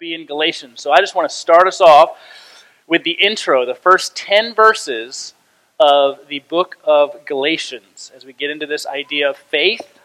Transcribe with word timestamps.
be 0.00 0.14
in 0.14 0.24
Galatians. 0.24 0.80
So 0.80 0.92
I 0.92 1.00
just 1.00 1.14
want 1.14 1.28
to 1.28 1.36
start 1.36 1.68
us 1.68 1.78
off 1.78 2.16
with 2.86 3.04
the 3.04 3.10
intro, 3.10 3.66
the 3.66 3.74
first 3.74 4.16
10 4.16 4.54
verses 4.54 5.34
of 5.78 6.20
the 6.26 6.38
book 6.38 6.78
of 6.84 7.26
Galatians, 7.26 8.10
as 8.16 8.24
we 8.24 8.32
get 8.32 8.48
into 8.48 8.64
this 8.64 8.86
idea 8.86 9.28
of 9.28 9.36
faith, 9.36 10.00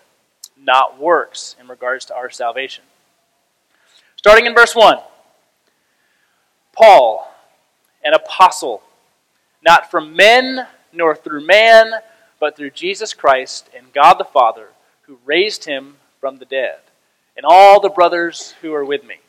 not 0.61 0.99
works, 0.99 1.55
in 1.61 1.69
regards 1.69 2.03
to 2.07 2.13
our 2.13 2.29
salvation. 2.29 2.83
Starting 4.17 4.45
in 4.45 4.53
verse 4.53 4.75
1 4.75 4.97
Paul, 6.73 7.33
an 8.03 8.13
apostle, 8.13 8.83
not 9.65 9.89
from 9.89 10.13
men 10.13 10.67
nor 10.91 11.15
through 11.15 11.47
man, 11.47 11.93
but 12.37 12.57
through 12.57 12.71
Jesus 12.71 13.13
Christ 13.13 13.69
and 13.73 13.93
God 13.93 14.15
the 14.15 14.25
Father, 14.25 14.71
who 15.03 15.19
raised 15.23 15.63
him 15.63 15.95
from 16.19 16.39
the 16.39 16.45
dead, 16.45 16.79
and 17.37 17.45
all 17.45 17.79
the 17.79 17.87
brothers 17.87 18.55
who 18.61 18.73
are 18.73 18.83
with 18.83 19.05
me 19.05 19.19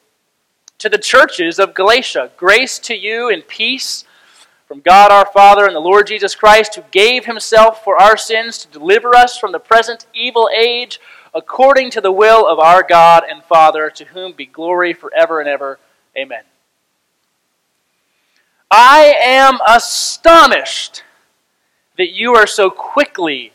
to 0.78 0.88
the 0.88 0.98
churches 0.98 1.58
of 1.58 1.74
Galatia. 1.74 2.30
Grace 2.36 2.78
to 2.80 2.94
you 2.94 3.30
and 3.30 3.46
peace 3.46 4.04
from 4.66 4.80
God 4.80 5.12
our 5.12 5.26
Father 5.26 5.64
and 5.64 5.74
the 5.74 5.80
Lord 5.80 6.06
Jesus 6.06 6.34
Christ, 6.34 6.74
who 6.74 6.82
gave 6.90 7.24
himself 7.24 7.84
for 7.84 8.00
our 8.00 8.16
sins 8.16 8.58
to 8.58 8.68
deliver 8.68 9.14
us 9.14 9.38
from 9.38 9.52
the 9.52 9.60
present 9.60 10.06
evil 10.12 10.50
age, 10.54 11.00
according 11.34 11.90
to 11.92 12.00
the 12.00 12.12
will 12.12 12.46
of 12.46 12.58
our 12.58 12.82
God 12.82 13.22
and 13.28 13.44
Father, 13.44 13.90
to 13.90 14.04
whom 14.06 14.32
be 14.32 14.46
glory 14.46 14.92
forever 14.92 15.40
and 15.40 15.48
ever. 15.48 15.78
Amen. 16.16 16.42
I 18.70 19.14
am 19.22 19.58
astonished 19.66 21.04
that 21.96 22.10
you 22.10 22.34
are 22.34 22.46
so 22.46 22.68
quickly 22.68 23.52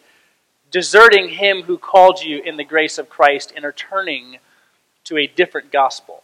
deserting 0.72 1.30
him 1.30 1.64
who 1.64 1.78
called 1.78 2.23
you 2.23 2.42
in 2.42 2.56
the 2.56 2.64
grace 2.64 2.98
of 2.98 3.09
Christ 3.09 3.52
and 3.56 3.66
are 3.66 3.73
turning 3.73 4.38
to 5.03 5.17
a 5.17 5.28
different 5.28 5.72
gospel. 5.72 6.23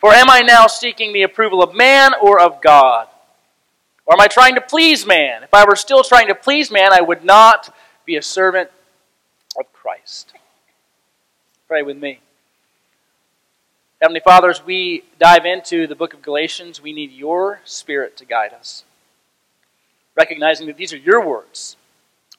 For 0.00 0.14
am 0.14 0.30
I 0.30 0.40
now 0.40 0.66
seeking 0.66 1.12
the 1.12 1.22
approval 1.22 1.62
of 1.62 1.74
man 1.74 2.12
or 2.22 2.40
of 2.40 2.62
God? 2.62 3.06
Or 4.06 4.14
am 4.14 4.20
I 4.20 4.28
trying 4.28 4.54
to 4.54 4.62
please 4.62 5.04
man? 5.04 5.42
If 5.42 5.52
I 5.52 5.66
were 5.66 5.76
still 5.76 6.02
trying 6.02 6.28
to 6.28 6.34
please 6.34 6.70
man, 6.70 6.90
I 6.92 7.02
would 7.02 7.22
not 7.22 7.74
be 8.06 8.16
a 8.16 8.22
servant 8.22 8.70
of 9.58 9.70
Christ. 9.74 10.32
Pray 11.68 11.82
with 11.82 11.98
me. 11.98 12.20
Heavenly 14.00 14.20
Father, 14.20 14.48
as 14.48 14.64
we 14.64 15.04
dive 15.18 15.44
into 15.44 15.86
the 15.86 15.94
book 15.94 16.14
of 16.14 16.22
Galatians, 16.22 16.80
we 16.80 16.94
need 16.94 17.12
your 17.12 17.60
Spirit 17.64 18.16
to 18.16 18.24
guide 18.24 18.54
us. 18.54 18.84
Recognizing 20.16 20.66
that 20.68 20.78
these 20.78 20.94
are 20.94 20.98
your 20.98 21.24
words 21.24 21.76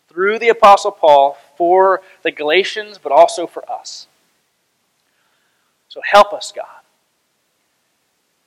through 0.09 0.39
the 0.39 0.49
Apostle 0.49 0.91
Paul 0.91 1.37
for 1.55 2.01
the 2.23 2.31
Galatians, 2.31 2.97
but 2.97 3.11
also 3.11 3.45
for 3.45 3.63
us. 3.71 4.07
So 5.89 6.01
help 6.03 6.33
us, 6.33 6.51
God 6.51 6.80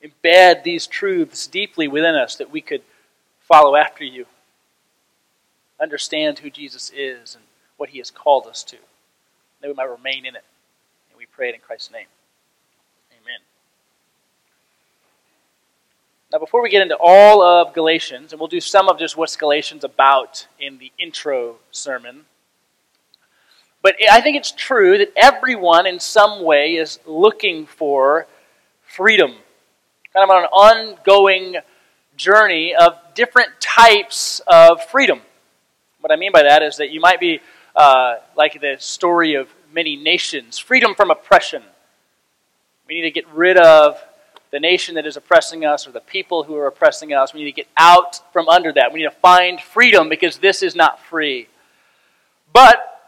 embed 0.05 0.63
these 0.63 0.87
truths 0.87 1.47
deeply 1.47 1.87
within 1.87 2.15
us 2.15 2.35
that 2.35 2.51
we 2.51 2.61
could 2.61 2.81
follow 3.39 3.75
after 3.75 4.03
you, 4.03 4.25
understand 5.79 6.39
who 6.39 6.49
Jesus 6.49 6.91
is 6.95 7.35
and 7.35 7.43
what 7.77 7.89
he 7.89 7.97
has 7.99 8.11
called 8.11 8.47
us 8.47 8.63
to, 8.63 8.77
that 9.61 9.67
we 9.67 9.73
might 9.73 9.89
remain 9.89 10.25
in 10.25 10.35
it. 10.35 10.43
And 11.09 11.17
we 11.17 11.25
pray 11.25 11.49
it 11.49 11.55
in 11.55 11.61
Christ's 11.61 11.91
name. 11.91 12.07
Amen. 13.11 13.39
Now, 16.31 16.39
before 16.39 16.61
we 16.61 16.69
get 16.69 16.81
into 16.81 16.97
all 16.99 17.41
of 17.41 17.73
Galatians, 17.73 18.31
and 18.31 18.39
we'll 18.39 18.47
do 18.47 18.61
some 18.61 18.89
of 18.89 18.97
just 18.97 19.17
what's 19.17 19.35
Galatians 19.35 19.83
about 19.83 20.47
in 20.59 20.77
the 20.77 20.91
intro 20.97 21.57
sermon. 21.71 22.25
But 23.81 23.95
I 24.09 24.21
think 24.21 24.35
it's 24.35 24.51
true 24.51 24.97
that 24.97 25.13
everyone 25.15 25.85
in 25.85 25.99
some 25.99 26.43
way 26.43 26.75
is 26.75 26.99
looking 27.05 27.67
for 27.67 28.25
freedom 28.83 29.35
kind 30.15 30.31
of 30.31 30.33
on 30.33 30.43
an 30.43 30.49
ongoing 30.95 31.57
journey 32.15 32.73
of 32.73 32.93
different 33.15 33.49
types 33.59 34.39
of 34.47 34.81
freedom. 34.85 35.19
What 35.99 36.09
I 36.09 36.15
mean 36.15 36.31
by 36.31 36.43
that 36.43 36.63
is 36.63 36.77
that 36.77 36.89
you 36.89 37.01
might 37.01 37.19
be 37.19 37.41
uh, 37.75 38.15
like 38.37 38.61
the 38.61 38.77
story 38.79 39.33
of 39.33 39.49
many 39.73 39.97
nations 39.97 40.57
freedom 40.57 40.95
from 40.95 41.11
oppression. 41.11 41.63
We 42.87 42.95
need 42.95 43.01
to 43.01 43.11
get 43.11 43.27
rid 43.33 43.57
of 43.57 44.01
the 44.51 44.59
nation 44.59 44.95
that 44.95 45.05
is 45.05 45.17
oppressing 45.17 45.65
us 45.65 45.85
or 45.85 45.91
the 45.91 45.99
people 45.99 46.43
who 46.43 46.55
are 46.55 46.67
oppressing 46.67 47.11
us. 47.11 47.33
We 47.33 47.41
need 47.41 47.51
to 47.51 47.61
get 47.63 47.67
out 47.75 48.31
from 48.31 48.47
under 48.47 48.71
that. 48.71 48.93
We 48.93 48.99
need 48.99 49.09
to 49.09 49.11
find 49.11 49.59
freedom 49.59 50.07
because 50.07 50.37
this 50.37 50.63
is 50.63 50.77
not 50.77 51.01
free. 51.01 51.49
But 52.53 53.01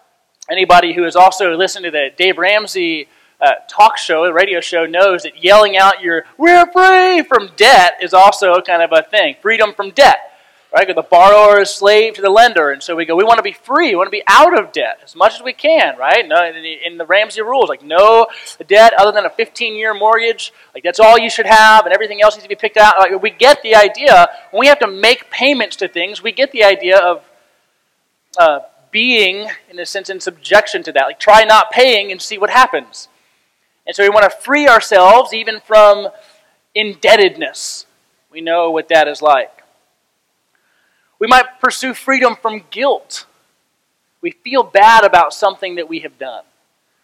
anybody 0.52 0.92
who 0.92 1.04
has 1.04 1.16
also 1.16 1.56
listened 1.56 1.86
to 1.86 1.92
the 1.92 2.10
Dave 2.18 2.38
Ramsey 2.38 3.08
uh, 3.40 3.52
talk 3.68 3.98
show, 3.98 4.30
radio 4.32 4.60
show, 4.60 4.86
knows 4.86 5.24
that 5.24 5.44
yelling 5.44 5.78
out 5.78 6.02
your 6.02 6.26
"We're 6.38 6.66
free" 6.72 7.24
from 7.24 7.52
debt 7.56 7.98
is 8.02 8.14
also 8.14 8.60
kind 8.62 8.82
of 8.82 8.92
a 8.92 9.04
thing. 9.04 9.36
Freedom 9.42 9.74
from 9.74 9.92
debt, 9.92 10.18
right? 10.74 10.88
The 10.88 11.04
borrower 11.04 11.62
is 11.62 11.70
slave 11.70 12.16
to 12.16 12.22
the 12.22 12.32
lender, 12.32 12.72
and 12.72 12.82
so 12.82 12.96
we 12.96 13.06
go. 13.06 13.16
We 13.16 13.24
want 13.24 13.38
to 13.38 13.44
be 13.44 13.52
free. 13.54 13.90
We 13.90 13.96
want 13.96 14.08
to 14.08 14.12
be 14.12 14.24
out 14.28 14.58
of 14.58 14.72
debt 14.72 15.02
as 15.04 15.16
much 15.16 15.36
as 15.36 15.44
we 15.44 15.54
can, 15.54 15.98
right? 15.98 16.28
No, 16.28 16.44
in 16.46 16.98
the 16.98 17.06
Ramsey 17.06 17.42
rules, 17.42 17.70
like 17.70 17.84
no 17.84 18.26
debt 18.68 18.94
other 18.98 19.12
than 19.12 19.26
a 19.26 19.30
15-year 19.30 19.94
mortgage. 19.94 20.52
Like 20.74 20.84
that's 20.84 21.00
all 21.00 21.20
you 21.20 21.30
should 21.30 21.46
have, 21.46 21.86
and 21.86 21.94
everything 21.94 22.22
else 22.24 22.36
needs 22.36 22.44
to 22.44 22.50
be 22.50 22.56
picked 22.56 22.78
out. 22.78 22.98
Like 22.98 23.22
we 23.22 23.30
get 23.30 23.62
the 23.62 23.76
idea. 23.76 24.28
When 24.50 24.62
we 24.62 24.68
have 24.68 24.80
to 24.80 24.88
make 24.88 25.30
payments 25.30 25.76
to 25.78 25.88
things, 25.88 26.24
we 26.24 26.32
get 26.32 26.52
the 26.52 26.64
idea 26.64 26.98
of. 26.98 27.24
Uh, 28.38 28.60
being, 28.92 29.50
in 29.70 29.80
a 29.80 29.86
sense, 29.86 30.10
in 30.10 30.20
subjection 30.20 30.82
to 30.84 30.92
that. 30.92 31.04
Like, 31.04 31.20
try 31.20 31.44
not 31.44 31.72
paying 31.72 32.12
and 32.12 32.22
see 32.22 32.38
what 32.38 32.50
happens. 32.50 33.10
And 33.88 33.96
so 33.96 34.04
we 34.04 34.10
want 34.10 34.30
to 34.30 34.38
free 34.38 34.68
ourselves 34.68 35.34
even 35.34 35.62
from 35.62 36.10
indebtedness. 36.76 37.86
We 38.30 38.42
know 38.42 38.70
what 38.70 38.90
that 38.90 39.08
is 39.08 39.22
like. 39.22 39.64
We 41.20 41.28
might 41.28 41.60
pursue 41.60 41.94
freedom 41.94 42.36
from 42.36 42.66
guilt. 42.70 43.26
We 44.22 44.32
feel 44.32 44.62
bad 44.62 45.06
about 45.06 45.34
something 45.34 45.76
that 45.76 45.88
we 45.88 46.00
have 46.00 46.20
done, 46.20 46.44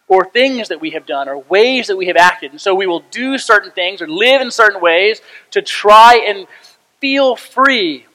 or 0.06 0.24
things 0.24 0.68
that 0.68 0.80
we 0.80 0.90
have 0.90 1.06
done, 1.06 1.28
or 1.28 1.38
ways 1.38 1.86
that 1.86 1.96
we 1.96 2.06
have 2.06 2.16
acted. 2.16 2.52
And 2.52 2.60
so 2.60 2.74
we 2.74 2.86
will 2.86 3.04
do 3.10 3.38
certain 3.38 3.70
things 3.70 4.02
or 4.02 4.08
live 4.08 4.42
in 4.42 4.50
certain 4.50 4.80
ways 4.80 5.22
to 5.52 5.62
try 5.62 6.22
and 6.28 6.46
feel 7.00 7.34
free 7.34 8.06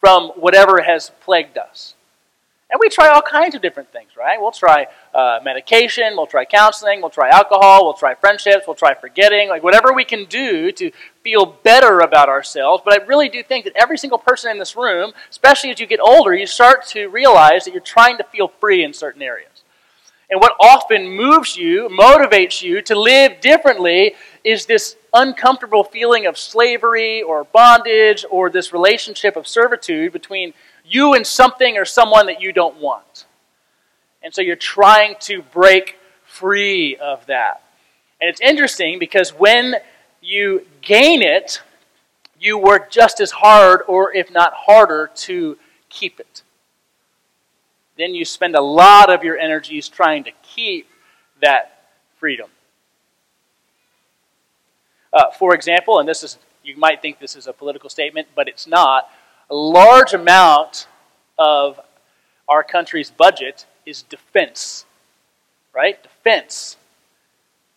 from 0.00 0.28
whatever 0.30 0.82
has 0.82 1.10
plagued 1.20 1.58
us. 1.58 1.94
And 2.70 2.80
we 2.80 2.88
try 2.88 3.08
all 3.08 3.22
kinds 3.22 3.54
of 3.54 3.62
different 3.62 3.92
things, 3.92 4.16
right? 4.16 4.40
We'll 4.40 4.50
try 4.50 4.86
uh, 5.14 5.38
medication, 5.44 6.14
we'll 6.16 6.26
try 6.26 6.44
counseling, 6.44 7.00
we'll 7.00 7.10
try 7.10 7.28
alcohol, 7.28 7.84
we'll 7.84 7.94
try 7.94 8.14
friendships, 8.14 8.64
we'll 8.66 8.74
try 8.74 8.94
forgetting, 8.94 9.48
like 9.48 9.62
whatever 9.62 9.92
we 9.92 10.04
can 10.04 10.24
do 10.24 10.72
to 10.72 10.90
feel 11.22 11.46
better 11.62 12.00
about 12.00 12.28
ourselves. 12.28 12.82
But 12.84 13.00
I 13.00 13.04
really 13.04 13.28
do 13.28 13.42
think 13.42 13.64
that 13.64 13.74
every 13.76 13.96
single 13.96 14.18
person 14.18 14.50
in 14.50 14.58
this 14.58 14.76
room, 14.76 15.12
especially 15.30 15.70
as 15.70 15.78
you 15.78 15.86
get 15.86 16.00
older, 16.00 16.34
you 16.34 16.46
start 16.46 16.84
to 16.88 17.06
realize 17.06 17.64
that 17.64 17.72
you're 17.72 17.80
trying 17.80 18.18
to 18.18 18.24
feel 18.24 18.48
free 18.48 18.82
in 18.82 18.92
certain 18.92 19.22
areas. 19.22 19.62
And 20.30 20.40
what 20.40 20.56
often 20.58 21.10
moves 21.10 21.56
you, 21.56 21.88
motivates 21.90 22.62
you 22.62 22.82
to 22.82 22.98
live 22.98 23.40
differently 23.40 24.14
is 24.42 24.66
this 24.66 24.96
uncomfortable 25.12 25.84
feeling 25.84 26.26
of 26.26 26.36
slavery 26.36 27.22
or 27.22 27.44
bondage 27.44 28.24
or 28.30 28.50
this 28.50 28.72
relationship 28.72 29.36
of 29.36 29.46
servitude 29.46 30.12
between 30.12 30.54
you 30.84 31.14
and 31.14 31.26
something 31.26 31.76
or 31.76 31.84
someone 31.84 32.26
that 32.26 32.40
you 32.40 32.52
don't 32.52 32.80
want. 32.80 33.26
And 34.24 34.34
so 34.34 34.40
you're 34.40 34.56
trying 34.56 35.16
to 35.20 35.42
break 35.42 35.98
free 36.24 36.96
of 36.96 37.26
that. 37.26 37.62
And 38.20 38.30
it's 38.30 38.40
interesting 38.40 38.98
because 38.98 39.30
when 39.30 39.76
you 40.22 40.66
gain 40.80 41.20
it, 41.20 41.60
you 42.40 42.56
work 42.56 42.90
just 42.90 43.20
as 43.20 43.30
hard, 43.30 43.82
or 43.86 44.14
if 44.14 44.30
not 44.30 44.54
harder, 44.54 45.10
to 45.14 45.58
keep 45.90 46.18
it. 46.18 46.42
Then 47.98 48.14
you 48.14 48.24
spend 48.24 48.56
a 48.56 48.62
lot 48.62 49.12
of 49.12 49.22
your 49.22 49.38
energies 49.38 49.88
trying 49.88 50.24
to 50.24 50.30
keep 50.42 50.88
that 51.42 51.84
freedom. 52.16 52.48
Uh, 55.12 55.30
for 55.38 55.54
example, 55.54 56.00
and 56.00 56.08
this 56.08 56.22
is, 56.22 56.38
you 56.64 56.76
might 56.78 57.02
think 57.02 57.20
this 57.20 57.36
is 57.36 57.46
a 57.46 57.52
political 57.52 57.90
statement, 57.90 58.28
but 58.34 58.48
it's 58.48 58.66
not 58.66 59.10
a 59.50 59.54
large 59.54 60.14
amount 60.14 60.88
of 61.38 61.78
our 62.48 62.64
country's 62.64 63.10
budget 63.10 63.66
is 63.86 64.02
defense. 64.02 64.84
Right? 65.72 66.02
Defense. 66.02 66.76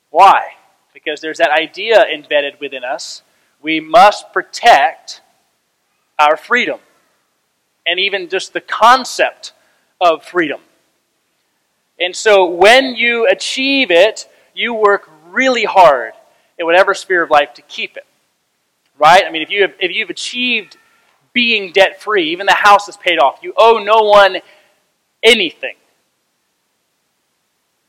Why? 0.09 0.57
because 1.07 1.21
there's 1.21 1.37
that 1.37 1.51
idea 1.51 2.03
embedded 2.05 2.59
within 2.59 2.83
us. 2.83 3.21
We 3.61 3.79
must 3.79 4.33
protect 4.33 5.21
our 6.17 6.35
freedom 6.35 6.79
and 7.85 7.99
even 7.99 8.29
just 8.29 8.51
the 8.51 8.61
concept 8.61 9.53
of 10.01 10.23
freedom. 10.25 10.59
And 11.99 12.15
so 12.15 12.49
when 12.49 12.95
you 12.95 13.27
achieve 13.27 13.91
it, 13.91 14.27
you 14.55 14.73
work 14.73 15.07
really 15.29 15.65
hard 15.65 16.13
in 16.57 16.65
whatever 16.65 16.95
sphere 16.95 17.21
of 17.21 17.29
life 17.29 17.53
to 17.53 17.61
keep 17.63 17.95
it. 17.95 18.05
Right? 18.97 19.23
I 19.23 19.29
mean, 19.29 19.43
if, 19.43 19.51
you 19.51 19.61
have, 19.61 19.75
if 19.79 19.95
you've 19.95 20.09
achieved 20.09 20.77
being 21.31 21.71
debt 21.71 22.01
free, 22.01 22.31
even 22.31 22.47
the 22.47 22.53
house 22.53 22.87
is 22.87 22.97
paid 22.97 23.19
off, 23.19 23.39
you 23.43 23.53
owe 23.55 23.77
no 23.77 24.01
one 24.01 24.37
anything. 25.21 25.75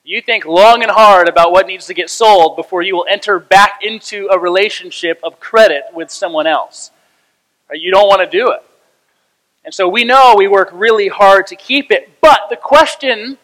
You 0.09 0.23
think 0.23 0.47
long 0.47 0.83
and 0.83 0.91
hard 0.91 1.29
about 1.29 1.53
what 1.53 1.67
needs 1.67 1.85
to 1.85 1.93
get 1.93 2.09
sold 2.09 2.57
before 2.57 2.81
you 2.81 2.97
will 2.97 3.05
enter 3.11 3.39
back 3.39 3.81
into 3.83 4.27
a 4.33 4.39
relationship 4.39 5.21
of 5.23 5.39
credit 5.39 5.83
with 5.93 6.11
someone 6.11 6.47
else. 6.47 6.91
You 7.71 7.91
don't 7.91 8.09
want 8.09 8.23
to 8.23 8.39
do 8.39 8.51
it. 8.53 8.63
And 9.67 9.75
so 9.75 9.87
we 9.87 10.05
know 10.05 10.35
we 10.35 10.49
work 10.49 10.71
really 10.73 11.09
hard 11.09 11.47
to 11.49 11.57
keep 11.57 11.91
it. 11.91 12.23
But 12.23 12.41
the 12.49 12.57
question 12.57 13.37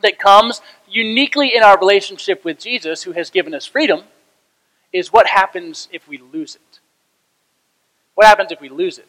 that 0.00 0.18
comes 0.18 0.62
uniquely 0.88 1.54
in 1.54 1.62
our 1.62 1.78
relationship 1.78 2.46
with 2.46 2.58
Jesus, 2.58 3.02
who 3.02 3.12
has 3.12 3.28
given 3.28 3.52
us 3.52 3.66
freedom, 3.66 4.04
is 4.94 5.12
what 5.12 5.26
happens 5.26 5.86
if 5.92 6.08
we 6.08 6.16
lose 6.16 6.54
it? 6.54 6.80
What 8.14 8.26
happens 8.26 8.50
if 8.50 8.62
we 8.62 8.70
lose 8.70 8.96
it? 8.96 9.06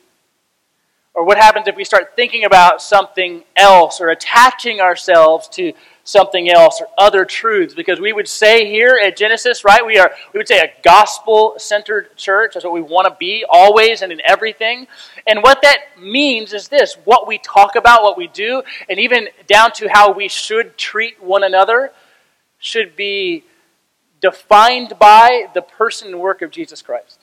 Or 1.13 1.25
what 1.25 1.37
happens 1.37 1.67
if 1.67 1.75
we 1.75 1.83
start 1.83 2.15
thinking 2.15 2.45
about 2.45 2.81
something 2.81 3.43
else 3.57 3.99
or 3.99 4.09
attaching 4.09 4.79
ourselves 4.79 5.49
to 5.49 5.73
something 6.05 6.49
else 6.49 6.79
or 6.79 6.87
other 6.97 7.25
truths? 7.25 7.73
Because 7.73 7.99
we 7.99 8.13
would 8.13 8.29
say 8.29 8.65
here 8.65 8.97
at 9.03 9.17
Genesis, 9.17 9.65
right, 9.65 9.85
we 9.85 9.97
are 9.97 10.11
we 10.33 10.37
would 10.37 10.47
say 10.47 10.59
a 10.59 10.71
gospel-centered 10.83 12.15
church. 12.15 12.53
That's 12.53 12.63
what 12.63 12.73
we 12.73 12.81
want 12.81 13.09
to 13.09 13.15
be 13.19 13.43
always 13.49 14.01
and 14.01 14.11
in 14.13 14.21
everything. 14.23 14.87
And 15.27 15.43
what 15.43 15.61
that 15.63 15.79
means 15.99 16.53
is 16.53 16.69
this, 16.69 16.95
what 17.03 17.27
we 17.27 17.39
talk 17.39 17.75
about, 17.75 18.03
what 18.03 18.17
we 18.17 18.27
do, 18.27 18.63
and 18.89 18.97
even 18.97 19.27
down 19.47 19.73
to 19.73 19.89
how 19.91 20.13
we 20.13 20.29
should 20.29 20.77
treat 20.77 21.21
one 21.21 21.43
another 21.43 21.91
should 22.57 22.95
be 22.95 23.43
defined 24.21 24.93
by 24.97 25.47
the 25.53 25.61
person 25.61 26.09
and 26.09 26.21
work 26.21 26.41
of 26.41 26.51
Jesus 26.51 26.81
Christ 26.81 27.20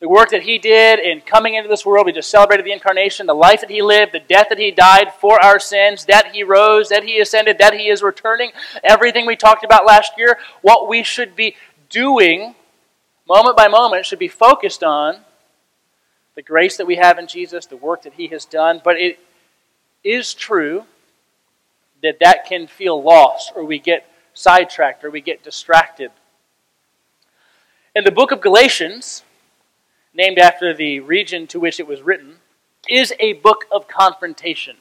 the 0.00 0.08
work 0.08 0.30
that 0.30 0.42
he 0.42 0.58
did 0.58 0.98
in 0.98 1.22
coming 1.22 1.54
into 1.54 1.68
this 1.68 1.86
world. 1.86 2.06
We 2.06 2.12
just 2.12 2.30
celebrated 2.30 2.66
the 2.66 2.72
incarnation, 2.72 3.26
the 3.26 3.34
life 3.34 3.62
that 3.62 3.70
he 3.70 3.80
lived, 3.80 4.12
the 4.12 4.20
death 4.20 4.48
that 4.50 4.58
he 4.58 4.70
died 4.70 5.12
for 5.20 5.42
our 5.42 5.58
sins, 5.58 6.04
that 6.04 6.34
he 6.34 6.42
rose, 6.42 6.90
that 6.90 7.04
he 7.04 7.18
ascended, 7.18 7.58
that 7.58 7.74
he 7.74 7.88
is 7.88 8.02
returning. 8.02 8.52
Everything 8.84 9.24
we 9.26 9.36
talked 9.36 9.64
about 9.64 9.86
last 9.86 10.12
year, 10.18 10.38
what 10.60 10.88
we 10.88 11.02
should 11.02 11.34
be 11.34 11.56
doing 11.88 12.54
moment 13.26 13.56
by 13.56 13.68
moment 13.68 14.04
should 14.04 14.18
be 14.18 14.28
focused 14.28 14.84
on 14.84 15.20
the 16.34 16.42
grace 16.42 16.76
that 16.76 16.86
we 16.86 16.96
have 16.96 17.18
in 17.18 17.26
Jesus, 17.26 17.64
the 17.64 17.76
work 17.76 18.02
that 18.02 18.12
he 18.14 18.28
has 18.28 18.44
done. 18.44 18.82
But 18.84 19.00
it 19.00 19.18
is 20.04 20.34
true 20.34 20.84
that 22.02 22.18
that 22.20 22.44
can 22.44 22.66
feel 22.66 23.02
lost 23.02 23.52
or 23.56 23.64
we 23.64 23.78
get 23.78 24.06
sidetracked 24.34 25.02
or 25.02 25.10
we 25.10 25.22
get 25.22 25.42
distracted. 25.42 26.10
In 27.94 28.04
the 28.04 28.12
book 28.12 28.30
of 28.30 28.42
Galatians, 28.42 29.22
named 30.16 30.38
after 30.38 30.72
the 30.72 31.00
region 31.00 31.46
to 31.48 31.60
which 31.60 31.78
it 31.78 31.86
was 31.86 32.00
written, 32.00 32.36
is 32.88 33.12
a 33.20 33.34
book 33.34 33.66
of 33.70 33.86
confrontation. 33.86 34.76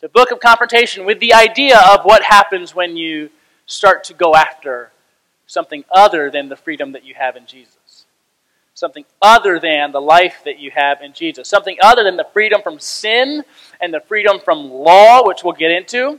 The 0.00 0.08
book 0.08 0.30
of 0.30 0.40
confrontation 0.40 1.06
with 1.06 1.20
the 1.20 1.32
idea 1.32 1.78
of 1.78 2.04
what 2.04 2.22
happens 2.22 2.74
when 2.74 2.96
you 2.96 3.30
start 3.66 4.04
to 4.04 4.14
go 4.14 4.34
after 4.34 4.90
something 5.46 5.84
other 5.90 6.30
than 6.30 6.48
the 6.48 6.56
freedom 6.56 6.92
that 6.92 7.04
you 7.04 7.14
have 7.14 7.36
in 7.36 7.46
Jesus. 7.46 8.04
Something 8.74 9.04
other 9.20 9.60
than 9.60 9.92
the 9.92 10.00
life 10.00 10.42
that 10.44 10.58
you 10.58 10.70
have 10.72 11.02
in 11.02 11.12
Jesus. 11.12 11.48
Something 11.48 11.76
other 11.82 12.02
than 12.02 12.16
the 12.16 12.26
freedom 12.32 12.62
from 12.62 12.80
sin 12.80 13.44
and 13.80 13.94
the 13.94 14.00
freedom 14.00 14.40
from 14.40 14.70
law, 14.70 15.26
which 15.26 15.44
we'll 15.44 15.52
get 15.52 15.70
into. 15.70 16.18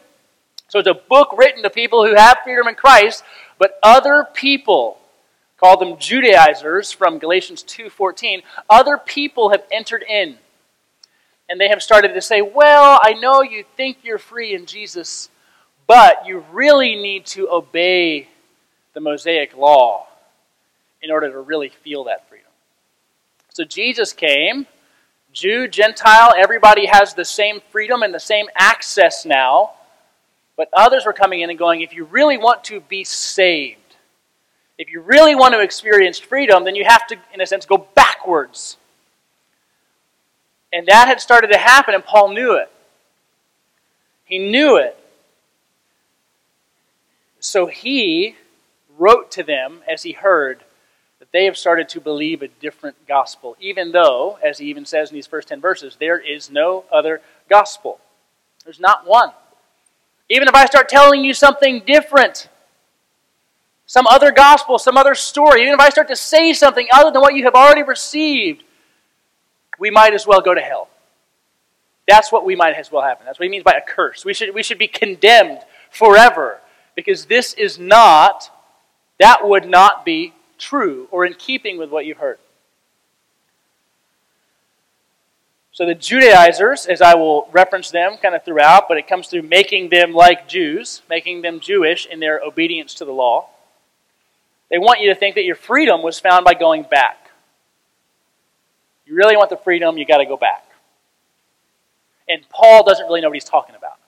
So 0.70 0.80
it's 0.80 0.88
a 0.88 0.94
book 0.94 1.36
written 1.38 1.62
to 1.64 1.70
people 1.70 2.08
who 2.08 2.16
have 2.16 2.38
freedom 2.44 2.68
in 2.68 2.76
Christ, 2.76 3.24
but 3.60 3.78
other 3.84 4.26
people 4.34 4.98
called 5.64 5.80
them 5.80 5.98
Judaizers 5.98 6.92
from 6.92 7.20
Galatians 7.20 7.64
2:14, 7.64 8.44
other 8.70 8.98
people 8.98 9.52
have 9.52 9.64
entered 9.72 10.04
in. 10.04 10.38
And 11.48 11.58
they 11.58 11.70
have 11.70 11.82
started 11.82 12.14
to 12.14 12.22
say, 12.22 12.42
"Well, 12.42 13.00
I 13.02 13.14
know 13.14 13.42
you 13.42 13.64
think 13.78 14.00
you're 14.04 14.18
free 14.18 14.54
in 14.54 14.66
Jesus, 14.66 15.30
but 15.88 16.26
you 16.26 16.40
really 16.52 16.96
need 16.96 17.26
to 17.28 17.50
obey 17.50 18.28
the 18.92 19.00
Mosaic 19.00 19.56
law 19.56 20.08
in 21.02 21.10
order 21.10 21.32
to 21.32 21.40
really 21.40 21.70
feel 21.70 22.04
that 22.04 22.28
freedom." 22.28 22.52
So 23.48 23.64
Jesus 23.64 24.12
came, 24.12 24.68
Jew, 25.32 25.70
Gentile, 25.70 26.34
everybody 26.36 26.88
has 26.88 27.14
the 27.14 27.24
same 27.24 27.62
freedom 27.72 28.04
and 28.04 28.14
the 28.14 28.20
same 28.20 28.50
access 28.56 29.24
now. 29.24 29.76
But 30.58 30.68
others 30.74 31.06
were 31.06 31.14
coming 31.14 31.40
in 31.40 31.50
and 31.50 31.58
going, 31.58 31.82
if 31.82 31.94
you 31.94 32.04
really 32.04 32.38
want 32.38 32.66
to 32.66 32.82
be 32.82 33.06
saved, 33.06 33.83
if 34.84 34.92
you 34.92 35.00
really 35.00 35.34
want 35.34 35.54
to 35.54 35.62
experience 35.62 36.20
freedom, 36.20 36.66
then 36.66 36.76
you 36.76 36.84
have 36.84 37.08
to, 37.08 37.16
in 37.34 37.40
a 37.40 37.46
sense, 37.46 37.66
go 37.66 37.88
backwards. 37.96 38.76
And 40.74 40.86
that 40.88 41.08
had 41.08 41.22
started 41.22 41.54
to 41.54 41.58
happen, 41.58 41.94
and 41.96 42.04
Paul 42.04 42.34
knew 42.34 42.56
it. 42.56 42.70
He 44.26 44.40
knew 44.40 44.76
it. 44.76 45.00
So 47.40 47.68
he 47.68 48.36
wrote 48.98 49.32
to 49.32 49.44
them 49.44 49.84
as 49.90 50.04
he 50.04 50.12
heard 50.12 50.66
that 51.20 51.32
they 51.32 51.46
have 51.46 51.58
started 51.58 51.88
to 51.88 52.02
believe 52.02 52.42
a 52.42 52.50
different 52.50 53.08
gospel, 53.08 53.56
even 53.62 53.94
though, 53.94 54.38
as 54.44 54.58
he 54.58 54.66
even 54.66 54.84
says 54.84 55.12
in 55.12 55.16
these 55.16 55.28
first 55.28 55.48
10 55.48 55.62
verses, 55.62 55.96
there 55.98 56.20
is 56.20 56.52
no 56.52 56.84
other 56.92 57.22
gospel. 57.50 58.02
There's 58.66 58.82
not 58.82 59.08
one. 59.08 59.32
Even 60.30 60.50
if 60.50 60.54
I 60.54 60.66
start 60.66 60.90
telling 60.90 61.24
you 61.24 61.34
something 61.34 61.84
different, 61.86 62.50
some 63.86 64.08
other 64.08 64.32
gospel, 64.32 64.80
some 64.80 64.98
other 64.98 65.16
story, 65.16 65.62
even 65.62 65.74
if 65.74 65.80
I 65.80 65.90
start 65.90 66.08
to 66.08 66.16
say 66.16 66.54
something 66.54 66.88
other 66.92 67.12
than 67.12 67.22
what 67.22 67.36
you 67.36 67.44
have 67.44 67.56
already 67.56 67.84
received, 67.84 68.64
we 69.80 69.90
might 69.90 70.14
as 70.14 70.26
well 70.26 70.42
go 70.42 70.54
to 70.54 70.62
hell. 70.62 70.88
That's 72.08 72.32
what 72.32 72.46
we 72.46 72.56
might 72.56 72.76
as 72.76 72.92
well 72.92 73.04
happen. 73.04 73.26
That's 73.26 73.40
what 73.40 73.46
he 73.46 73.50
means 73.50 73.64
by 73.64 73.74
a 73.74 73.82
curse. 73.82 74.26
We 74.26 74.34
should, 74.34 74.54
we 74.54 74.64
should 74.64 74.78
be 74.78 74.88
condemned 74.88 75.60
forever 75.90 76.60
because 76.96 77.26
this 77.26 77.54
is 77.54 77.80
not, 77.80 78.52
that 79.20 79.48
would 79.48 79.68
not 79.68 80.06
be 80.06 80.34
true 80.58 81.08
or 81.12 81.26
in 81.26 81.34
keeping 81.34 81.78
with 81.78 81.90
what 81.90 82.06
you've 82.06 82.18
heard. 82.18 82.40
So 85.72 85.88
the 85.88 85.96
Judaizers, 85.96 86.86
as 86.86 87.02
I 87.02 87.16
will 87.16 87.50
reference 87.52 87.90
them 87.90 88.18
kind 88.22 88.36
of 88.36 88.46
throughout, 88.46 88.88
but 88.88 88.98
it 88.98 89.08
comes 89.08 89.28
through 89.28 89.42
making 89.42 89.90
them 89.90 90.14
like 90.14 90.48
Jews, 90.48 91.02
making 91.10 91.42
them 91.42 91.60
Jewish 91.60 92.06
in 92.06 92.20
their 92.20 92.40
obedience 92.42 92.94
to 92.96 93.06
the 93.06 93.12
law. 93.12 93.50
They 94.74 94.80
want 94.80 95.02
you 95.02 95.14
to 95.14 95.16
think 95.16 95.36
that 95.36 95.44
your 95.44 95.54
freedom 95.54 96.02
was 96.02 96.20
found 96.20 96.46
by 96.46 96.56
going 96.56 96.88
back. 96.90 97.30
You 99.06 99.16
really 99.16 99.38
want 99.38 99.52
the 99.52 99.58
freedom, 99.58 100.00
you 100.00 100.06
got 100.08 100.18
to 100.18 100.26
go 100.26 100.36
back. 100.36 100.66
And 102.28 102.42
Paul 102.50 102.84
doesn't 102.84 103.06
really 103.06 103.22
know 103.22 103.28
what 103.28 103.36
he's 103.36 103.44
talking 103.44 103.76
about. 103.76 104.00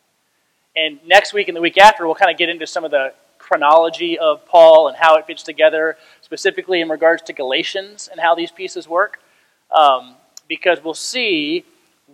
And 0.76 1.00
next 1.06 1.34
week 1.34 1.50
and 1.50 1.56
the 1.56 1.62
week 1.62 1.78
after, 1.78 2.08
we'll 2.08 2.16
kind 2.16 2.32
of 2.32 2.38
get 2.40 2.50
into 2.50 2.66
some 2.66 2.84
of 2.84 2.90
the 2.90 3.14
chronology 3.38 4.18
of 4.18 4.44
Paul 4.48 4.88
and 4.88 4.98
how 4.98 5.18
it 5.18 5.28
fits 5.28 5.44
together, 5.44 5.98
specifically 6.22 6.82
in 6.82 6.90
regards 6.90 7.22
to 7.22 7.34
Galatians 7.34 8.10
and 8.12 8.20
how 8.20 8.34
these 8.34 8.50
pieces 8.50 8.88
work, 8.88 9.22
um, 9.70 10.16
because 10.48 10.84
we'll 10.84 10.96
see 10.96 11.64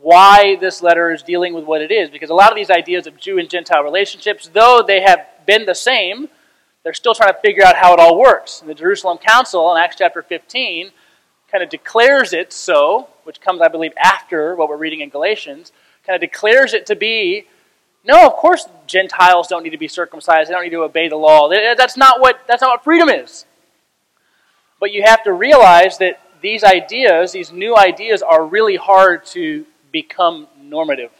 why 0.01 0.57
this 0.59 0.81
letter 0.81 1.13
is 1.13 1.23
dealing 1.23 1.53
with 1.53 1.63
what 1.63 1.81
it 1.81 1.89
is. 1.89 2.09
Because 2.09 2.29
a 2.29 2.33
lot 2.33 2.51
of 2.51 2.57
these 2.57 2.69
ideas 2.69 3.07
of 3.07 3.15
Jew 3.15 3.39
and 3.39 3.49
Gentile 3.49 3.81
relationships, 3.81 4.49
though 4.53 4.83
they 4.85 4.99
have 4.99 5.25
been 5.45 5.65
the 5.65 5.73
same, 5.73 6.27
they're 6.83 6.93
still 6.93 7.13
trying 7.13 7.33
to 7.33 7.39
figure 7.39 7.63
out 7.63 7.75
how 7.75 7.93
it 7.93 7.99
all 7.99 8.19
works. 8.19 8.61
And 8.61 8.69
the 8.69 8.75
Jerusalem 8.75 9.17
Council 9.17 9.73
in 9.73 9.81
Acts 9.81 9.97
chapter 9.97 10.21
15 10.21 10.91
kind 11.51 11.63
of 11.63 11.69
declares 11.69 12.33
it 12.33 12.51
so, 12.51 13.07
which 13.23 13.41
comes, 13.41 13.61
I 13.61 13.67
believe, 13.67 13.93
after 13.97 14.55
what 14.55 14.69
we're 14.69 14.77
reading 14.77 15.01
in 15.01 15.09
Galatians, 15.09 15.71
kind 16.05 16.15
of 16.15 16.21
declares 16.21 16.73
it 16.73 16.85
to 16.87 16.95
be 16.95 17.45
no, 18.03 18.25
of 18.25 18.33
course 18.33 18.67
Gentiles 18.87 19.47
don't 19.47 19.63
need 19.63 19.69
to 19.71 19.77
be 19.77 19.87
circumcised. 19.87 20.49
They 20.49 20.53
don't 20.53 20.63
need 20.63 20.71
to 20.71 20.83
obey 20.83 21.07
the 21.07 21.17
law. 21.17 21.49
That's 21.49 21.97
not 21.97 22.19
what, 22.19 22.39
that's 22.47 22.61
not 22.61 22.71
what 22.71 22.83
freedom 22.83 23.09
is. 23.09 23.45
But 24.79 24.91
you 24.91 25.03
have 25.03 25.23
to 25.23 25.33
realize 25.33 25.99
that 25.99 26.19
these 26.41 26.63
ideas, 26.63 27.31
these 27.31 27.51
new 27.51 27.77
ideas, 27.77 28.23
are 28.23 28.43
really 28.43 28.75
hard 28.75 29.25
to 29.27 29.65
become 29.91 30.47
normative 30.59 31.11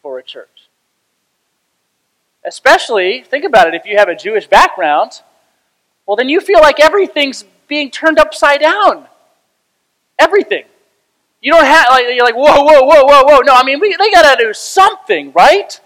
for 0.00 0.18
a 0.18 0.22
church. 0.22 0.48
Especially, 2.44 3.22
think 3.22 3.44
about 3.44 3.68
it, 3.68 3.74
if 3.74 3.86
you 3.86 3.96
have 3.96 4.08
a 4.08 4.16
Jewish 4.16 4.46
background, 4.46 5.22
well, 6.06 6.16
then 6.16 6.28
you 6.28 6.40
feel 6.40 6.60
like 6.60 6.80
everything's 6.80 7.44
being 7.68 7.90
turned 7.90 8.18
upside 8.18 8.60
down. 8.60 9.06
Everything. 10.18 10.64
You 11.40 11.52
don't 11.52 11.64
have, 11.64 11.86
like, 11.90 12.06
you're 12.08 12.24
like, 12.24 12.36
whoa, 12.36 12.62
whoa, 12.62 12.82
whoa, 12.82 13.04
whoa, 13.04 13.22
whoa. 13.24 13.38
No, 13.40 13.54
I 13.54 13.64
mean, 13.64 13.80
we, 13.80 13.96
they 13.96 14.10
got 14.10 14.36
to 14.36 14.44
do 14.44 14.52
something, 14.52 15.32
right? 15.32 15.80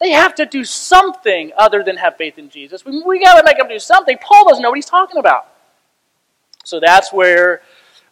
They 0.00 0.10
have 0.10 0.34
to 0.36 0.46
do 0.46 0.64
something 0.64 1.52
other 1.56 1.82
than 1.82 1.96
have 1.96 2.16
faith 2.16 2.38
in 2.38 2.50
Jesus. 2.50 2.84
We, 2.84 3.02
we 3.02 3.20
got 3.22 3.38
to 3.38 3.44
make 3.44 3.58
them 3.58 3.68
do 3.68 3.78
something. 3.78 4.18
Paul 4.20 4.48
doesn't 4.48 4.62
know 4.62 4.70
what 4.70 4.76
he's 4.76 4.86
talking 4.86 5.18
about. 5.18 5.48
So 6.64 6.80
that's 6.80 7.12
where 7.12 7.62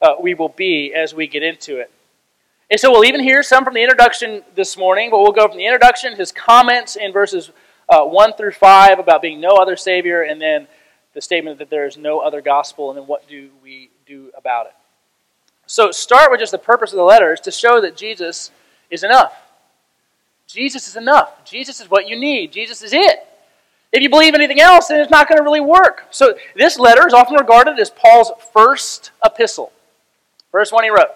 uh, 0.01 0.15
we 0.21 0.35
will 0.35 0.49
be 0.49 0.95
as 0.95 1.15
we 1.15 1.27
get 1.27 1.43
into 1.43 1.79
it. 1.79 1.91
And 2.73 2.81
so 2.81 2.91
we'll 2.91 3.05
even 3.05 3.23
hear 3.23 3.43
some 3.43 3.65
from 3.65 3.75
the 3.75 3.83
introduction 3.83 4.43
this 4.55 4.79
morning, 4.79 5.11
but 5.11 5.21
we'll 5.21 5.33
go 5.33 5.47
from 5.47 5.59
the 5.59 5.67
introduction, 5.67 6.17
his 6.17 6.33
comments 6.33 6.97
in 6.97 7.13
verses 7.13 7.51
uh, 7.87 8.03
1 8.03 8.33
through 8.33 8.53
5 8.53 8.99
about 8.99 9.21
being 9.21 9.43
no 9.43 9.57
other 9.57 9.77
Savior, 9.77 10.23
and 10.23 10.41
then 10.41 10.67
the 11.13 11.21
statement 11.21 11.59
that 11.59 11.69
there 11.69 11.85
is 11.85 11.99
no 11.99 12.21
other 12.21 12.41
gospel, 12.41 12.89
and 12.89 12.99
then 12.99 13.07
what 13.07 13.29
do 13.29 13.51
we 13.63 13.91
do 14.07 14.31
about 14.35 14.65
it. 14.65 14.73
So 15.67 15.91
start 15.91 16.31
with 16.31 16.41
just 16.41 16.53
the 16.53 16.57
purpose 16.57 16.93
of 16.93 16.97
the 16.97 17.03
letter 17.03 17.35
is 17.35 17.41
to 17.41 17.51
show 17.51 17.79
that 17.83 17.95
Jesus 17.95 18.51
is 18.89 19.05
enough. 19.05 19.35
Jesus 20.47 20.89
is 20.89 20.97
enough. 20.97 21.45
Jesus 21.45 21.79
is 21.79 21.91
what 21.91 22.09
you 22.09 22.19
need. 22.19 22.53
Jesus 22.53 22.81
is 22.81 22.95
it. 22.95 23.19
If 23.93 24.03
you 24.03 24.09
believe 24.09 24.33
anything 24.33 24.63
else, 24.63 24.89
then 24.89 24.99
it's 24.99 25.11
not 25.11 25.29
going 25.29 25.37
to 25.37 25.45
really 25.45 25.61
work. 25.61 26.05
So 26.11 26.39
this 26.57 26.79
letter 26.79 27.07
is 27.07 27.13
often 27.13 27.37
regarded 27.37 27.79
as 27.79 27.91
Paul's 27.91 28.33
first 28.55 29.11
epistle. 29.23 29.73
First 30.51 30.73
one 30.73 30.85
he 30.85 30.89
wrote. 30.89 31.11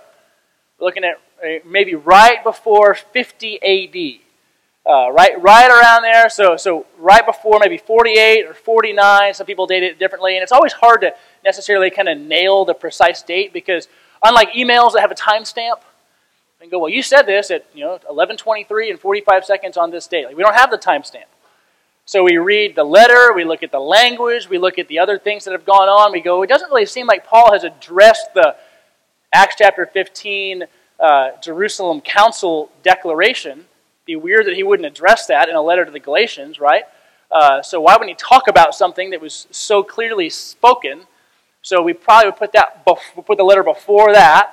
We're 0.79 0.89
looking 0.89 1.05
at 1.05 1.17
maybe 1.65 1.95
right 1.95 2.43
before 2.45 2.95
50 2.95 3.63
AD. 3.63 4.21
Uh, 4.89 5.11
right, 5.11 5.41
right 5.43 5.69
around 5.69 6.03
there. 6.03 6.29
So, 6.31 6.57
so 6.57 6.87
right 6.99 7.27
before 7.27 7.59
maybe 7.61 7.77
48 7.77 8.47
or 8.47 8.55
49. 8.55 9.35
Some 9.35 9.47
people 9.47 9.67
date 9.67 9.83
it 9.83 9.99
differently, 9.99 10.37
and 10.37 10.43
it's 10.43 10.53
always 10.53 10.75
hard 10.75 11.01
to 11.01 11.13
necessarily 11.45 11.91
kind 11.91 12.09
of 12.09 12.19
nail 12.19 12.65
the 12.65 12.75
precise 12.75 13.21
date 13.23 13.53
because 13.53 13.89
unlike 14.23 14.53
emails 14.53 14.93
that 14.93 15.01
have 15.01 15.11
a 15.11 15.17
timestamp, 15.17 15.81
and 16.61 16.71
go, 16.71 16.79
well, 16.79 16.89
you 16.89 17.03
said 17.03 17.23
this 17.23 17.51
at 17.51 17.67
you 17.75 17.85
know 17.85 17.99
11:23 18.11 18.91
and 18.91 18.99
45 18.99 19.45
seconds 19.45 19.77
on 19.77 19.91
this 19.91 20.07
date. 20.07 20.27
Like, 20.27 20.37
we 20.37 20.43
don't 20.43 20.55
have 20.55 20.71
the 20.71 20.79
timestamp. 20.79 21.27
So 22.09 22.23
we 22.23 22.39
read 22.39 22.77
the 22.77 22.85
letter, 22.85 23.33
we 23.35 23.43
look 23.43 23.65
at 23.65 23.73
the 23.73 23.81
language, 23.81 24.49
we 24.49 24.59
look 24.59 24.79
at 24.79 24.87
the 24.87 25.01
other 25.01 25.19
things 25.19 25.45
that 25.45 25.51
have 25.51 25.67
gone 25.67 25.89
on. 25.89 26.13
We 26.13 26.21
go, 26.21 26.43
it 26.43 26.49
doesn't 26.49 26.71
really 26.71 26.87
seem 26.87 27.09
like 27.09 27.27
Paul 27.27 27.51
has 27.51 27.65
addressed 27.65 28.33
the 28.33 28.55
Acts 29.33 29.57
chapter 29.59 29.87
15 29.87 30.65
uh, 30.99 31.31
Jerusalem 31.43 32.01
Council 32.01 32.71
declaration 32.83 33.67
be 34.07 34.17
weird 34.17 34.47
that 34.47 34.55
he 34.55 34.63
wouldn't 34.63 34.87
address 34.87 35.27
that 35.27 35.49
in 35.49 35.57
a 35.57 35.61
letter 35.61 35.85
to 35.85 35.91
the 35.91 36.01
Galatians, 36.01 36.61
right? 36.61 36.85
Uh, 37.31 37.61
so 37.61 37.81
why 37.81 37.95
wouldn't 37.95 38.11
he 38.11 38.15
talk 38.15 38.49
about 38.49 38.75
something 38.75 39.11
that 39.11 39.21
was 39.21 39.49
so 39.51 39.83
clearly 39.83 40.31
spoken? 40.31 41.03
So 41.63 41.83
we 41.83 41.93
probably 41.93 42.31
would 42.31 42.39
put 42.39 42.53
that 42.53 42.85
put 42.85 43.37
the 43.37 43.45
letter 43.45 43.65
before 43.65 44.13
that. 44.13 44.53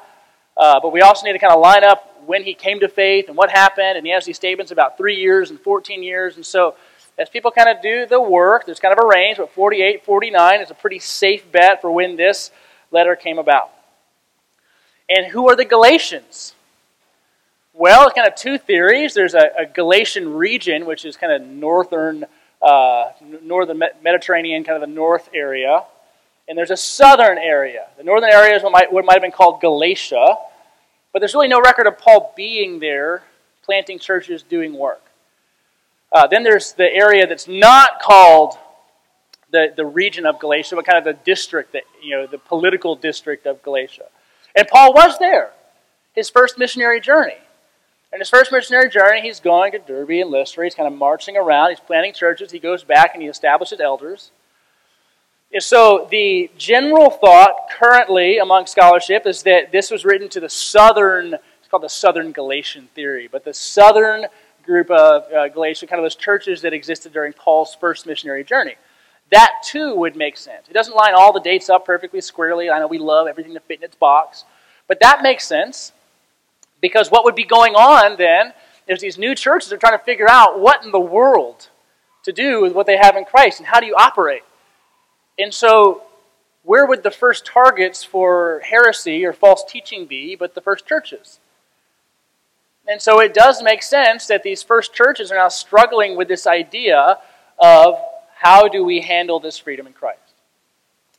Uh, 0.58 0.80
but 0.80 0.92
we 0.92 1.02
also 1.02 1.26
need 1.26 1.34
to 1.34 1.40
kind 1.40 1.54
of 1.54 1.60
line 1.60 1.84
up 1.84 2.24
when 2.26 2.44
he 2.44 2.54
came 2.54 2.80
to 2.80 2.88
faith 2.88 3.28
and 3.28 3.38
what 3.38 3.52
happened. 3.52 3.98
And 3.98 4.06
he 4.06 4.12
has 4.12 4.26
these 4.26 4.36
statements 4.36 4.72
about 4.72 4.98
three 4.98 5.16
years 5.16 5.52
and 5.52 5.60
14 5.60 6.02
years. 6.02 6.36
And 6.36 6.46
so 6.46 6.76
as 7.18 7.30
people 7.30 7.52
kind 7.52 7.70
of 7.70 7.82
do 7.82 8.06
the 8.08 8.20
work, 8.20 8.66
there's 8.66 8.80
kind 8.80 8.98
of 8.98 9.04
a 9.04 9.08
range, 9.08 9.38
but 9.38 9.52
48, 9.52 10.04
49 10.04 10.62
is 10.62 10.72
a 10.72 10.74
pretty 10.74 11.00
safe 11.00 11.52
bet 11.52 11.82
for 11.82 11.92
when 11.92 12.16
this 12.16 12.52
letter 12.92 13.16
came 13.16 13.38
about. 13.38 13.73
And 15.10 15.28
who 15.28 15.50
are 15.50 15.56
the 15.56 15.66
Galatians? 15.66 16.56
Well, 17.74 18.10
kind 18.12 18.28
of 18.28 18.36
two 18.36 18.58
theories. 18.58 19.14
There's 19.14 19.34
a, 19.34 19.50
a 19.60 19.66
Galatian 19.66 20.34
region, 20.34 20.86
which 20.86 21.06
is 21.06 21.18
kind 21.18 21.34
of 21.34 21.48
northern, 21.48 22.26
uh, 22.62 23.12
northern 23.42 23.82
Mediterranean, 24.04 24.64
kind 24.64 24.82
of 24.82 24.88
the 24.88 24.94
north 24.94 25.30
area. 25.34 25.84
And 26.48 26.58
there's 26.58 26.72
a 26.72 26.78
southern 26.78 27.38
area. 27.38 27.88
The 27.98 28.04
northern 28.04 28.30
area 28.30 28.56
is 28.56 28.64
what 28.64 28.72
might, 28.72 28.92
what 28.92 29.06
might 29.06 29.14
have 29.14 29.22
been 29.22 29.32
called 29.32 29.60
Galatia. 29.62 30.36
But 31.12 31.20
there's 31.20 31.34
really 31.34 31.48
no 31.48 31.62
record 31.62 31.88
of 31.88 31.98
Paul 31.98 32.34
being 32.36 32.80
there, 32.80 33.24
planting 33.64 34.00
churches, 34.00 34.44
doing 34.44 34.74
work. 34.74 35.02
Uh, 36.12 36.28
then 36.28 36.44
there's 36.44 36.74
the 36.74 36.92
area 36.94 37.26
that's 37.26 37.48
not 37.48 38.00
called 38.02 38.56
the, 39.52 39.74
the 39.76 39.86
region 39.86 40.26
of 40.26 40.40
Galatia, 40.40 40.76
but 40.76 40.86
kind 40.86 40.98
of 40.98 41.04
the 41.06 41.24
district, 41.24 41.74
that, 41.74 41.84
you 42.02 42.16
know, 42.16 42.28
the 42.28 42.38
political 42.38 42.96
district 42.96 43.46
of 43.46 43.64
Galatia. 43.64 44.06
And 44.56 44.68
Paul 44.68 44.94
was 44.94 45.18
there, 45.20 45.52
his 46.14 46.30
first 46.30 46.58
missionary 46.58 47.02
journey. 47.02 47.38
In 48.14 48.20
his 48.20 48.30
first 48.30 48.52
missionary 48.52 48.90
journey, 48.90 49.22
he's 49.22 49.40
going 49.40 49.72
to 49.72 49.80
Derbe 49.80 50.22
and 50.22 50.30
Lystra. 50.30 50.66
He's 50.66 50.76
kind 50.76 50.92
of 50.92 50.98
marching 50.98 51.36
around. 51.36 51.72
He's 51.72 51.80
planting 51.80 52.14
churches. 52.14 52.52
He 52.52 52.60
goes 52.60 52.84
back 52.84 53.16
and 53.16 53.24
he 53.24 53.28
establishes 53.28 53.80
elders. 53.80 54.30
And 55.52 55.64
so 55.64 56.08
the 56.12 56.52
general 56.58 57.10
thought 57.10 57.70
currently 57.72 58.38
among 58.38 58.68
scholarship 58.68 59.26
is 59.26 59.42
that 59.44 59.72
this 59.72 59.90
was 59.90 60.06
written 60.06 60.30
to 60.30 60.40
the 60.40 60.50
southern, 60.50 61.34
it's 61.34 61.68
called 61.70 61.84
the 61.84 61.90
Southern 61.90 62.32
Galatian 62.32 62.90
theory, 62.94 63.28
but 63.32 63.46
the 63.46 63.54
southern 63.54 64.28
group 64.64 64.90
of 64.92 65.32
uh, 65.32 65.48
Galatia, 65.50 65.88
kind 65.88 66.00
of 66.00 66.06
those 66.06 66.16
churches 66.16 66.62
that 66.62 66.74
existed 66.74 67.14
during 67.14 67.34
Paul's 67.34 67.76
first 67.76 68.06
missionary 68.06 68.44
journey. 68.44 68.76
That 69.34 69.64
too 69.64 69.96
would 69.96 70.16
make 70.16 70.38
sense. 70.38 70.70
It 70.70 70.74
doesn't 70.74 70.96
line 70.96 71.16
all 71.16 71.34
the 71.34 71.40
dates 71.40 71.68
up 71.68 71.88
perfectly 71.88 72.22
squarely. 72.22 72.70
I 72.70 72.78
know 72.78 72.86
we 72.86 73.00
love 73.00 73.26
everything 73.26 73.56
to 73.56 73.60
fit 73.60 73.80
in 73.80 73.84
its 73.84 73.96
box, 73.96 74.46
but 74.88 75.00
that 75.00 75.24
makes 75.24 75.44
sense. 75.48 75.92
Because 76.80 77.10
what 77.10 77.26
would 77.26 77.34
be 77.34 77.44
going 77.44 77.74
on 77.74 78.16
then 78.18 78.54
is 78.88 79.02
these 79.02 79.18
new 79.18 79.34
churches 79.34 79.74
are 79.74 79.78
trying 79.78 79.98
to 79.98 80.06
figure 80.06 80.30
out 80.30 80.60
what 80.60 80.86
in 80.86 80.92
the 80.92 81.00
world 81.00 81.70
to 82.26 82.32
do 82.32 82.62
with 82.62 82.74
what 82.74 82.86
they 82.86 82.96
have 82.96 83.16
in 83.16 83.26
Christ 83.26 83.58
and 83.60 83.66
how 83.66 83.80
do 83.80 83.88
you 83.88 83.96
operate. 83.96 84.44
And 85.40 85.52
so, 85.52 86.04
where 86.62 86.86
would 86.86 87.02
the 87.02 87.10
first 87.10 87.44
targets 87.44 88.04
for 88.04 88.62
heresy 88.64 89.26
or 89.26 89.34
false 89.34 89.64
teaching 89.68 90.06
be 90.06 90.36
but 90.36 90.54
the 90.54 90.62
first 90.62 90.86
churches? 90.86 91.40
And 92.88 93.02
so 93.02 93.20
it 93.20 93.34
does 93.34 93.64
make 93.64 93.82
sense 93.82 94.28
that 94.28 94.44
these 94.44 94.62
first 94.62 94.94
churches 94.94 95.32
are 95.32 95.38
now 95.38 95.48
struggling 95.48 96.16
with 96.16 96.28
this 96.28 96.46
idea 96.46 97.18
of 97.58 97.98
how 98.44 98.68
do 98.68 98.84
we 98.84 99.02
handle 99.02 99.40
this 99.40 99.58
freedom 99.58 99.88
in 99.88 99.94
Christ. 99.94 100.20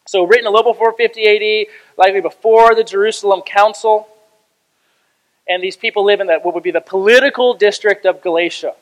So, 0.07 0.25
written 0.25 0.47
a 0.47 0.51
little 0.51 0.73
before 0.73 0.93
50 0.93 1.27
AD, 1.27 1.67
likely 1.97 2.21
before 2.21 2.75
the 2.75 2.85
Jerusalem 2.85 3.41
Council 3.41 4.09
and 5.47 5.63
these 5.63 5.77
people 5.77 6.05
live 6.05 6.21
in 6.21 6.29
that 6.29 6.45
what 6.45 6.55
would 6.55 6.63
be 6.63 6.71
the 6.71 6.81
political 6.81 7.55
district 7.55 8.07
of 8.07 8.23
Galatia, 8.23 8.75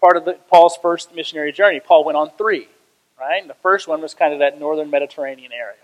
part 0.00 0.16
of 0.16 0.24
the, 0.24 0.34
Paul's 0.48 0.76
first 0.76 1.14
missionary 1.14 1.52
journey. 1.52 1.80
Paul 1.80 2.04
went 2.04 2.16
on 2.16 2.30
three, 2.38 2.68
right? 3.18 3.40
And 3.40 3.50
the 3.50 3.54
first 3.54 3.88
one 3.88 4.00
was 4.00 4.14
kind 4.14 4.32
of 4.32 4.38
that 4.38 4.60
northern 4.60 4.90
Mediterranean 4.90 5.52
area. 5.52 5.76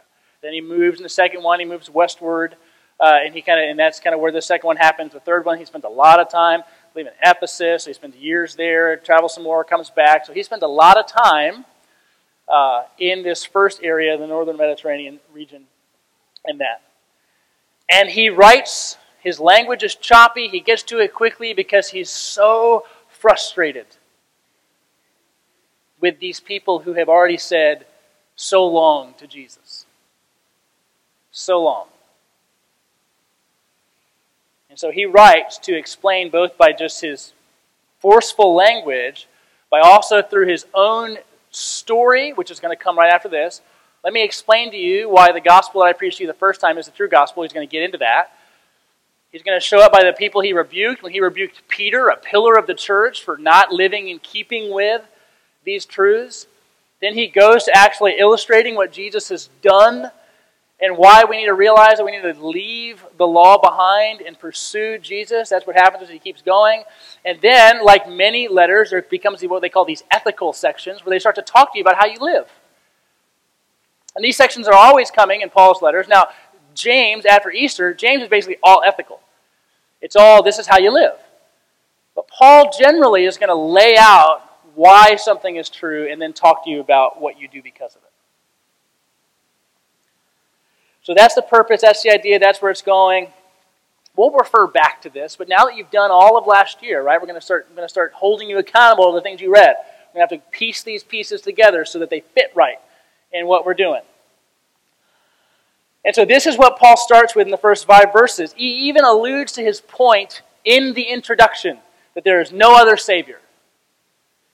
Then 0.43 0.53
he 0.53 0.61
moves 0.61 0.99
in 0.99 1.03
the 1.03 1.09
second 1.09 1.43
one, 1.43 1.59
he 1.59 1.67
moves 1.67 1.91
westward, 1.91 2.55
uh, 3.00 3.19
and 3.25 3.35
he 3.35 3.43
kind 3.43 3.62
of, 3.62 3.69
and 3.69 3.79
that's 3.79 3.99
kind 3.99 4.15
of 4.15 4.21
where 4.21 4.33
the 4.33 4.43
second 4.43 4.67
one 4.67 4.77
happens. 4.77 5.12
The 5.12 5.21
third 5.21 5.45
one, 5.45 5.59
he 5.59 5.65
spent 5.65 5.85
a 5.85 5.89
lot 5.89 6.21
of 6.21 6.31
time 6.31 6.62
living 6.94 7.12
in 7.12 7.30
Ephesus. 7.30 7.85
So 7.85 7.90
he 7.90 7.94
spends 7.94 8.16
years 8.16 8.54
there, 8.54 8.97
travels 8.97 9.35
some 9.35 9.44
more, 9.44 9.64
comes 9.64 9.90
back. 9.90 10.26
So 10.26 10.32
he 10.32 10.42
spent 10.42 10.62
a 10.62 10.68
lot 10.68 10.97
of 10.97 11.06
time 11.06 11.64
uh, 12.49 12.85
in 12.99 13.23
this 13.23 13.44
first 13.44 13.80
area, 13.82 14.16
the 14.18 14.26
northern 14.26 14.56
Mediterranean 14.56 15.20
region, 15.32 15.64
and 16.44 16.61
that. 16.61 16.82
And 17.90 18.09
he 18.09 18.28
writes 18.28 18.97
his 19.20 19.38
language 19.38 19.82
is 19.82 19.94
choppy. 19.94 20.49
He 20.49 20.61
gets 20.61 20.82
to 20.85 20.99
it 20.99 21.14
quickly 21.14 21.52
because 21.52 21.90
he's 21.90 22.11
so 22.11 22.87
frustrated 23.09 23.87
with 26.00 26.18
these 26.18 26.40
people 26.40 26.80
who 26.80 26.94
have 26.94 27.09
already 27.09 27.37
said 27.37 27.85
so 28.35 28.66
long 28.66 29.14
to 29.18 29.26
Jesus. 29.26 29.85
So 31.30 31.62
long. 31.62 31.87
And 34.71 34.79
so 34.79 34.93
he 34.93 35.05
writes 35.05 35.59
to 35.59 35.77
explain 35.77 36.31
both 36.31 36.57
by 36.57 36.73
just 36.73 37.00
his 37.00 37.33
forceful 37.99 38.55
language, 38.55 39.27
but 39.69 39.83
also 39.83 40.23
through 40.23 40.47
his 40.47 40.65
own 40.73 41.19
story, 41.50 42.33
which 42.33 42.53
is 42.53 42.61
going 42.61 42.75
to 42.75 42.83
come 42.83 42.97
right 42.97 43.12
after 43.12 43.29
this. 43.29 43.61
Let 44.05 44.12
me 44.12 44.25
explain 44.25 44.71
to 44.71 44.77
you 44.77 45.11
why 45.11 45.33
the 45.33 45.41
gospel 45.41 45.81
that 45.81 45.89
I 45.89 45.93
preached 45.93 46.19
to 46.19 46.23
you 46.23 46.29
the 46.29 46.35
first 46.35 46.61
time 46.61 46.79
is 46.79 46.87
the 46.87 46.93
true 46.93 47.09
gospel. 47.09 47.43
He's 47.43 47.53
going 47.53 47.67
to 47.67 47.71
get 47.71 47.83
into 47.83 47.99
that. 47.99 48.33
He's 49.33 49.43
going 49.43 49.59
to 49.59 49.65
show 49.65 49.81
up 49.81 49.93
by 49.93 50.05
the 50.05 50.12
people 50.12 50.41
he 50.41 50.53
rebuked 50.53 51.03
when 51.03 51.12
he 51.12 51.21
rebuked 51.21 51.67
Peter, 51.69 52.09
a 52.09 52.17
pillar 52.17 52.57
of 52.57 52.67
the 52.67 52.75
church, 52.75 53.25
for 53.25 53.37
not 53.37 53.73
living 53.73 54.09
in 54.09 54.21
keeping 54.21 54.73
with 54.73 55.03
these 55.65 55.85
truths. 55.85 56.47
Then 57.00 57.15
he 57.15 57.27
goes 57.27 57.65
to 57.65 57.77
actually 57.77 58.19
illustrating 58.19 58.77
what 58.77 58.93
Jesus 58.93 59.29
has 59.29 59.49
done 59.62 60.11
and 60.81 60.97
why 60.97 61.25
we 61.29 61.37
need 61.37 61.47
to 61.47 61.55
realize 61.55 61.99
that 61.99 62.05
we 62.05 62.13
need 62.13 62.23
to 62.23 62.47
leave 62.47 63.05
the 63.19 63.27
law 63.27 63.59
behind 63.59 64.21
and 64.23 64.39
pursue 64.39 64.99
Jesus. 64.99 65.51
That's 65.51 65.67
what 65.67 65.77
happens 65.77 66.05
as 66.05 66.09
he 66.09 66.19
keeps 66.19 66.41
going. 66.41 66.85
And 67.25 67.41
then, 67.41 67.85
like 67.85 68.09
many 68.09 68.49
letters, 68.49 68.91
there 68.91 69.03
becomes 69.03 69.43
what 69.43 69.61
they 69.61 69.69
call 69.69 69.85
these 69.85 70.05
ethical 70.11 70.53
sections 70.53 71.05
where 71.05 71.15
they 71.15 71.19
start 71.19 71.37
to 71.37 71.43
talk 71.43 71.73
to 71.73 71.79
you 71.79 71.83
about 71.83 71.97
how 71.97 72.07
you 72.07 72.19
live. 72.19 72.49
And 74.17 74.25
these 74.25 74.37
sections 74.37 74.67
are 74.67 74.75
always 74.75 75.11
coming 75.11 75.43
in 75.43 75.51
Paul's 75.51 75.83
letters. 75.83 76.09
Now, 76.09 76.29
James, 76.75 77.27
after 77.27 77.51
Easter, 77.51 77.93
James 77.93 78.23
is 78.23 78.29
basically 78.29 78.57
all 78.63 78.83
ethical. 78.85 79.21
It's 80.01 80.17
all, 80.17 80.43
this 80.43 80.59
is 80.59 80.67
how 80.67 80.79
you 80.79 80.93
live. 80.93 81.17
But 82.15 82.27
Paul 82.29 82.71
generally 82.77 83.25
is 83.27 83.37
going 83.37 83.49
to 83.49 83.55
lay 83.55 83.97
out 83.99 84.43
why 84.75 85.17
something 85.17 85.57
is 85.57 85.69
true 85.69 86.11
and 86.11 86.21
then 86.21 86.33
talk 86.33 86.65
to 86.65 86.71
you 86.71 86.81
about 86.81 87.21
what 87.21 87.39
you 87.39 87.49
do 87.49 87.63
because 87.63 87.95
of 87.97 88.03
it. 88.03 88.10
So 91.02 91.14
that's 91.14 91.35
the 91.35 91.42
purpose, 91.42 91.80
that's 91.80 92.02
the 92.02 92.11
idea, 92.11 92.38
that's 92.38 92.61
where 92.61 92.71
it's 92.71 92.83
going. 92.83 93.28
we'll 94.16 94.30
refer 94.30 94.66
back 94.66 95.00
to 95.02 95.11
this, 95.11 95.37
but 95.37 95.49
now 95.49 95.64
that 95.64 95.76
you've 95.76 95.90
done 95.90 96.11
all 96.11 96.37
of 96.37 96.47
last 96.47 96.83
year, 96.83 97.02
right, 97.02 97.19
we're 97.21 97.26
going 97.26 97.40
to 97.40 97.45
start, 97.45 97.75
going 97.75 97.87
to 97.87 97.88
start 97.88 98.12
holding 98.12 98.50
you 98.50 98.59
accountable 98.59 99.12
to 99.12 99.16
the 99.16 99.23
things 99.23 99.40
you 99.40 99.52
read. 99.52 99.76
We're 100.12 100.19
going 100.19 100.28
to 100.28 100.35
have 100.35 100.45
to 100.45 100.50
piece 100.50 100.83
these 100.83 101.02
pieces 101.02 101.40
together 101.40 101.85
so 101.85 101.99
that 102.00 102.11
they 102.11 102.21
fit 102.21 102.52
right 102.54 102.78
in 103.33 103.47
what 103.47 103.64
we're 103.64 103.75
doing. 103.75 104.02
And 106.04 106.14
so 106.14 106.25
this 106.25 106.47
is 106.47 106.57
what 106.57 106.78
Paul 106.78 106.97
starts 106.97 107.35
with 107.35 107.47
in 107.47 107.50
the 107.50 107.59
first 107.59 107.87
five 107.87 108.12
verses. 108.12 108.52
He 108.54 108.88
even 108.88 109.04
alludes 109.04 109.52
to 109.52 109.62
his 109.62 109.80
point 109.80 110.42
in 110.64 110.95
the 110.95 111.02
introduction 111.02 111.78
that 112.14 112.25
there 112.25 112.40
is 112.40 112.52
no 112.52 112.75
other 112.75 112.97
Savior. 112.97 113.38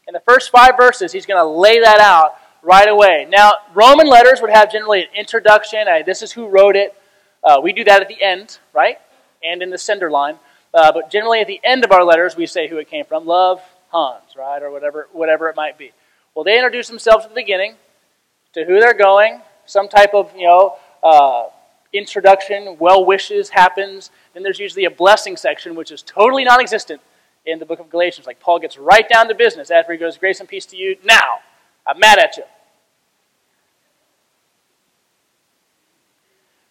In 0.07 0.13
the 0.13 0.21
first 0.21 0.51
five 0.51 0.77
verses, 0.77 1.13
he's 1.13 1.27
going 1.27 1.41
to 1.41 1.47
lay 1.47 1.81
that 1.81 2.01
out 2.01 2.37
right 2.67 2.89
away. 2.89 3.27
Now, 3.31 3.53
Roman 3.75 4.09
letters 4.09 4.41
would 4.41 4.51
have 4.51 4.73
generally 4.73 5.03
an 5.03 5.09
introduction. 5.15 5.87
Uh, 5.87 6.03
this 6.05 6.21
is 6.21 6.33
who 6.33 6.49
wrote 6.49 6.75
it. 6.75 6.95
Uh, 7.43 7.61
we 7.63 7.73
do 7.73 7.85
that 7.85 8.03
at 8.03 8.09
the 8.09 8.21
end, 8.21 8.59
right? 8.75 8.99
And 9.43 9.63
in 9.63 9.71
the 9.71 9.79
sender 9.79 10.11
line. 10.11 10.39
Uh, 10.75 10.91
but 10.91 11.09
generally, 11.09 11.41
at 11.41 11.47
the 11.47 11.61
end 11.63 11.85
of 11.85 11.93
our 11.93 12.03
letters, 12.03 12.37
we 12.37 12.45
say 12.45 12.69
who 12.69 12.77
it 12.79 12.91
came 12.91 13.05
from. 13.05 13.25
Love, 13.25 13.63
Hans, 13.91 14.35
right? 14.37 14.61
Or 14.61 14.73
whatever, 14.73 15.09
whatever 15.13 15.49
it 15.49 15.55
might 15.55 15.79
be. 15.79 15.93
Well, 16.35 16.45
they 16.45 16.57
introduce 16.57 16.89
themselves 16.89 17.25
at 17.25 17.31
the 17.31 17.37
beginning, 17.37 17.77
to 18.55 18.65
who 18.65 18.81
they're 18.81 18.95
going, 18.95 19.43
some 19.65 19.89
type 19.89 20.13
of, 20.13 20.35
you 20.37 20.47
know, 20.47 20.77
uh, 21.05 21.45
introduction, 21.93 22.77
well 22.79 23.05
wishes 23.05 23.51
happens. 23.51 24.11
Then 24.35 24.43
there's 24.43 24.59
usually 24.59 24.87
a 24.87 24.91
blessing 24.91 25.37
section, 25.37 25.77
which 25.77 25.93
is 25.93 26.03
totally 26.03 26.45
non 26.45 26.61
existent 26.61 27.01
in 27.45 27.61
the 27.61 27.65
book 27.65 27.79
of 27.79 27.89
Galatians. 27.91 28.27
Like 28.27 28.41
Paul 28.41 28.59
gets 28.59 28.77
right 28.77 29.09
down 29.09 29.29
to 29.29 29.35
business 29.35 29.71
after 29.71 29.93
he 29.93 29.99
goes, 29.99 30.19
Grace 30.19 30.41
and 30.41 30.49
peace 30.49 30.67
to 30.67 30.77
you. 30.77 30.97
Now, 31.05 31.39
I'm 31.87 32.01
mad 32.01 32.19
at 32.19 32.37
you. 32.37 32.43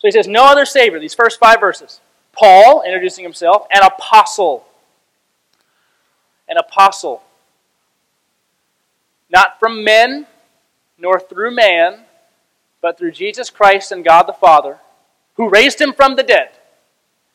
So 0.05 0.09
he 0.09 0.11
says, 0.11 0.27
No 0.27 0.45
other 0.45 0.65
Savior, 0.65 0.99
these 0.99 1.15
first 1.15 1.39
five 1.39 1.59
verses. 1.59 1.99
Paul, 2.31 2.83
introducing 2.85 3.23
himself, 3.23 3.65
an 3.71 3.81
apostle. 3.81 4.63
An 6.47 6.57
apostle. 6.57 7.23
Not 9.31 9.59
from 9.59 9.83
men, 9.83 10.27
nor 10.99 11.19
through 11.19 11.55
man, 11.55 12.01
but 12.83 12.99
through 12.99 13.13
Jesus 13.13 13.49
Christ 13.49 13.91
and 13.91 14.05
God 14.05 14.27
the 14.27 14.33
Father, 14.33 14.77
who 15.37 15.49
raised 15.49 15.81
him 15.81 15.91
from 15.91 16.15
the 16.15 16.21
dead, 16.21 16.51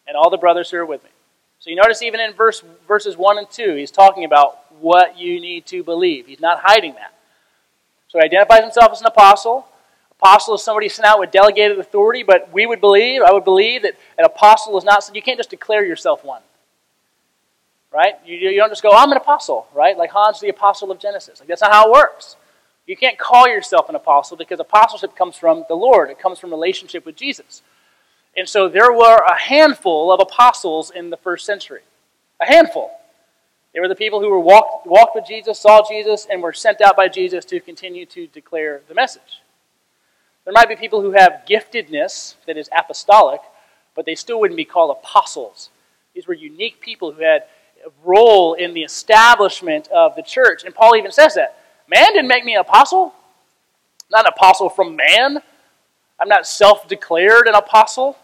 and 0.06 0.16
all 0.16 0.30
the 0.30 0.38
brothers 0.38 0.70
who 0.70 0.76
are 0.76 0.86
with 0.86 1.02
me. 1.02 1.10
So 1.58 1.70
you 1.70 1.76
notice 1.76 2.02
even 2.02 2.20
in 2.20 2.34
verse, 2.34 2.62
verses 2.86 3.16
1 3.16 3.38
and 3.38 3.50
2, 3.50 3.74
he's 3.74 3.90
talking 3.90 4.24
about 4.24 4.72
what 4.80 5.18
you 5.18 5.40
need 5.40 5.66
to 5.66 5.82
believe. 5.82 6.28
He's 6.28 6.38
not 6.38 6.60
hiding 6.62 6.94
that. 6.94 7.14
So 8.06 8.20
he 8.20 8.26
identifies 8.26 8.62
himself 8.62 8.92
as 8.92 9.00
an 9.00 9.08
apostle. 9.08 9.66
Apostle 10.22 10.54
is 10.54 10.62
somebody 10.62 10.90
sent 10.90 11.06
out 11.06 11.18
with 11.18 11.30
delegated 11.30 11.78
authority, 11.78 12.22
but 12.22 12.52
we 12.52 12.66
would 12.66 12.80
believe, 12.80 13.22
I 13.22 13.32
would 13.32 13.44
believe, 13.44 13.82
that 13.82 13.94
an 14.18 14.26
apostle 14.26 14.76
is 14.76 14.84
not, 14.84 15.10
you 15.14 15.22
can't 15.22 15.38
just 15.38 15.48
declare 15.48 15.82
yourself 15.82 16.22
one. 16.22 16.42
Right? 17.90 18.14
You, 18.26 18.36
you 18.36 18.58
don't 18.58 18.68
just 18.68 18.82
go, 18.82 18.90
I'm 18.92 19.10
an 19.10 19.16
apostle, 19.16 19.66
right? 19.74 19.96
Like 19.96 20.10
Hans, 20.10 20.38
the 20.38 20.50
apostle 20.50 20.90
of 20.90 20.98
Genesis. 20.98 21.40
Like 21.40 21.48
that's 21.48 21.62
not 21.62 21.72
how 21.72 21.88
it 21.88 21.92
works. 21.92 22.36
You 22.86 22.98
can't 22.98 23.18
call 23.18 23.48
yourself 23.48 23.88
an 23.88 23.94
apostle 23.94 24.36
because 24.36 24.60
apostleship 24.60 25.16
comes 25.16 25.36
from 25.36 25.64
the 25.68 25.74
Lord. 25.74 26.10
It 26.10 26.18
comes 26.18 26.38
from 26.38 26.50
relationship 26.50 27.06
with 27.06 27.16
Jesus. 27.16 27.62
And 28.36 28.46
so 28.46 28.68
there 28.68 28.92
were 28.92 29.24
a 29.26 29.38
handful 29.38 30.12
of 30.12 30.20
apostles 30.20 30.90
in 30.90 31.08
the 31.08 31.16
first 31.16 31.46
century. 31.46 31.80
A 32.40 32.46
handful. 32.46 32.90
They 33.72 33.80
were 33.80 33.88
the 33.88 33.94
people 33.94 34.20
who 34.20 34.28
were 34.28 34.38
walked, 34.38 34.86
walked 34.86 35.14
with 35.14 35.26
Jesus, 35.26 35.58
saw 35.58 35.80
Jesus, 35.88 36.26
and 36.30 36.42
were 36.42 36.52
sent 36.52 36.82
out 36.82 36.94
by 36.94 37.08
Jesus 37.08 37.46
to 37.46 37.58
continue 37.58 38.04
to 38.06 38.26
declare 38.26 38.82
the 38.86 38.94
message. 38.94 39.40
There 40.50 40.60
might 40.60 40.68
be 40.68 40.74
people 40.74 41.00
who 41.00 41.12
have 41.12 41.42
giftedness 41.48 42.34
that 42.48 42.56
is 42.56 42.68
apostolic, 42.76 43.40
but 43.94 44.04
they 44.04 44.16
still 44.16 44.40
wouldn't 44.40 44.56
be 44.56 44.64
called 44.64 44.90
apostles. 44.90 45.70
These 46.12 46.26
were 46.26 46.34
unique 46.34 46.80
people 46.80 47.12
who 47.12 47.22
had 47.22 47.44
a 47.86 47.90
role 48.04 48.54
in 48.54 48.74
the 48.74 48.82
establishment 48.82 49.86
of 49.92 50.16
the 50.16 50.22
church. 50.22 50.64
And 50.64 50.74
Paul 50.74 50.96
even 50.96 51.12
says 51.12 51.36
that. 51.36 51.56
Man 51.86 52.14
didn't 52.14 52.26
make 52.26 52.44
me 52.44 52.54
an 52.56 52.62
apostle. 52.62 53.14
not 54.10 54.26
an 54.26 54.32
apostle 54.36 54.68
from 54.68 54.96
man. 54.96 55.38
I'm 56.18 56.28
not 56.28 56.48
self 56.48 56.88
declared 56.88 57.46
an 57.46 57.54
apostle. 57.54 58.18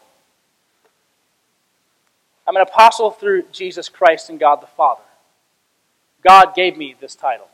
I'm 2.45 2.57
an 2.57 2.63
apostle 2.63 3.13
through 3.13 3.45
Jesus 3.53 3.89
Christ 3.89 4.31
and 4.31 4.41
God 4.41 4.61
the 4.61 4.67
Father. 4.67 5.05
God 6.25 6.57
gave 6.57 6.77
me 6.77 6.97
this 7.01 7.15
title. 7.15 7.47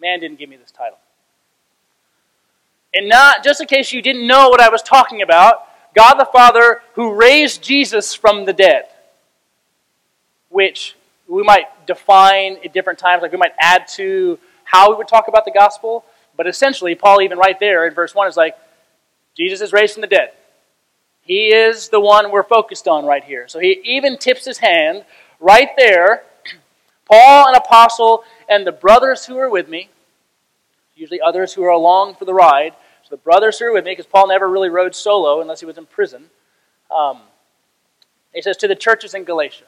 Man 0.00 0.18
didn't 0.18 0.38
give 0.38 0.48
me 0.48 0.56
this 0.56 0.70
title. 0.70 0.96
And 2.94 3.08
not, 3.08 3.44
just 3.44 3.60
in 3.60 3.66
case 3.66 3.92
you 3.92 4.02
didn't 4.02 4.26
know 4.26 4.48
what 4.48 4.60
I 4.60 4.68
was 4.68 4.82
talking 4.82 5.22
about, 5.22 5.64
God 5.94 6.14
the 6.14 6.24
Father 6.24 6.80
who 6.94 7.14
raised 7.14 7.62
Jesus 7.62 8.14
from 8.14 8.44
the 8.44 8.52
dead, 8.52 8.84
which 10.48 10.96
we 11.26 11.42
might 11.42 11.86
define 11.86 12.56
at 12.64 12.72
different 12.72 12.98
times, 12.98 13.22
like 13.22 13.32
we 13.32 13.38
might 13.38 13.54
add 13.60 13.86
to 13.88 14.38
how 14.64 14.90
we 14.90 14.96
would 14.96 15.08
talk 15.08 15.28
about 15.28 15.44
the 15.44 15.50
gospel. 15.50 16.04
But 16.36 16.46
essentially, 16.46 16.94
Paul, 16.94 17.20
even 17.20 17.38
right 17.38 17.58
there 17.58 17.86
in 17.86 17.94
verse 17.94 18.14
1, 18.14 18.28
is 18.28 18.36
like, 18.36 18.56
Jesus 19.36 19.60
is 19.60 19.72
raised 19.72 19.94
from 19.94 20.00
the 20.00 20.06
dead. 20.06 20.32
He 21.22 21.48
is 21.52 21.90
the 21.90 22.00
one 22.00 22.30
we're 22.30 22.42
focused 22.42 22.88
on 22.88 23.04
right 23.04 23.22
here. 23.22 23.48
So 23.48 23.58
he 23.58 23.80
even 23.84 24.16
tips 24.16 24.44
his 24.44 24.58
hand 24.58 25.04
right 25.40 25.68
there. 25.76 26.22
Paul, 27.04 27.48
an 27.48 27.54
apostle, 27.54 28.24
and 28.48 28.66
the 28.66 28.72
brothers 28.72 29.26
who 29.26 29.36
are 29.36 29.50
with 29.50 29.68
me, 29.68 29.90
usually 30.98 31.20
others 31.20 31.54
who 31.54 31.62
are 31.64 31.70
along 31.70 32.16
for 32.16 32.24
the 32.24 32.34
ride. 32.34 32.74
So 33.04 33.10
the 33.10 33.22
brothers 33.22 33.58
who 33.58 33.66
are 33.66 33.72
with 33.72 33.84
me, 33.84 33.92
because 33.92 34.06
Paul 34.06 34.28
never 34.28 34.48
really 34.48 34.68
rode 34.68 34.94
solo 34.94 35.40
unless 35.40 35.60
he 35.60 35.66
was 35.66 35.78
in 35.78 35.86
prison. 35.86 36.24
Um, 36.94 37.20
he 38.34 38.42
says, 38.42 38.56
To 38.58 38.68
the 38.68 38.74
churches 38.74 39.14
in 39.14 39.24
Galatia. 39.24 39.64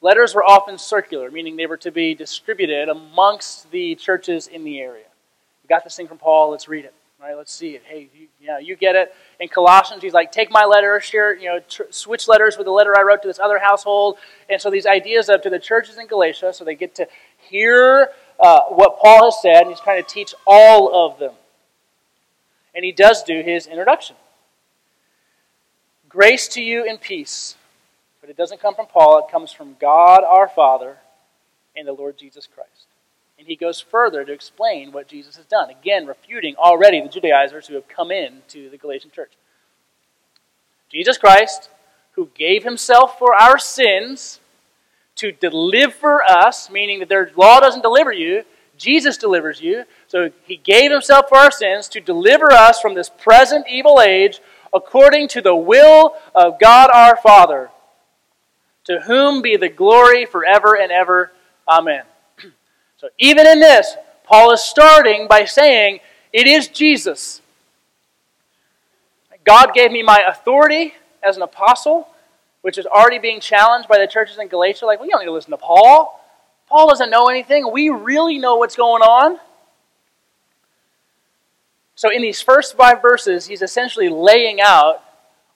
Letters 0.00 0.34
were 0.34 0.44
often 0.44 0.76
circular, 0.76 1.30
meaning 1.30 1.56
they 1.56 1.66
were 1.66 1.78
to 1.78 1.90
be 1.90 2.14
distributed 2.14 2.88
amongst 2.88 3.70
the 3.70 3.94
churches 3.94 4.48
in 4.48 4.62
the 4.62 4.78
area. 4.78 5.06
We 5.62 5.68
got 5.68 5.82
this 5.82 5.96
thing 5.96 6.08
from 6.08 6.18
Paul, 6.18 6.50
let's 6.50 6.68
read 6.68 6.84
it. 6.84 6.94
Right, 7.24 7.38
let's 7.38 7.54
see 7.54 7.70
it. 7.70 7.82
Hey, 7.86 8.10
you, 8.14 8.28
you, 8.38 8.58
you 8.60 8.76
get 8.76 8.96
it. 8.96 9.14
In 9.40 9.48
Colossians, 9.48 10.02
he's 10.02 10.12
like, 10.12 10.30
take 10.30 10.50
my 10.50 10.66
letter, 10.66 11.00
share, 11.00 11.34
you 11.34 11.46
know, 11.46 11.60
tr- 11.60 11.84
switch 11.88 12.28
letters 12.28 12.58
with 12.58 12.66
the 12.66 12.70
letter 12.70 12.94
I 12.98 13.00
wrote 13.00 13.22
to 13.22 13.28
this 13.28 13.38
other 13.38 13.58
household. 13.58 14.18
And 14.50 14.60
so 14.60 14.68
these 14.68 14.84
ideas 14.84 15.30
of 15.30 15.40
to 15.40 15.48
the 15.48 15.58
churches 15.58 15.96
in 15.96 16.06
Galatia, 16.06 16.52
so 16.52 16.66
they 16.66 16.74
get 16.74 16.94
to 16.96 17.08
hear 17.38 18.10
uh, 18.38 18.62
what 18.68 18.98
Paul 18.98 19.30
has 19.30 19.40
said, 19.40 19.62
and 19.62 19.70
he's 19.70 19.80
trying 19.80 20.02
to 20.02 20.08
teach 20.08 20.34
all 20.46 21.06
of 21.06 21.18
them. 21.18 21.32
And 22.74 22.84
he 22.84 22.92
does 22.92 23.22
do 23.22 23.42
his 23.42 23.66
introduction. 23.66 24.16
Grace 26.08 26.48
to 26.48 26.62
you 26.62 26.88
and 26.88 27.00
peace. 27.00 27.56
But 28.20 28.30
it 28.30 28.36
doesn't 28.36 28.60
come 28.60 28.74
from 28.74 28.86
Paul, 28.86 29.18
it 29.18 29.30
comes 29.30 29.52
from 29.52 29.76
God 29.80 30.24
our 30.24 30.48
Father 30.48 30.96
and 31.76 31.86
the 31.86 31.92
Lord 31.92 32.16
Jesus 32.16 32.46
Christ. 32.46 32.86
And 33.38 33.46
he 33.46 33.56
goes 33.56 33.80
further 33.80 34.24
to 34.24 34.32
explain 34.32 34.92
what 34.92 35.08
Jesus 35.08 35.36
has 35.36 35.44
done. 35.44 35.70
Again, 35.70 36.06
refuting 36.06 36.54
already 36.56 37.00
the 37.00 37.08
Judaizers 37.08 37.66
who 37.66 37.74
have 37.74 37.88
come 37.88 38.10
in 38.10 38.42
to 38.48 38.70
the 38.70 38.78
Galatian 38.78 39.10
church. 39.10 39.32
Jesus 40.90 41.18
Christ, 41.18 41.68
who 42.12 42.30
gave 42.34 42.62
himself 42.62 43.18
for 43.18 43.34
our 43.34 43.58
sins 43.58 44.40
to 45.16 45.32
deliver 45.32 46.22
us, 46.22 46.70
meaning 46.70 47.00
that 47.00 47.08
their 47.08 47.30
law 47.36 47.60
doesn't 47.60 47.82
deliver 47.82 48.12
you, 48.12 48.44
Jesus 48.76 49.16
delivers 49.16 49.60
you. 49.60 49.84
So 50.08 50.30
he 50.44 50.56
gave 50.56 50.90
himself 50.90 51.28
for 51.28 51.38
our 51.38 51.50
sins 51.50 51.88
to 51.90 52.00
deliver 52.00 52.52
us 52.52 52.80
from 52.80 52.94
this 52.94 53.08
present 53.08 53.66
evil 53.68 54.00
age 54.00 54.40
according 54.72 55.28
to 55.28 55.40
the 55.40 55.54
will 55.54 56.14
of 56.34 56.58
God 56.58 56.90
our 56.92 57.16
Father, 57.16 57.70
to 58.84 59.00
whom 59.00 59.40
be 59.40 59.56
the 59.56 59.68
glory 59.68 60.26
forever 60.26 60.76
and 60.76 60.90
ever. 60.90 61.32
Amen. 61.68 62.02
So 62.96 63.10
even 63.18 63.46
in 63.46 63.60
this, 63.60 63.96
Paul 64.24 64.52
is 64.52 64.62
starting 64.62 65.28
by 65.28 65.44
saying, 65.44 66.00
It 66.32 66.46
is 66.46 66.68
Jesus. 66.68 67.42
God 69.44 69.74
gave 69.74 69.92
me 69.92 70.02
my 70.02 70.24
authority 70.26 70.94
as 71.22 71.36
an 71.36 71.42
apostle, 71.42 72.08
which 72.64 72.78
is 72.78 72.86
already 72.86 73.18
being 73.18 73.40
challenged 73.40 73.90
by 73.90 73.98
the 73.98 74.06
churches 74.06 74.38
in 74.38 74.48
Galatia. 74.48 74.86
Like, 74.86 74.98
we 74.98 75.10
don't 75.10 75.20
need 75.20 75.26
to 75.26 75.32
listen 75.32 75.50
to 75.50 75.58
Paul. 75.58 76.18
Paul 76.66 76.88
doesn't 76.88 77.10
know 77.10 77.26
anything. 77.26 77.70
We 77.70 77.90
really 77.90 78.38
know 78.38 78.56
what's 78.56 78.74
going 78.74 79.02
on. 79.02 79.38
So, 81.94 82.10
in 82.10 82.22
these 82.22 82.40
first 82.40 82.74
five 82.74 83.02
verses, 83.02 83.44
he's 83.44 83.60
essentially 83.60 84.08
laying 84.08 84.62
out 84.62 85.02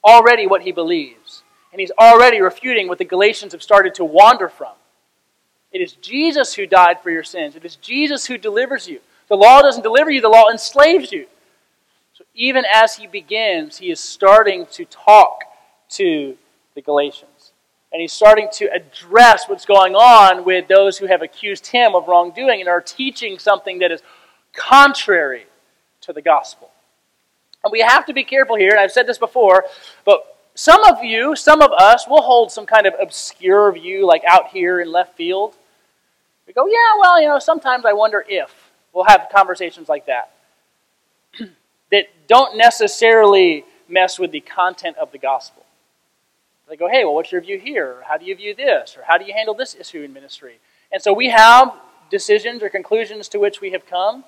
already 0.05 0.47
what 0.47 0.61
he 0.61 0.71
believes. 0.71 1.45
And 1.73 1.81
he's 1.81 1.93
already 1.99 2.43
refuting 2.43 2.89
what 2.89 2.99
the 2.99 3.07
Galatians 3.07 3.53
have 3.53 3.63
started 3.63 3.95
to 3.95 4.05
wander 4.05 4.51
from. 4.51 4.75
It 5.73 5.81
is 5.81 5.95
Jesus 5.95 6.53
who 6.53 6.67
died 6.67 7.01
for 7.03 7.11
your 7.11 7.25
sins. 7.25 7.57
It 7.57 7.65
is 7.65 7.77
Jesus 7.77 8.27
who 8.27 8.37
delivers 8.37 8.87
you. 8.87 9.01
The 9.29 9.37
law 9.37 9.63
doesn't 9.63 9.83
deliver 9.83 10.11
you, 10.11 10.21
the 10.21 10.29
law 10.29 10.51
enslaves 10.51 11.11
you. 11.11 11.25
So 12.13 12.25
even 12.35 12.65
as 12.71 12.97
he 12.97 13.07
begins, 13.07 13.79
he 13.79 13.91
is 13.91 13.99
starting 13.99 14.67
to 14.73 14.85
talk 14.85 15.45
to 15.93 16.37
the 16.79 16.83
Galatians. 16.83 17.53
And 17.91 18.01
he's 18.01 18.13
starting 18.13 18.49
to 18.53 18.67
address 18.73 19.49
what's 19.49 19.67
going 19.67 19.97
on 19.97 20.45
with 20.45 20.69
those 20.69 20.97
who 20.99 21.07
have 21.07 21.23
accused 21.23 21.67
him 21.67 21.97
of 21.97 22.07
wrongdoing 22.07 22.61
and 22.61 22.69
are 22.69 22.81
teaching 22.81 23.41
something 23.41 23.81
that 23.81 23.91
is 23.91 24.01
contrary 24.55 25.47
to 26.03 26.13
the 26.13 26.23
gospel. 26.23 26.71
And 27.65 27.73
we 27.73 27.81
have 27.81 28.07
to 28.07 28.13
be 28.13 28.23
careful 28.23 28.55
here, 28.57 28.71
and 28.71 28.79
I've 28.79 28.93
said 28.93 29.07
this 29.09 29.19
before, 29.19 29.65
but 30.05 30.37
Some 30.59 30.83
of 30.85 31.05
you, 31.05 31.37
some 31.37 31.63
of 31.63 31.71
us, 31.71 32.09
will 32.09 32.23
hold 32.23 32.51
some 32.51 32.67
kind 32.67 32.85
of 32.89 32.95
obscure 33.01 33.71
view, 33.71 34.05
like 34.05 34.25
out 34.27 34.49
here 34.49 34.81
in 34.81 34.91
left 34.91 35.17
field. 35.17 35.55
We 36.49 36.53
go, 36.53 36.67
yeah, 36.67 37.01
well, 37.01 37.23
you 37.23 37.29
know, 37.29 37.39
sometimes 37.39 37.85
I 37.85 37.93
wonder 37.93 38.25
if. 38.29 38.51
We'll 38.93 39.05
have 39.05 39.29
conversations 39.33 39.89
like 39.89 40.07
that 40.07 40.33
that 41.93 42.07
don't 42.27 42.57
necessarily 42.57 43.65
mess 43.89 44.19
with 44.19 44.33
the 44.33 44.41
content 44.41 44.97
of 44.97 45.13
the 45.13 45.19
gospel. 45.19 45.63
They 46.69 46.77
go, 46.77 46.89
hey, 46.89 47.05
well, 47.05 47.15
what's 47.15 47.33
your 47.33 47.41
view 47.41 47.59
here? 47.59 47.87
Or 47.87 48.03
how 48.07 48.19
do 48.19 48.27
you 48.27 48.37
view 48.37 48.55
this? 48.55 48.97
Or 48.97 49.05
how 49.07 49.17
do 49.17 49.25
you 49.25 49.33
handle 49.33 49.55
this 49.55 49.75
issue 49.75 50.03
in 50.03 50.13
ministry? 50.13 50.59
And 50.93 51.03
so 51.03 51.13
we 51.13 51.31
have 51.31 51.75
decisions 52.11 52.63
or 52.63 52.69
conclusions 52.69 53.29
to 53.29 53.39
which 53.39 53.61
we 53.61 53.71
have 53.73 53.87
come. 53.87 54.25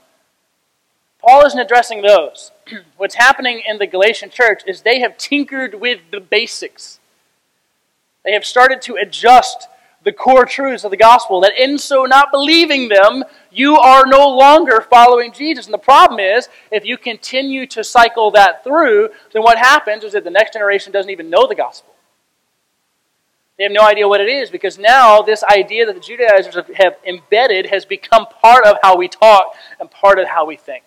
Paul 1.20 1.44
isn't 1.44 1.58
addressing 1.58 2.00
those. 2.00 2.50
What's 2.96 3.16
happening 3.16 3.62
in 3.66 3.78
the 3.78 3.86
Galatian 3.86 4.30
church 4.30 4.62
is 4.66 4.80
they 4.80 5.00
have 5.00 5.18
tinkered 5.18 5.74
with 5.74 6.00
the 6.10 6.20
basics. 6.20 6.98
They 8.24 8.32
have 8.32 8.44
started 8.46 8.80
to 8.82 8.96
adjust 8.96 9.68
the 10.02 10.12
core 10.12 10.46
truths 10.46 10.84
of 10.84 10.90
the 10.90 10.96
gospel, 10.96 11.42
that 11.42 11.58
in 11.58 11.76
so 11.76 12.04
not 12.04 12.30
believing 12.32 12.88
them, 12.88 13.22
you 13.50 13.76
are 13.76 14.06
no 14.06 14.28
longer 14.28 14.80
following 14.80 15.30
Jesus. 15.30 15.66
And 15.66 15.74
the 15.74 15.78
problem 15.78 16.20
is, 16.20 16.48
if 16.72 16.86
you 16.86 16.96
continue 16.96 17.66
to 17.66 17.84
cycle 17.84 18.30
that 18.30 18.64
through, 18.64 19.10
then 19.34 19.42
what 19.42 19.58
happens 19.58 20.04
is 20.04 20.14
that 20.14 20.24
the 20.24 20.30
next 20.30 20.54
generation 20.54 20.90
doesn't 20.90 21.10
even 21.10 21.28
know 21.28 21.46
the 21.46 21.54
gospel. 21.54 21.89
They 23.60 23.64
have 23.64 23.72
no 23.72 23.86
idea 23.86 24.08
what 24.08 24.22
it 24.22 24.30
is 24.30 24.48
because 24.48 24.78
now 24.78 25.20
this 25.20 25.44
idea 25.44 25.84
that 25.84 25.94
the 25.94 26.00
Judaizers 26.00 26.56
have 26.76 26.96
embedded 27.06 27.66
has 27.66 27.84
become 27.84 28.24
part 28.24 28.64
of 28.64 28.78
how 28.82 28.96
we 28.96 29.06
talk 29.06 29.54
and 29.78 29.90
part 29.90 30.18
of 30.18 30.26
how 30.26 30.46
we 30.46 30.56
think. 30.56 30.82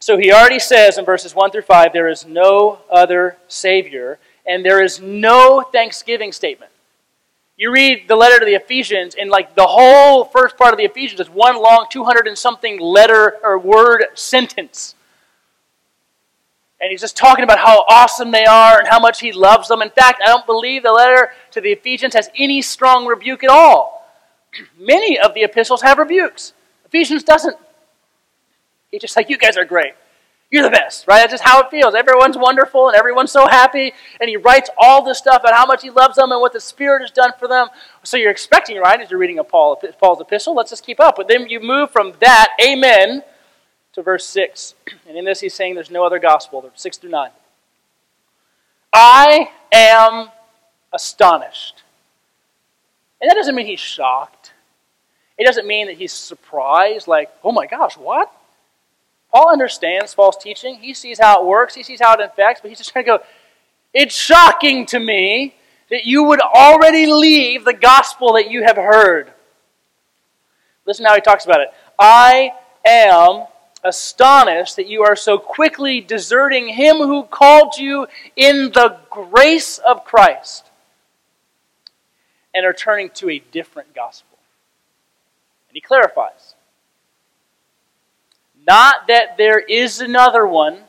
So 0.00 0.16
he 0.16 0.32
already 0.32 0.60
says 0.60 0.96
in 0.96 1.04
verses 1.04 1.34
1 1.34 1.50
through 1.50 1.60
5 1.60 1.92
there 1.92 2.08
is 2.08 2.24
no 2.24 2.78
other 2.90 3.36
Savior 3.48 4.18
and 4.46 4.64
there 4.64 4.82
is 4.82 4.98
no 4.98 5.60
thanksgiving 5.60 6.32
statement. 6.32 6.72
You 7.58 7.70
read 7.70 8.08
the 8.08 8.16
letter 8.16 8.38
to 8.38 8.46
the 8.46 8.54
Ephesians, 8.54 9.14
and 9.14 9.28
like 9.28 9.56
the 9.56 9.66
whole 9.66 10.24
first 10.24 10.56
part 10.56 10.72
of 10.72 10.78
the 10.78 10.84
Ephesians 10.84 11.20
is 11.20 11.28
one 11.28 11.60
long 11.60 11.86
200 11.90 12.26
and 12.26 12.38
something 12.38 12.80
letter 12.80 13.36
or 13.42 13.58
word 13.58 14.06
sentence. 14.14 14.94
And 16.80 16.90
he's 16.90 17.00
just 17.00 17.16
talking 17.16 17.42
about 17.42 17.58
how 17.58 17.84
awesome 17.88 18.30
they 18.30 18.44
are 18.44 18.78
and 18.78 18.86
how 18.86 19.00
much 19.00 19.20
he 19.20 19.32
loves 19.32 19.68
them. 19.68 19.82
In 19.82 19.90
fact, 19.90 20.22
I 20.24 20.26
don't 20.26 20.46
believe 20.46 20.84
the 20.84 20.92
letter 20.92 21.30
to 21.50 21.60
the 21.60 21.70
Ephesians 21.70 22.14
has 22.14 22.30
any 22.36 22.62
strong 22.62 23.06
rebuke 23.06 23.42
at 23.42 23.50
all. 23.50 24.06
Many 24.78 25.18
of 25.18 25.34
the 25.34 25.42
epistles 25.42 25.82
have 25.82 25.98
rebukes. 25.98 26.52
Ephesians 26.86 27.24
doesn't. 27.24 27.56
He's 28.90 29.00
just 29.00 29.16
like, 29.16 29.28
you 29.28 29.36
guys 29.36 29.56
are 29.56 29.64
great. 29.64 29.92
You're 30.50 30.62
the 30.62 30.70
best, 30.70 31.06
right? 31.06 31.18
That's 31.18 31.32
just 31.32 31.44
how 31.44 31.60
it 31.60 31.70
feels. 31.70 31.94
Everyone's 31.94 32.38
wonderful 32.38 32.88
and 32.88 32.96
everyone's 32.96 33.30
so 33.30 33.46
happy. 33.46 33.92
And 34.18 34.30
he 34.30 34.38
writes 34.38 34.70
all 34.78 35.04
this 35.04 35.18
stuff 35.18 35.42
about 35.42 35.54
how 35.54 35.66
much 35.66 35.82
he 35.82 35.90
loves 35.90 36.16
them 36.16 36.32
and 36.32 36.40
what 36.40 36.54
the 36.54 36.60
Spirit 36.60 37.02
has 37.02 37.10
done 37.10 37.32
for 37.38 37.48
them. 37.48 37.68
So 38.02 38.16
you're 38.16 38.30
expecting, 38.30 38.78
right, 38.78 38.98
as 38.98 39.10
you're 39.10 39.20
reading 39.20 39.38
a 39.40 39.44
Paul, 39.44 39.76
Paul's 40.00 40.22
epistle, 40.22 40.54
let's 40.54 40.70
just 40.70 40.86
keep 40.86 41.00
up. 41.00 41.16
But 41.16 41.28
then 41.28 41.50
you 41.50 41.60
move 41.60 41.90
from 41.90 42.14
that, 42.20 42.56
amen, 42.64 43.22
to 43.98 44.02
verse 44.02 44.24
6. 44.26 44.74
And 45.08 45.16
in 45.16 45.24
this 45.24 45.40
he's 45.40 45.54
saying 45.54 45.74
there's 45.74 45.90
no 45.90 46.04
other 46.04 46.18
gospel, 46.18 46.70
6 46.74 46.98
through 46.98 47.10
9. 47.10 47.30
I 48.92 49.50
am 49.72 50.28
astonished. 50.92 51.82
And 53.20 53.30
that 53.30 53.34
doesn't 53.34 53.54
mean 53.54 53.66
he's 53.66 53.80
shocked. 53.80 54.52
It 55.36 55.44
doesn't 55.44 55.66
mean 55.66 55.86
that 55.86 55.96
he's 55.96 56.12
surprised, 56.12 57.06
like, 57.06 57.30
oh 57.44 57.52
my 57.52 57.66
gosh, 57.66 57.96
what? 57.96 58.32
Paul 59.32 59.52
understands 59.52 60.14
false 60.14 60.36
teaching. 60.36 60.76
He 60.76 60.94
sees 60.94 61.18
how 61.18 61.42
it 61.42 61.46
works, 61.46 61.74
he 61.74 61.82
sees 61.82 62.00
how 62.00 62.14
it 62.14 62.20
infects, 62.20 62.60
but 62.60 62.68
he's 62.68 62.78
just 62.78 62.92
trying 62.92 63.04
to 63.04 63.18
go, 63.18 63.18
it's 63.94 64.14
shocking 64.14 64.86
to 64.86 64.98
me 64.98 65.54
that 65.90 66.04
you 66.04 66.24
would 66.24 66.40
already 66.40 67.06
leave 67.06 67.64
the 67.64 67.72
gospel 67.72 68.34
that 68.34 68.50
you 68.50 68.62
have 68.62 68.76
heard. 68.76 69.32
Listen 70.86 71.06
how 71.06 71.14
he 71.14 71.20
talks 71.20 71.44
about 71.44 71.60
it. 71.60 71.68
I 71.98 72.52
am 72.84 73.46
astonished 73.84 74.76
that 74.76 74.88
you 74.88 75.02
are 75.04 75.16
so 75.16 75.38
quickly 75.38 76.00
deserting 76.00 76.68
him 76.68 76.96
who 76.96 77.22
called 77.22 77.76
you 77.78 78.06
in 78.36 78.72
the 78.72 78.98
grace 79.10 79.78
of 79.78 80.04
Christ 80.04 80.66
and 82.54 82.66
are 82.66 82.72
turning 82.72 83.10
to 83.10 83.30
a 83.30 83.38
different 83.38 83.94
gospel. 83.94 84.38
And 85.68 85.76
he 85.76 85.80
clarifies 85.80 86.54
not 88.66 89.06
that 89.06 89.36
there 89.38 89.58
is 89.58 90.00
another 90.00 90.46
one, 90.46 90.80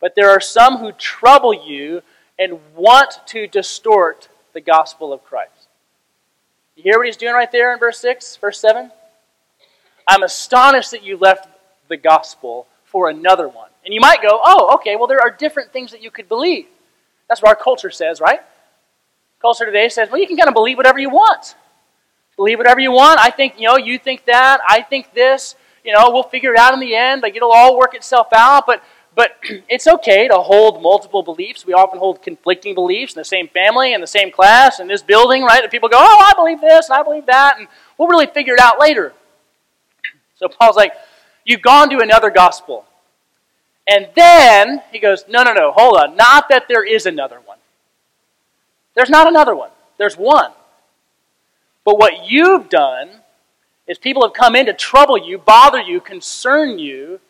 but 0.00 0.14
there 0.14 0.30
are 0.30 0.40
some 0.40 0.78
who 0.78 0.92
trouble 0.92 1.52
you 1.52 2.02
and 2.38 2.58
want 2.76 3.20
to 3.26 3.46
distort 3.46 4.28
the 4.52 4.60
gospel 4.60 5.12
of 5.12 5.24
Christ. 5.24 5.68
You 6.76 6.84
hear 6.84 6.98
what 6.98 7.06
he's 7.06 7.16
doing 7.16 7.34
right 7.34 7.50
there 7.50 7.72
in 7.72 7.78
verse 7.78 7.98
6, 7.98 8.36
verse 8.36 8.58
7? 8.60 8.90
I'm 10.06 10.22
astonished 10.22 10.92
that 10.92 11.02
you 11.02 11.16
left 11.16 11.48
the 11.90 11.98
gospel 11.98 12.66
for 12.84 13.10
another 13.10 13.48
one. 13.48 13.68
And 13.84 13.92
you 13.92 14.00
might 14.00 14.22
go, 14.22 14.40
oh, 14.42 14.74
okay, 14.76 14.96
well, 14.96 15.06
there 15.06 15.20
are 15.20 15.30
different 15.30 15.72
things 15.72 15.90
that 15.92 16.02
you 16.02 16.10
could 16.10 16.28
believe. 16.28 16.66
That's 17.28 17.42
what 17.42 17.50
our 17.50 17.62
culture 17.62 17.90
says, 17.90 18.20
right? 18.20 18.40
Culture 19.42 19.66
today 19.66 19.90
says, 19.90 20.08
well, 20.10 20.20
you 20.20 20.26
can 20.26 20.38
kind 20.38 20.48
of 20.48 20.54
believe 20.54 20.78
whatever 20.78 20.98
you 20.98 21.10
want. 21.10 21.54
Believe 22.36 22.56
whatever 22.56 22.80
you 22.80 22.92
want. 22.92 23.20
I 23.20 23.30
think, 23.30 23.60
you 23.60 23.68
know, 23.68 23.76
you 23.76 23.98
think 23.98 24.24
that. 24.24 24.60
I 24.66 24.80
think 24.80 25.12
this 25.12 25.54
you 25.84 25.92
know, 25.92 26.10
we'll 26.10 26.24
figure 26.24 26.52
it 26.52 26.58
out 26.58 26.74
in 26.74 26.80
the 26.80 26.94
end. 26.94 27.22
Like 27.22 27.36
it'll 27.36 27.52
all 27.52 27.78
work 27.78 27.94
itself 27.94 28.28
out. 28.34 28.66
But 28.66 28.82
but 29.14 29.36
it's 29.68 29.86
okay 29.86 30.28
to 30.28 30.36
hold 30.36 30.82
multiple 30.82 31.22
beliefs. 31.22 31.66
We 31.66 31.72
often 31.72 31.98
hold 31.98 32.22
conflicting 32.22 32.74
beliefs 32.74 33.14
in 33.14 33.20
the 33.20 33.24
same 33.24 33.48
family, 33.48 33.92
in 33.92 34.00
the 34.00 34.06
same 34.06 34.30
class, 34.30 34.80
in 34.80 34.88
this 34.88 35.02
building, 35.02 35.42
right? 35.42 35.62
That 35.62 35.70
people 35.70 35.88
go, 35.88 35.98
oh, 35.98 36.30
I 36.30 36.32
believe 36.34 36.60
this 36.60 36.88
and 36.88 36.98
I 36.98 37.02
believe 37.02 37.26
that, 37.26 37.58
and 37.58 37.66
we'll 37.98 38.08
really 38.08 38.26
figure 38.26 38.54
it 38.54 38.60
out 38.60 38.78
later. 38.78 39.12
So 40.36 40.48
Paul's 40.48 40.76
like, 40.76 40.92
you've 41.44 41.62
gone 41.62 41.90
to 41.90 42.00
another 42.00 42.30
gospel. 42.30 42.84
And 43.88 44.08
then 44.14 44.82
he 44.92 44.98
goes, 44.98 45.24
no, 45.28 45.42
no, 45.42 45.52
no, 45.52 45.72
hold 45.72 45.96
on. 45.96 46.16
Not 46.16 46.48
that 46.48 46.68
there 46.68 46.84
is 46.84 47.06
another 47.06 47.40
one. 47.44 47.58
There's 48.94 49.10
not 49.10 49.26
another 49.26 49.54
one. 49.54 49.70
There's 49.98 50.16
one. 50.16 50.52
But 51.84 51.98
what 51.98 52.28
you've 52.28 52.68
done 52.68 53.10
is 53.86 53.98
people 53.98 54.22
have 54.22 54.32
come 54.32 54.54
in 54.54 54.66
to 54.66 54.72
trouble 54.72 55.18
you, 55.18 55.38
bother 55.38 55.80
you, 55.80 56.00
concern 56.00 56.78
you 56.78 57.20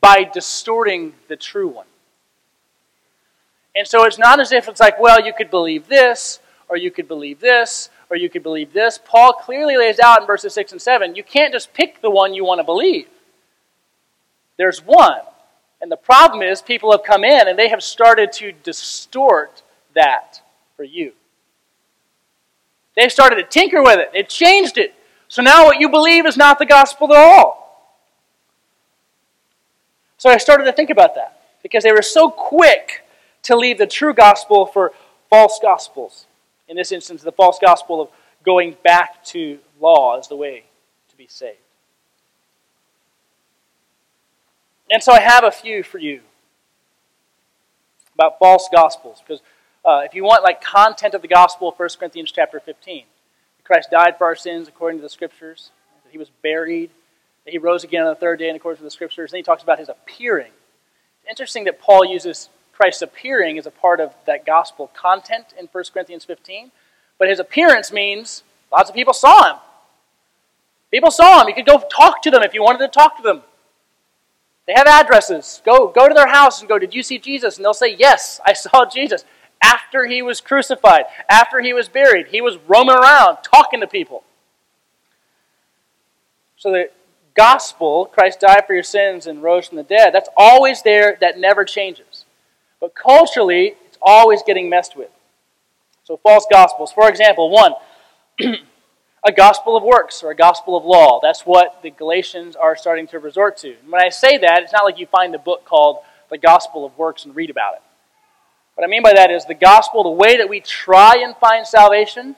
by 0.00 0.24
distorting 0.24 1.12
the 1.28 1.36
true 1.36 1.68
one. 1.68 1.86
And 3.76 3.86
so 3.86 4.04
it's 4.04 4.18
not 4.18 4.40
as 4.40 4.52
if 4.52 4.68
it's 4.68 4.80
like, 4.80 5.00
well, 5.00 5.24
you 5.24 5.32
could 5.32 5.50
believe 5.50 5.86
this, 5.86 6.40
or 6.68 6.76
you 6.76 6.90
could 6.90 7.08
believe 7.08 7.40
this, 7.40 7.88
or 8.12 8.16
you 8.16 8.28
could 8.28 8.42
believe 8.42 8.74
this. 8.74 9.00
Paul 9.02 9.32
clearly 9.32 9.74
lays 9.78 9.98
out 9.98 10.20
in 10.20 10.26
verses 10.26 10.52
6 10.52 10.72
and 10.72 10.82
7 10.82 11.16
you 11.16 11.24
can't 11.24 11.50
just 11.50 11.72
pick 11.72 12.02
the 12.02 12.10
one 12.10 12.34
you 12.34 12.44
want 12.44 12.58
to 12.58 12.64
believe. 12.64 13.08
There's 14.58 14.84
one. 14.84 15.22
And 15.80 15.90
the 15.90 15.96
problem 15.96 16.42
is, 16.42 16.60
people 16.60 16.92
have 16.92 17.02
come 17.02 17.24
in 17.24 17.48
and 17.48 17.58
they 17.58 17.70
have 17.70 17.82
started 17.82 18.30
to 18.34 18.52
distort 18.52 19.62
that 19.94 20.42
for 20.76 20.84
you. 20.84 21.12
They've 22.94 23.10
started 23.10 23.36
to 23.36 23.44
tinker 23.44 23.82
with 23.82 23.98
it, 23.98 24.10
they've 24.12 24.28
changed 24.28 24.76
it. 24.76 24.94
So 25.28 25.40
now 25.40 25.64
what 25.64 25.80
you 25.80 25.88
believe 25.88 26.26
is 26.26 26.36
not 26.36 26.58
the 26.58 26.66
gospel 26.66 27.10
at 27.14 27.18
all. 27.18 27.96
So 30.18 30.28
I 30.28 30.36
started 30.36 30.64
to 30.64 30.72
think 30.72 30.90
about 30.90 31.14
that 31.14 31.40
because 31.62 31.82
they 31.82 31.92
were 31.92 32.02
so 32.02 32.30
quick 32.30 33.06
to 33.44 33.56
leave 33.56 33.78
the 33.78 33.86
true 33.86 34.12
gospel 34.12 34.66
for 34.66 34.92
false 35.30 35.58
gospels. 35.62 36.26
In 36.68 36.76
this 36.76 36.92
instance, 36.92 37.22
the 37.22 37.32
false 37.32 37.58
gospel 37.58 38.00
of 38.00 38.08
going 38.44 38.76
back 38.82 39.24
to 39.26 39.58
law 39.80 40.18
as 40.18 40.28
the 40.28 40.36
way 40.36 40.64
to 41.08 41.16
be 41.16 41.26
saved. 41.28 41.58
And 44.90 45.02
so 45.02 45.12
I 45.12 45.20
have 45.20 45.44
a 45.44 45.50
few 45.50 45.82
for 45.82 45.98
you 45.98 46.20
about 48.14 48.38
false 48.38 48.68
gospels 48.72 49.22
because 49.26 49.40
uh, 49.84 50.02
if 50.04 50.14
you 50.14 50.22
want 50.22 50.42
like 50.44 50.60
content 50.60 51.14
of 51.14 51.22
the 51.22 51.28
gospel, 51.28 51.74
1 51.76 51.88
Corinthians 51.98 52.30
chapter 52.30 52.60
15. 52.60 53.04
Christ 53.64 53.90
died 53.90 54.18
for 54.18 54.24
our 54.24 54.34
sins 54.34 54.68
according 54.68 54.98
to 54.98 55.02
the 55.02 55.08
Scriptures, 55.08 55.70
that 56.04 56.10
he 56.10 56.18
was 56.18 56.30
buried, 56.42 56.90
that 57.44 57.52
he 57.52 57.58
rose 57.58 57.84
again 57.84 58.02
on 58.02 58.08
the 58.08 58.14
third 58.14 58.38
day 58.38 58.48
in 58.48 58.56
accordance 58.56 58.80
with 58.80 58.86
the 58.86 58.94
Scriptures. 58.94 59.30
Then 59.30 59.38
he 59.38 59.42
talks 59.42 59.62
about 59.62 59.78
his 59.78 59.88
appearing. 59.88 60.52
It's 61.22 61.30
interesting 61.30 61.64
that 61.64 61.80
Paul 61.80 62.04
uses 62.04 62.48
Christ's 62.82 63.02
appearing 63.02 63.58
as 63.58 63.66
a 63.66 63.70
part 63.70 64.00
of 64.00 64.12
that 64.26 64.44
gospel 64.44 64.90
content 64.92 65.54
in 65.56 65.68
1 65.70 65.84
Corinthians 65.94 66.24
15. 66.24 66.72
But 67.16 67.28
his 67.28 67.38
appearance 67.38 67.92
means 67.92 68.42
lots 68.72 68.90
of 68.90 68.96
people 68.96 69.14
saw 69.14 69.52
him. 69.52 69.60
People 70.90 71.12
saw 71.12 71.40
him. 71.40 71.48
You 71.48 71.54
could 71.54 71.64
go 71.64 71.80
talk 71.88 72.22
to 72.22 72.30
them 72.32 72.42
if 72.42 72.54
you 72.54 72.60
wanted 72.60 72.80
to 72.80 72.88
talk 72.88 73.16
to 73.18 73.22
them. 73.22 73.42
They 74.66 74.72
have 74.72 74.88
addresses. 74.88 75.62
Go, 75.64 75.92
go 75.92 76.08
to 76.08 76.14
their 76.14 76.26
house 76.26 76.58
and 76.58 76.68
go, 76.68 76.76
Did 76.76 76.92
you 76.92 77.04
see 77.04 77.20
Jesus? 77.20 77.56
And 77.56 77.64
they'll 77.64 77.72
say, 77.72 77.94
Yes, 77.96 78.40
I 78.44 78.52
saw 78.52 78.84
Jesus 78.84 79.24
after 79.62 80.06
he 80.06 80.20
was 80.20 80.40
crucified, 80.40 81.04
after 81.30 81.60
he 81.60 81.72
was 81.72 81.88
buried. 81.88 82.26
He 82.32 82.40
was 82.40 82.58
roaming 82.66 82.96
around 82.96 83.44
talking 83.44 83.78
to 83.78 83.86
people. 83.86 84.24
So 86.56 86.72
the 86.72 86.90
gospel, 87.34 88.06
Christ 88.06 88.40
died 88.40 88.66
for 88.66 88.74
your 88.74 88.82
sins 88.82 89.28
and 89.28 89.40
rose 89.40 89.68
from 89.68 89.76
the 89.76 89.84
dead, 89.84 90.12
that's 90.12 90.30
always 90.36 90.82
there, 90.82 91.16
that 91.20 91.38
never 91.38 91.64
changes. 91.64 92.11
But 92.82 92.96
culturally, 92.96 93.76
it's 93.86 93.96
always 94.02 94.42
getting 94.42 94.68
messed 94.68 94.96
with. 94.96 95.10
So, 96.02 96.16
false 96.16 96.44
gospels. 96.50 96.90
For 96.90 97.08
example, 97.08 97.48
one, 97.48 97.74
a 99.24 99.30
gospel 99.30 99.76
of 99.76 99.84
works 99.84 100.24
or 100.24 100.32
a 100.32 100.34
gospel 100.34 100.76
of 100.76 100.84
law. 100.84 101.20
That's 101.22 101.42
what 101.42 101.80
the 101.84 101.90
Galatians 101.90 102.56
are 102.56 102.76
starting 102.76 103.06
to 103.06 103.20
resort 103.20 103.56
to. 103.58 103.68
And 103.68 103.92
when 103.92 104.04
I 104.04 104.08
say 104.08 104.36
that, 104.36 104.64
it's 104.64 104.72
not 104.72 104.84
like 104.84 104.98
you 104.98 105.06
find 105.06 105.32
the 105.32 105.38
book 105.38 105.64
called 105.64 105.98
The 106.28 106.38
Gospel 106.38 106.84
of 106.84 106.98
Works 106.98 107.24
and 107.24 107.36
read 107.36 107.50
about 107.50 107.74
it. 107.74 107.82
What 108.74 108.84
I 108.84 108.88
mean 108.88 109.04
by 109.04 109.12
that 109.14 109.30
is 109.30 109.44
the 109.44 109.54
gospel, 109.54 110.02
the 110.02 110.10
way 110.10 110.38
that 110.38 110.48
we 110.48 110.58
try 110.60 111.18
and 111.22 111.36
find 111.36 111.64
salvation 111.64 112.34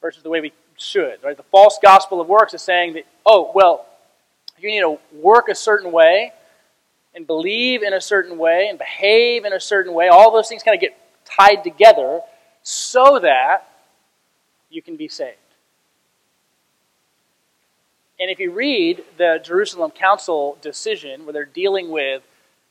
versus 0.00 0.24
the 0.24 0.30
way 0.30 0.40
we 0.40 0.52
should. 0.76 1.22
Right? 1.22 1.36
The 1.36 1.44
false 1.44 1.78
gospel 1.80 2.20
of 2.20 2.26
works 2.26 2.54
is 2.54 2.62
saying 2.62 2.94
that, 2.94 3.06
oh, 3.24 3.52
well, 3.54 3.86
you 4.58 4.68
need 4.68 4.80
to 4.80 4.98
work 5.22 5.48
a 5.48 5.54
certain 5.54 5.92
way 5.92 6.32
and 7.14 7.26
believe 7.26 7.82
in 7.82 7.92
a 7.92 8.00
certain 8.00 8.38
way 8.38 8.66
and 8.68 8.78
behave 8.78 9.44
in 9.44 9.52
a 9.52 9.60
certain 9.60 9.94
way. 9.94 10.08
All 10.08 10.30
those 10.32 10.48
things 10.48 10.62
kind 10.62 10.74
of 10.74 10.80
get 10.80 10.96
tied 11.24 11.62
together 11.62 12.20
so 12.62 13.18
that 13.20 13.68
you 14.70 14.82
can 14.82 14.96
be 14.96 15.08
saved. 15.08 15.36
And 18.18 18.30
if 18.30 18.38
you 18.38 18.52
read 18.52 19.04
the 19.16 19.40
Jerusalem 19.42 19.90
Council 19.90 20.58
decision 20.62 21.24
where 21.24 21.32
they're 21.32 21.44
dealing 21.44 21.90
with 21.90 22.22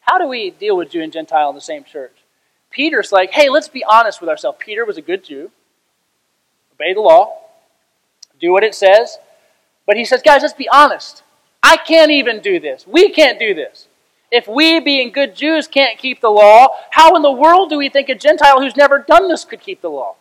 how 0.01 0.17
do 0.17 0.27
we 0.27 0.51
deal 0.51 0.75
with 0.75 0.91
Jew 0.91 1.01
and 1.01 1.13
Gentile 1.13 1.49
in 1.49 1.55
the 1.55 1.61
same 1.61 1.83
church? 1.83 2.11
Peter's 2.69 3.11
like, 3.11 3.31
hey, 3.31 3.49
let's 3.49 3.69
be 3.69 3.85
honest 3.85 4.19
with 4.19 4.29
ourselves. 4.29 4.57
Peter 4.59 4.83
was 4.83 4.97
a 4.97 5.01
good 5.01 5.23
Jew, 5.23 5.51
obey 6.73 6.93
the 6.93 6.99
law, 6.99 7.37
do 8.39 8.51
what 8.51 8.63
it 8.63 8.75
says. 8.75 9.17
But 9.85 9.95
he 9.95 10.05
says, 10.05 10.21
guys, 10.21 10.41
let's 10.41 10.53
be 10.53 10.67
honest. 10.67 11.23
I 11.61 11.77
can't 11.77 12.11
even 12.11 12.41
do 12.41 12.59
this. 12.59 12.85
We 12.85 13.09
can't 13.09 13.39
do 13.39 13.53
this. 13.53 13.87
If 14.33 14.47
we, 14.47 14.79
being 14.79 15.11
good 15.11 15.35
Jews, 15.35 15.67
can't 15.67 15.99
keep 15.99 16.19
the 16.19 16.31
law, 16.31 16.69
how 16.89 17.15
in 17.15 17.21
the 17.21 17.31
world 17.31 17.69
do 17.69 17.77
we 17.77 17.87
think 17.87 18.09
a 18.09 18.15
Gentile 18.15 18.59
who's 18.59 18.75
never 18.75 18.97
done 18.97 19.27
this 19.27 19.45
could 19.45 19.61
keep 19.61 19.79
the 19.79 19.91
law? 19.91 20.15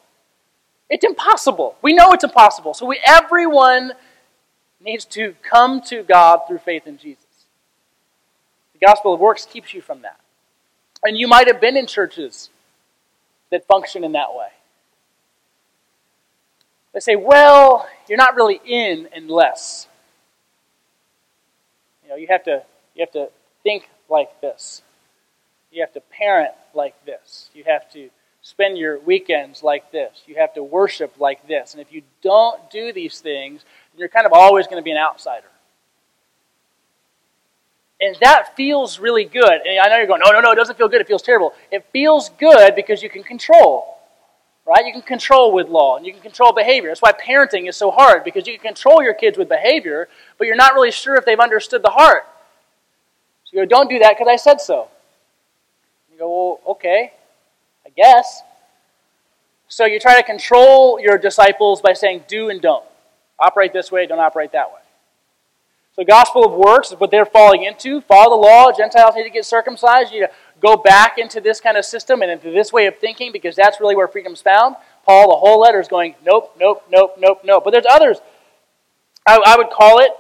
It's 0.91 1.03
impossible. 1.03 1.77
We 1.81 1.95
know 1.95 2.13
it's 2.13 2.23
impossible. 2.23 2.75
So 2.75 2.85
we, 2.85 3.01
everyone 3.07 3.93
needs 4.85 5.07
to 5.07 5.35
come 5.43 5.81
to 5.85 6.03
God 6.03 6.41
through 6.47 6.59
faith 6.59 6.87
in 6.87 6.99
Jesus. 6.99 7.25
The 8.75 8.87
gospel 8.87 9.15
of 9.15 9.21
works 9.21 9.47
keeps 9.47 9.73
you 9.73 9.81
from 9.81 10.03
that. 10.03 10.21
And 11.03 11.17
you 11.17 11.27
might 11.27 11.47
have 11.47 11.59
been 11.59 11.79
in 11.79 11.87
churches 11.87 12.51
that 13.51 13.67
function 13.67 14.05
in 14.05 14.13
that 14.13 14.35
way. 14.35 14.49
They 16.93 17.01
say, 17.01 17.17
well, 17.17 17.89
you're 18.11 18.19
not 18.19 18.35
really 18.35 18.61
in 18.67 19.09
unless. 19.17 19.89
You 22.05 22.11
know, 22.11 22.17
you 22.17 22.27
have 22.29 22.45
to 22.45 22.63
you 22.95 23.01
have 23.01 23.13
to 23.13 23.31
think 23.63 23.89
like 24.13 24.41
this. 24.41 24.83
You 25.73 25.81
have 25.81 25.93
to 25.95 26.01
parent 26.01 26.53
like 26.75 26.95
this. 27.05 27.49
You 27.55 27.65
have 27.65 27.91
to 27.93 28.11
spend 28.43 28.77
your 28.77 28.99
weekends 29.01 29.63
like 29.63 29.91
this. 29.91 30.23
You 30.27 30.37
have 30.37 30.53
to 30.55 30.63
worship 30.63 31.15
like 31.19 31.49
this. 31.49 31.73
And 31.73 31.81
if 31.81 31.93
you 31.93 32.03
don't 32.23 32.71
do 32.71 32.93
these 32.93 33.21
things, 33.21 33.65
you're 33.97 34.09
kind 34.09 34.27
of 34.27 34.33
always 34.33 34.67
going 34.67 34.81
to 34.81 34.85
be 34.85 34.91
an 34.91 34.99
outsider. 34.99 35.47
And 38.01 38.17
that 38.21 38.57
feels 38.57 38.99
really 38.99 39.25
good. 39.25 39.61
And 39.65 39.79
I 39.81 39.89
know 39.89 39.97
you're 39.97 40.09
going, 40.09 40.23
no, 40.25 40.33
no, 40.33 40.41
no, 40.41 40.51
it 40.51 40.57
doesn't 40.57 40.77
feel 40.77 40.89
good. 40.89 41.01
It 41.01 41.07
feels 41.07 41.23
terrible. 41.23 41.55
It 41.71 41.87
feels 41.93 42.31
good 42.31 42.75
because 42.75 43.01
you 43.01 43.09
can 43.09 43.23
control, 43.23 43.97
right? 44.67 44.85
You 44.85 44.93
can 44.93 45.03
control 45.03 45.53
with 45.53 45.69
law 45.69 45.97
and 45.97 46.05
you 46.05 46.13
can 46.13 46.21
control 46.21 46.53
behavior. 46.53 46.91
That's 46.91 47.01
why 47.01 47.13
parenting 47.13 47.69
is 47.69 47.77
so 47.77 47.93
hard 47.93 48.25
because 48.25 48.49
you 48.49 48.59
can 48.59 48.75
control 48.75 49.05
your 49.05 49.15
kids 49.15 49.39
with 49.39 49.49
behavior, 49.49 50.09
but 50.37 50.49
you're 50.49 50.57
not 50.57 50.75
really 50.75 50.91
sure 50.91 51.15
if 51.15 51.25
they've 51.25 51.39
understood 51.39 51.83
the 51.83 51.91
heart. 51.91 52.27
So 53.53 53.61
you 53.61 53.67
go, 53.67 53.69
don't 53.69 53.91
do 53.91 53.99
that 53.99 54.17
because 54.17 54.29
I 54.31 54.37
said 54.37 54.61
so. 54.61 54.89
You 56.11 56.19
go, 56.19 56.29
well, 56.65 56.73
okay, 56.75 57.13
I 57.85 57.91
guess. 57.91 58.43
So 59.69 59.85
you 59.85 60.01
try 60.01 60.17
to 60.17 60.23
control 60.23 60.99
your 60.99 61.19
disciples 61.19 61.83
by 61.83 61.93
saying 61.93 62.25
do 62.29 62.49
and 62.49 62.61
don't. 62.63 62.85
Operate 63.39 63.73
this 63.73 63.93
way, 63.93 64.07
don't 64.07 64.21
operate 64.21 64.53
that 64.53 64.71
way. 64.71 64.79
So, 65.95 66.05
gospel 66.05 66.47
of 66.47 66.53
works 66.53 66.91
is 66.91 66.99
what 66.99 67.11
they're 67.11 67.27
falling 67.27 67.65
into. 67.65 68.01
Follow 68.01 68.31
the 68.31 68.43
law. 68.47 68.73
Gentiles 68.73 69.15
need 69.15 69.25
to 69.25 69.31
get 69.31 69.45
circumcised. 69.45 70.11
You 70.11 70.21
need 70.21 70.27
to 70.29 70.33
go 70.59 70.77
back 70.77 71.19
into 71.19 71.39
this 71.39 71.61
kind 71.61 71.77
of 71.77 71.85
system 71.85 72.23
and 72.23 72.31
into 72.31 72.51
this 72.51 72.73
way 72.73 72.87
of 72.87 72.97
thinking 72.97 73.31
because 73.31 73.55
that's 73.55 73.79
really 73.79 73.95
where 73.95 74.09
freedom's 74.09 74.41
found. 74.41 74.77
Paul, 75.05 75.29
the 75.29 75.37
whole 75.37 75.61
letter 75.61 75.81
is 75.81 75.89
going, 75.89 76.15
nope, 76.25 76.57
nope, 76.59 76.83
nope, 76.91 77.17
nope, 77.19 77.41
nope. 77.45 77.63
But 77.65 77.73
there's 77.73 77.85
others. 77.91 78.19
I, 79.27 79.39
I 79.45 79.57
would 79.59 79.69
call 79.69 79.99
it 79.99 80.13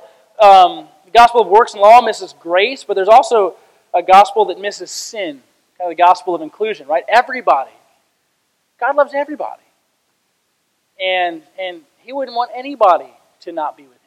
um, 0.44 0.88
gospel 1.12 1.42
of 1.42 1.48
works 1.48 1.72
and 1.72 1.82
law 1.82 2.00
misses 2.00 2.34
grace, 2.40 2.84
but 2.84 2.94
there's 2.94 3.08
also 3.08 3.56
a 3.94 4.02
gospel 4.02 4.46
that 4.46 4.58
misses 4.58 4.90
sin, 4.90 5.42
kind 5.78 5.90
of 5.90 5.96
the 5.96 6.02
gospel 6.02 6.34
of 6.34 6.42
inclusion, 6.42 6.86
right? 6.86 7.04
Everybody. 7.08 7.72
God 8.80 8.96
loves 8.96 9.12
everybody. 9.14 9.62
And, 11.00 11.42
and 11.58 11.82
He 11.98 12.12
wouldn't 12.12 12.36
want 12.36 12.50
anybody 12.54 13.12
to 13.40 13.52
not 13.52 13.76
be 13.76 13.82
with 13.82 13.92
him. 13.92 13.98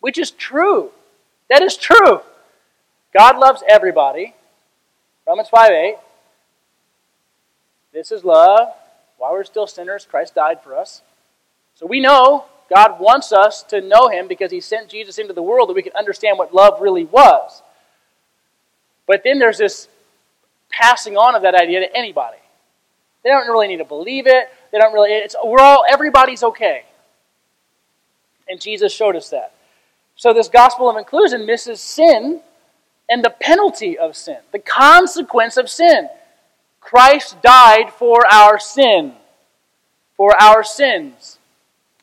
which 0.00 0.18
is 0.18 0.30
true. 0.32 0.90
That 1.48 1.62
is 1.62 1.76
true. 1.76 2.20
God 3.16 3.38
loves 3.38 3.62
everybody. 3.68 4.34
Romans 5.26 5.48
5 5.48 5.70
8. 5.70 5.96
This 7.92 8.10
is 8.10 8.24
love. 8.24 8.68
While 9.18 9.32
we're 9.32 9.44
still 9.44 9.66
sinners, 9.66 10.06
Christ 10.08 10.34
died 10.34 10.62
for 10.62 10.76
us. 10.76 11.02
So 11.74 11.86
we 11.86 12.00
know 12.00 12.46
God 12.74 12.98
wants 13.00 13.32
us 13.32 13.62
to 13.64 13.80
know 13.80 14.08
Him 14.08 14.28
because 14.28 14.50
He 14.50 14.60
sent 14.60 14.88
Jesus 14.88 15.18
into 15.18 15.34
the 15.34 15.42
world 15.42 15.68
that 15.68 15.74
we 15.74 15.82
can 15.82 15.92
understand 15.96 16.38
what 16.38 16.54
love 16.54 16.80
really 16.80 17.04
was. 17.04 17.62
But 19.06 19.22
then 19.24 19.38
there's 19.38 19.58
this 19.58 19.88
passing 20.70 21.16
on 21.16 21.34
of 21.34 21.42
that 21.42 21.54
idea 21.54 21.80
to 21.80 21.96
anybody. 21.96 22.38
They 23.22 23.30
don't 23.30 23.46
really 23.46 23.68
need 23.68 23.78
to 23.78 23.84
believe 23.84 24.26
it. 24.26 24.48
They 24.70 24.78
don't 24.78 24.92
really. 24.92 25.10
It's 25.10 25.36
we're 25.44 25.60
all 25.60 25.84
everybody's 25.90 26.42
okay. 26.42 26.84
And 28.48 28.60
Jesus 28.60 28.92
showed 28.92 29.16
us 29.16 29.30
that. 29.30 29.52
So, 30.16 30.32
this 30.32 30.48
gospel 30.48 30.88
of 30.88 30.96
inclusion 30.96 31.46
misses 31.46 31.80
sin 31.80 32.40
and 33.08 33.24
the 33.24 33.30
penalty 33.30 33.98
of 33.98 34.16
sin, 34.16 34.38
the 34.52 34.58
consequence 34.58 35.56
of 35.56 35.68
sin. 35.68 36.08
Christ 36.80 37.40
died 37.42 37.92
for 37.92 38.26
our 38.30 38.58
sin, 38.58 39.12
for 40.16 40.34
our 40.40 40.64
sins, 40.64 41.38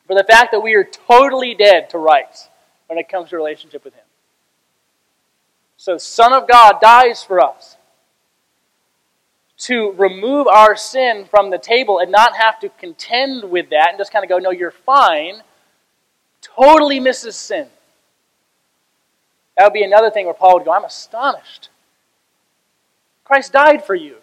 for 0.10 0.16
the 0.16 0.24
fact 0.24 0.52
that 0.52 0.62
we 0.62 0.74
are 0.74 0.84
totally 0.84 1.54
dead 1.54 1.88
to 1.92 2.00
rights 2.00 2.50
when 2.88 2.98
it 2.98 3.08
comes 3.08 3.30
to 3.30 3.36
relationship 3.36 3.86
with 3.86 3.94
Him. 3.94 4.04
So, 5.78 6.00
Son 6.00 6.34
of 6.34 6.48
God 6.48 6.82
dies 6.82 7.24
for 7.24 7.40
us 7.40 7.78
to 9.60 9.92
remove 9.92 10.48
our 10.48 10.76
sin 10.76 11.26
from 11.30 11.52
the 11.52 11.60
table 11.60 12.00
and 12.00 12.12
not 12.12 12.36
have 12.36 12.60
to 12.62 12.70
contend 12.70 13.52
with 13.52 13.70
that 13.70 13.90
and 13.90 14.00
just 14.00 14.12
kind 14.12 14.26
of 14.26 14.30
go, 14.30 14.40
no, 14.40 14.50
you're 14.50 14.72
fine, 14.72 15.44
totally 16.42 17.00
misses 17.00 17.36
sin. 17.36 17.68
That 19.58 19.66
would 19.66 19.74
be 19.74 19.84
another 19.84 20.10
thing 20.10 20.26
where 20.26 20.34
Paul 20.34 20.56
would 20.56 20.66
go, 20.66 20.72
I'm 20.72 20.86
astonished. 20.86 21.70
Christ 23.24 23.54
died 23.54 23.86
for 23.86 23.94
you. 23.94 24.16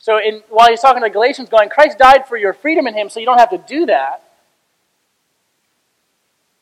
So 0.00 0.18
in, 0.18 0.42
while 0.48 0.68
he's 0.70 0.80
talking 0.80 1.02
to 1.02 1.10
Galatians, 1.10 1.50
going, 1.50 1.68
Christ 1.68 1.98
died 1.98 2.26
for 2.26 2.36
your 2.36 2.54
freedom 2.54 2.86
in 2.86 2.94
him, 2.94 3.10
so 3.10 3.20
you 3.20 3.26
don't 3.26 3.38
have 3.38 3.50
to 3.50 3.58
do 3.58 3.86
that. 3.86 4.24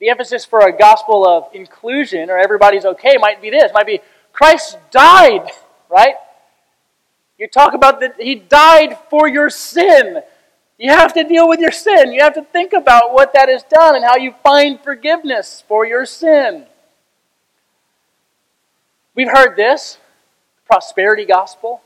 The 0.01 0.11
emphasis 0.11 0.45
for 0.45 0.61
a 0.61 0.77
gospel 0.77 1.27
of 1.27 1.45
inclusion 1.55 2.31
or 2.31 2.39
everybody's 2.39 2.85
okay 2.85 3.17
might 3.17 3.41
be 3.41 3.51
this, 3.51 3.73
might 3.73 3.87
be 3.87 4.01
Christ 4.33 4.77
died, 4.91 5.51
right? 5.89 6.15
You 7.39 7.47
talk 7.47 7.75
about 7.75 8.01
that 8.01 8.17
he 8.21 8.35
died 8.35 8.99
for 9.09 9.29
your 9.29 9.49
sin. 9.51 10.21
You 10.77 10.91
have 10.91 11.13
to 11.15 11.23
deal 11.23 11.49
with 11.49 11.61
your 11.61 11.73
sin. 11.73 12.13
You 12.13 12.23
have 12.23 12.35
to 12.35 12.43
think 12.43 12.73
about 12.73 13.13
what 13.13 13.33
that 13.35 13.49
has 13.49 13.63
done 13.63 13.95
and 13.95 14.05
how 14.05 14.17
you 14.17 14.35
find 14.43 14.81
forgiveness 14.81 15.63
for 15.69 15.87
your 15.87 16.05
sin. 16.05 16.67
We've 19.15 19.31
heard 19.31 19.57
this 19.57 19.99
prosperity 20.67 21.25
gospel, 21.25 21.83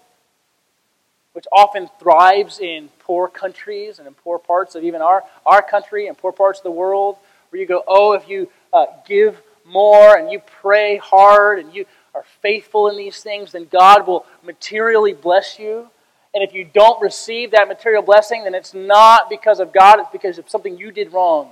which 1.32 1.46
often 1.52 1.88
thrives 1.98 2.60
in 2.60 2.88
poor 2.98 3.28
countries 3.28 3.98
and 3.98 4.06
in 4.06 4.14
poor 4.14 4.38
parts 4.38 4.74
of 4.74 4.84
even 4.84 5.00
our, 5.00 5.24
our 5.46 5.62
country 5.62 6.06
and 6.06 6.16
poor 6.16 6.32
parts 6.32 6.58
of 6.58 6.64
the 6.64 6.70
world, 6.70 7.16
where 7.50 7.60
you 7.60 7.66
go, 7.66 7.82
oh, 7.86 8.12
if 8.12 8.28
you 8.28 8.50
uh, 8.72 8.86
give 9.06 9.40
more 9.64 10.16
and 10.16 10.30
you 10.30 10.40
pray 10.60 10.96
hard 10.96 11.58
and 11.58 11.74
you 11.74 11.86
are 12.14 12.24
faithful 12.42 12.88
in 12.88 12.96
these 12.96 13.22
things, 13.22 13.52
then 13.52 13.66
God 13.70 14.06
will 14.06 14.26
materially 14.42 15.14
bless 15.14 15.58
you. 15.58 15.88
And 16.34 16.42
if 16.42 16.54
you 16.54 16.64
don't 16.64 17.00
receive 17.02 17.50
that 17.50 17.68
material 17.68 18.02
blessing, 18.02 18.44
then 18.44 18.54
it's 18.54 18.74
not 18.74 19.28
because 19.28 19.60
of 19.60 19.72
God, 19.72 20.00
it's 20.00 20.10
because 20.10 20.38
of 20.38 20.48
something 20.48 20.78
you 20.78 20.90
did 20.90 21.12
wrong. 21.12 21.50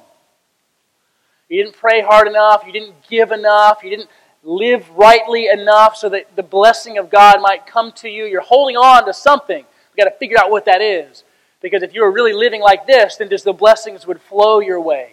You 1.48 1.62
didn't 1.62 1.76
pray 1.76 2.00
hard 2.00 2.28
enough, 2.28 2.64
you 2.66 2.72
didn't 2.72 2.94
give 3.08 3.32
enough, 3.32 3.82
you 3.82 3.90
didn't 3.90 4.08
live 4.42 4.88
rightly 4.90 5.48
enough 5.48 5.96
so 5.96 6.08
that 6.08 6.34
the 6.36 6.42
blessing 6.42 6.96
of 6.96 7.10
God 7.10 7.42
might 7.42 7.66
come 7.66 7.92
to 7.92 8.08
you. 8.08 8.24
You're 8.24 8.40
holding 8.40 8.76
on 8.76 9.04
to 9.06 9.12
something. 9.12 9.64
Got 10.00 10.08
to 10.08 10.16
figure 10.16 10.38
out 10.40 10.50
what 10.50 10.64
that 10.64 10.80
is. 10.80 11.24
Because 11.60 11.82
if 11.82 11.92
you 11.92 12.00
were 12.00 12.10
really 12.10 12.32
living 12.32 12.62
like 12.62 12.86
this, 12.86 13.16
then 13.16 13.28
just 13.28 13.44
the 13.44 13.52
blessings 13.52 14.06
would 14.06 14.18
flow 14.18 14.60
your 14.60 14.80
way. 14.80 15.12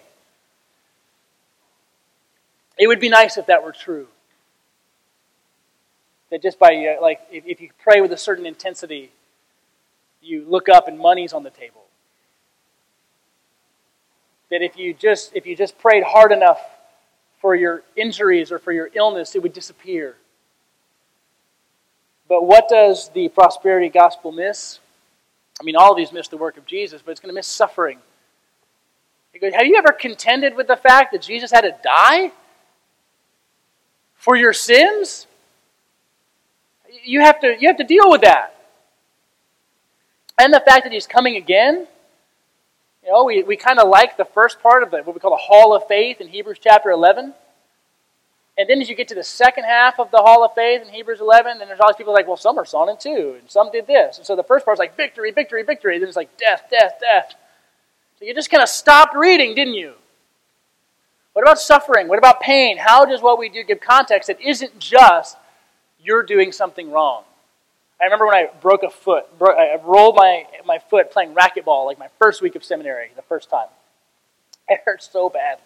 It 2.78 2.88
would 2.88 3.02
be 3.02 3.10
nice 3.10 3.38
if 3.38 3.48
that 3.48 3.66
were 3.66 3.74
true. 3.74 4.08
That 6.30 6.42
just 6.42 6.58
by, 6.58 6.74
uh, 6.86 7.02
like, 7.02 7.20
if, 7.30 7.46
if 7.46 7.60
you 7.60 7.70
pray 7.84 8.00
with 8.00 8.14
a 8.14 8.18
certain 8.18 8.46
intensity, 8.46 9.12
you 10.22 10.46
look 10.48 10.70
up 10.70 10.88
and 10.88 10.98
money's 10.98 11.34
on 11.34 11.44
the 11.44 11.50
table. 11.50 11.84
That 14.50 14.62
if 14.62 14.78
you 14.78 14.94
just, 14.94 15.36
if 15.36 15.46
you 15.46 15.54
just 15.54 15.78
prayed 15.80 16.04
hard 16.04 16.32
enough 16.32 16.62
for 17.42 17.56
your 17.56 17.84
injuries 17.98 18.54
or 18.54 18.60
for 18.60 18.72
your 18.72 18.90
illness, 18.94 19.36
it 19.36 19.44
would 19.44 19.52
disappear. 19.52 20.16
But 22.28 22.46
what 22.46 22.68
does 22.70 23.10
the 23.10 23.30
prosperity 23.30 23.90
gospel 23.90 24.32
miss? 24.32 24.80
I 25.60 25.64
mean, 25.64 25.76
all 25.76 25.92
of 25.92 25.98
these 25.98 26.12
miss 26.12 26.28
the 26.28 26.38
work 26.38 26.58
of 26.58 26.66
Jesus, 26.66 27.02
but 27.04 27.12
it's 27.12 27.20
going 27.20 27.34
to 27.34 27.36
miss 27.36 27.48
suffering. 27.48 28.00
Goes, 29.40 29.54
Have 29.54 29.68
you 29.68 29.76
ever 29.78 29.92
contended 29.92 30.56
with 30.56 30.68
the 30.68 30.76
fact 30.76 31.12
that 31.12 31.22
Jesus 31.22 31.52
had 31.52 31.62
to 31.62 31.76
die 31.84 32.32
for 34.16 34.36
your 34.36 34.52
sins? 34.52 35.28
You 37.04 37.22
have 37.22 37.40
to, 37.42 37.56
you 37.60 37.68
have 37.68 37.78
to 37.78 37.84
deal 37.84 38.10
with 38.10 38.22
that. 38.22 38.56
And 40.40 40.54
the 40.54 40.60
fact 40.60 40.84
that 40.84 40.92
he's 40.92 41.08
coming 41.08 41.36
again. 41.36 41.88
You 43.04 43.12
know, 43.12 43.24
we, 43.24 43.44
we 43.44 43.56
kind 43.58 43.80
of 43.80 43.88
like 43.88 44.18
the 44.18 44.26
first 44.26 44.62
part 44.62 44.84
of 44.84 44.92
the, 44.92 44.98
what 44.98 45.14
we 45.14 45.20
call 45.20 45.32
the 45.32 45.38
Hall 45.38 45.76
of 45.76 45.88
Faith 45.88 46.20
in 46.20 46.28
Hebrews 46.28 46.58
chapter 46.60 46.90
11. 46.90 47.34
And 48.58 48.68
then 48.68 48.82
as 48.82 48.90
you 48.90 48.96
get 48.96 49.08
to 49.10 49.16
the 49.16 49.24
second 49.24 49.66
half 49.66 50.00
of 50.00 50.10
the 50.10 50.18
Hall 50.18 50.44
of 50.44 50.54
Faith 50.56 50.82
in 50.82 50.92
Hebrews 50.92 51.22
11, 51.22 51.60
then 51.60 51.68
there's 51.68 51.80
all 51.80 51.90
these 51.90 51.98
people 51.98 52.14
like, 52.14 52.28
well, 52.28 52.38
some 52.38 52.58
are 52.58 52.66
sawn 52.66 52.90
in 52.90 52.98
two, 52.98 53.36
and 53.40 53.50
some 53.50 53.72
did 53.72 53.86
this. 53.86 54.18
And 54.18 54.26
so 54.26 54.36
the 54.36 54.44
first 54.44 54.66
part 54.66 54.78
part's 54.78 54.80
like 54.80 54.98
victory, 54.98 55.32
victory, 55.32 55.62
victory. 55.62 55.96
And 55.96 56.02
Then 56.02 56.08
it's 56.08 56.18
like 56.18 56.36
death, 56.38 56.64
death, 56.72 56.94
death. 57.00 57.36
So 58.18 58.26
you 58.26 58.34
just 58.34 58.50
kind 58.50 58.64
of 58.64 58.70
stopped 58.70 59.16
reading, 59.16 59.54
didn't 59.54 59.76
you? 59.76 59.94
What 61.34 61.44
about 61.44 61.60
suffering? 61.60 62.08
What 62.08 62.18
about 62.18 62.42
pain? 62.42 62.78
How 62.80 63.06
does 63.06 63.22
what 63.22 63.38
we 63.38 63.48
do 63.48 63.64
give 63.64 63.80
context? 63.80 64.28
It 64.28 64.42
isn't 64.42 64.80
just 64.80 65.38
you're 66.02 66.24
doing 66.24 66.52
something 66.52 66.90
wrong. 66.90 67.24
I 68.02 68.06
remember 68.06 68.26
when 68.26 68.36
I 68.36 68.50
broke 68.60 68.82
a 68.82 68.90
foot, 68.90 69.26
I 69.40 69.80
rolled 69.84 70.16
my, 70.16 70.46
my 70.66 70.80
foot 70.80 71.12
playing 71.12 71.36
racquetball 71.36 71.86
like 71.86 72.00
my 72.00 72.10
first 72.20 72.42
week 72.42 72.56
of 72.56 72.64
seminary, 72.64 73.10
the 73.16 73.22
first 73.24 73.52
time. 73.52 73.68
It 74.68 74.82
hurt 74.84 75.04
so 75.04 75.30
badly. 75.30 75.64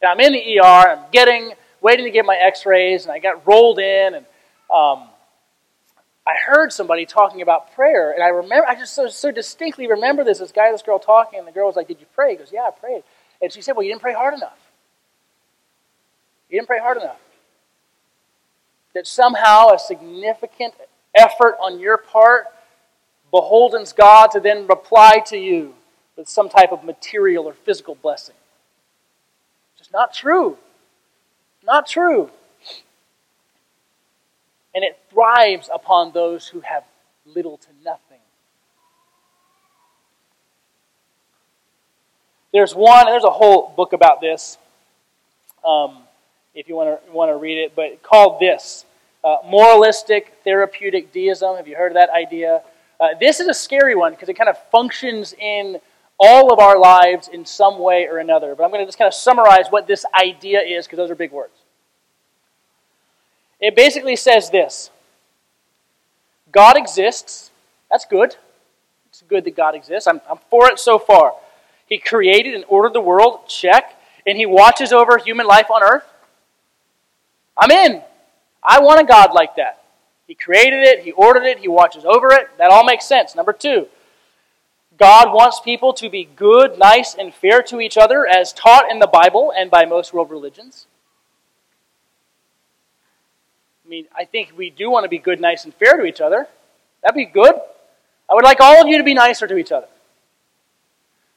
And 0.00 0.10
I'm 0.10 0.20
in 0.20 0.32
the 0.32 0.58
ER, 0.58 0.62
I'm 0.64 1.04
getting 1.10 1.52
waiting 1.82 2.04
to 2.04 2.10
get 2.10 2.24
my 2.24 2.36
x 2.36 2.64
rays, 2.64 3.04
and 3.04 3.12
I 3.12 3.18
got 3.18 3.46
rolled 3.46 3.78
in, 3.78 4.14
and 4.14 4.26
um, 4.72 5.08
I 6.26 6.34
heard 6.46 6.72
somebody 6.72 7.04
talking 7.04 7.42
about 7.42 7.74
prayer, 7.74 8.12
and 8.12 8.22
I 8.22 8.28
remember, 8.28 8.66
I 8.66 8.74
just 8.76 8.94
so, 8.94 9.08
so 9.08 9.30
distinctly 9.30 9.88
remember 9.88 10.24
this 10.24 10.38
this 10.38 10.52
guy, 10.52 10.70
this 10.70 10.82
girl 10.82 10.98
talking, 10.98 11.38
and 11.38 11.48
the 11.48 11.52
girl 11.52 11.66
was 11.66 11.76
like, 11.76 11.88
Did 11.88 12.00
you 12.00 12.06
pray? 12.14 12.32
He 12.32 12.36
goes, 12.36 12.50
Yeah, 12.52 12.68
I 12.68 12.70
prayed. 12.70 13.02
And 13.42 13.52
she 13.52 13.60
said, 13.60 13.76
Well, 13.76 13.82
you 13.82 13.90
didn't 13.90 14.02
pray 14.02 14.14
hard 14.14 14.34
enough. 14.34 14.58
You 16.48 16.58
didn't 16.58 16.68
pray 16.68 16.78
hard 16.78 16.98
enough. 16.98 17.18
That 18.94 19.06
somehow 19.06 19.70
a 19.70 19.78
significant 19.78 20.74
effort 21.14 21.56
on 21.60 21.80
your 21.80 21.98
part 21.98 22.46
beholdens 23.32 23.94
God 23.94 24.28
to 24.32 24.40
then 24.40 24.66
reply 24.66 25.22
to 25.26 25.38
you 25.38 25.74
with 26.16 26.28
some 26.28 26.48
type 26.48 26.70
of 26.70 26.84
material 26.84 27.46
or 27.46 27.54
physical 27.54 27.94
blessing. 27.94 28.34
It's 29.72 29.80
just 29.80 29.92
not 29.92 30.12
true. 30.12 30.58
Not 31.64 31.86
true. 31.86 32.30
And 34.74 34.84
it 34.84 34.98
thrives 35.10 35.68
upon 35.72 36.12
those 36.12 36.48
who 36.48 36.60
have 36.60 36.84
little 37.26 37.58
to 37.58 37.68
nothing. 37.84 38.18
There's 42.52 42.74
one, 42.74 43.06
there's 43.06 43.24
a 43.24 43.30
whole 43.30 43.72
book 43.74 43.92
about 43.92 44.20
this, 44.20 44.58
um, 45.64 45.98
if 46.54 46.68
you 46.68 46.74
want 46.74 47.04
to, 47.06 47.12
want 47.12 47.30
to 47.30 47.36
read 47.36 47.58
it, 47.58 47.74
but 47.74 48.02
called 48.02 48.40
this 48.40 48.84
uh, 49.24 49.36
Moralistic 49.46 50.34
Therapeutic 50.44 51.12
Deism. 51.12 51.56
Have 51.56 51.66
you 51.66 51.76
heard 51.76 51.92
of 51.92 51.94
that 51.94 52.10
idea? 52.10 52.62
Uh, 53.00 53.08
this 53.18 53.40
is 53.40 53.48
a 53.48 53.54
scary 53.54 53.94
one 53.94 54.12
because 54.12 54.28
it 54.28 54.34
kind 54.34 54.50
of 54.50 54.58
functions 54.70 55.32
in 55.38 55.80
all 56.18 56.52
of 56.52 56.58
our 56.58 56.78
lives 56.78 57.28
in 57.28 57.44
some 57.44 57.78
way 57.78 58.06
or 58.06 58.18
another. 58.18 58.54
But 58.54 58.64
I'm 58.64 58.70
going 58.70 58.82
to 58.82 58.86
just 58.86 58.98
kind 58.98 59.08
of 59.08 59.14
summarize 59.14 59.66
what 59.70 59.86
this 59.86 60.04
idea 60.20 60.60
is 60.60 60.86
because 60.86 60.96
those 60.96 61.10
are 61.10 61.14
big 61.14 61.32
words. 61.32 61.54
It 63.60 63.76
basically 63.76 64.16
says 64.16 64.50
this 64.50 64.90
God 66.50 66.76
exists. 66.76 67.50
That's 67.90 68.04
good. 68.04 68.36
It's 69.08 69.22
good 69.22 69.44
that 69.44 69.56
God 69.56 69.74
exists. 69.74 70.06
I'm, 70.06 70.20
I'm 70.28 70.38
for 70.48 70.68
it 70.68 70.78
so 70.78 70.98
far. 70.98 71.34
He 71.86 71.98
created 71.98 72.54
and 72.54 72.64
ordered 72.68 72.94
the 72.94 73.00
world, 73.00 73.46
check. 73.48 73.98
And 74.26 74.38
He 74.38 74.46
watches 74.46 74.92
over 74.92 75.18
human 75.18 75.46
life 75.46 75.70
on 75.70 75.82
earth. 75.82 76.04
I'm 77.56 77.70
in. 77.70 78.02
I 78.62 78.80
want 78.80 79.00
a 79.00 79.04
God 79.04 79.32
like 79.34 79.56
that. 79.56 79.82
He 80.26 80.34
created 80.34 80.82
it, 80.84 81.00
He 81.00 81.12
ordered 81.12 81.44
it, 81.44 81.58
He 81.58 81.68
watches 81.68 82.04
over 82.04 82.32
it. 82.32 82.48
That 82.58 82.70
all 82.70 82.84
makes 82.84 83.04
sense. 83.04 83.34
Number 83.34 83.52
two, 83.52 83.86
God 84.98 85.32
wants 85.32 85.60
people 85.60 85.92
to 85.94 86.08
be 86.08 86.24
good, 86.24 86.78
nice, 86.78 87.14
and 87.14 87.34
fair 87.34 87.62
to 87.62 87.80
each 87.80 87.96
other 87.96 88.26
as 88.26 88.52
taught 88.52 88.90
in 88.90 88.98
the 88.98 89.06
Bible 89.06 89.52
and 89.56 89.70
by 89.70 89.84
most 89.84 90.12
world 90.12 90.30
religions 90.30 90.86
I 93.84 93.88
mean, 93.88 94.06
I 94.16 94.24
think 94.24 94.52
we 94.56 94.70
do 94.70 94.90
want 94.90 95.04
to 95.04 95.08
be 95.08 95.18
good, 95.18 95.40
nice, 95.40 95.64
and 95.64 95.74
fair 95.74 95.96
to 95.96 96.04
each 96.04 96.20
other. 96.20 96.46
That'd 97.02 97.16
be 97.16 97.24
good. 97.24 97.54
I 98.30 98.34
would 98.34 98.44
like 98.44 98.60
all 98.60 98.80
of 98.80 98.88
you 98.88 98.96
to 98.98 99.04
be 99.04 99.14
nicer 99.14 99.46
to 99.46 99.56
each 99.56 99.72
other. 99.72 99.88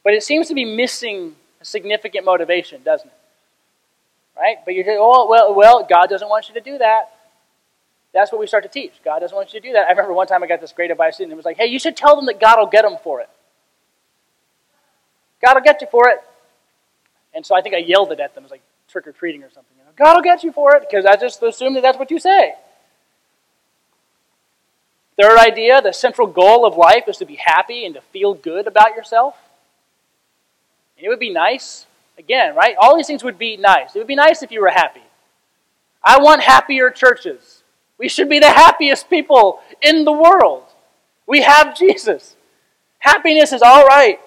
But 0.03 0.13
it 0.13 0.23
seems 0.23 0.47
to 0.49 0.53
be 0.53 0.63
missing 0.63 1.35
a 1.59 1.65
significant 1.65 2.23
motivation, 2.23 2.83
doesn't 2.83 3.07
it? 3.07 3.13
Right? 4.37 4.57
But 4.63 4.75
you're 4.75 4.85
saying, 4.85 4.99
oh, 5.01 5.27
well, 5.27 5.53
well, 5.55 5.85
God 5.89 6.07
doesn't 6.07 6.29
want 6.29 6.47
you 6.47 6.53
to 6.53 6.61
do 6.61 6.77
that. 6.77 7.11
That's 8.13 8.31
what 8.31 8.39
we 8.39 8.47
start 8.47 8.63
to 8.63 8.69
teach. 8.69 8.93
God 9.03 9.19
doesn't 9.19 9.35
want 9.35 9.53
you 9.53 9.59
to 9.59 9.67
do 9.67 9.73
that. 9.73 9.87
I 9.87 9.89
remember 9.89 10.13
one 10.13 10.27
time 10.27 10.43
I 10.43 10.47
got 10.47 10.61
this 10.61 10.71
great 10.71 10.91
advice, 10.91 11.19
and 11.19 11.31
it 11.31 11.35
was 11.35 11.45
like, 11.45 11.57
hey, 11.57 11.65
you 11.65 11.79
should 11.79 11.97
tell 11.97 12.15
them 12.15 12.27
that 12.27 12.39
God 12.39 12.57
will 12.59 12.67
get 12.67 12.83
them 12.83 12.97
for 13.03 13.21
it. 13.21 13.29
God 15.43 15.55
will 15.55 15.61
get 15.61 15.81
you 15.81 15.87
for 15.87 16.09
it. 16.09 16.19
And 17.33 17.45
so 17.45 17.55
I 17.55 17.61
think 17.61 17.75
I 17.75 17.79
yelled 17.79 18.11
it 18.11 18.19
at 18.19 18.33
them. 18.35 18.43
It 18.43 18.45
was 18.45 18.51
like 18.51 18.63
trick 18.87 19.07
or 19.07 19.11
treating 19.11 19.43
or 19.43 19.49
something. 19.49 19.75
God 19.95 20.15
will 20.15 20.21
get 20.21 20.43
you 20.43 20.51
for 20.51 20.75
it 20.75 20.85
because 20.89 21.05
I 21.05 21.15
just 21.15 21.41
assume 21.41 21.73
that 21.75 21.81
that's 21.81 21.97
what 21.97 22.11
you 22.11 22.19
say. 22.19 22.55
Third 25.19 25.39
idea 25.39 25.81
the 25.81 25.93
central 25.93 26.27
goal 26.27 26.65
of 26.65 26.75
life 26.75 27.07
is 27.07 27.17
to 27.17 27.25
be 27.25 27.35
happy 27.35 27.85
and 27.85 27.95
to 27.95 28.01
feel 28.01 28.33
good 28.33 28.67
about 28.67 28.95
yourself. 28.95 29.35
And 30.97 31.05
it 31.05 31.09
would 31.09 31.19
be 31.19 31.31
nice. 31.31 31.85
Again, 32.17 32.55
right? 32.55 32.75
All 32.79 32.95
these 32.95 33.07
things 33.07 33.23
would 33.23 33.37
be 33.37 33.57
nice. 33.57 33.95
It 33.95 33.99
would 33.99 34.07
be 34.07 34.15
nice 34.15 34.41
if 34.41 34.51
you 34.51 34.61
were 34.61 34.69
happy. 34.69 35.03
I 36.03 36.19
want 36.19 36.41
happier 36.41 36.89
churches. 36.89 37.63
We 37.97 38.09
should 38.09 38.29
be 38.29 38.39
the 38.39 38.49
happiest 38.49 39.09
people 39.09 39.59
in 39.81 40.05
the 40.05 40.11
world. 40.11 40.63
We 41.27 41.41
have 41.41 41.77
Jesus. 41.77 42.35
Happiness 42.99 43.51
is 43.51 43.61
all 43.61 43.85
right. 43.85 44.19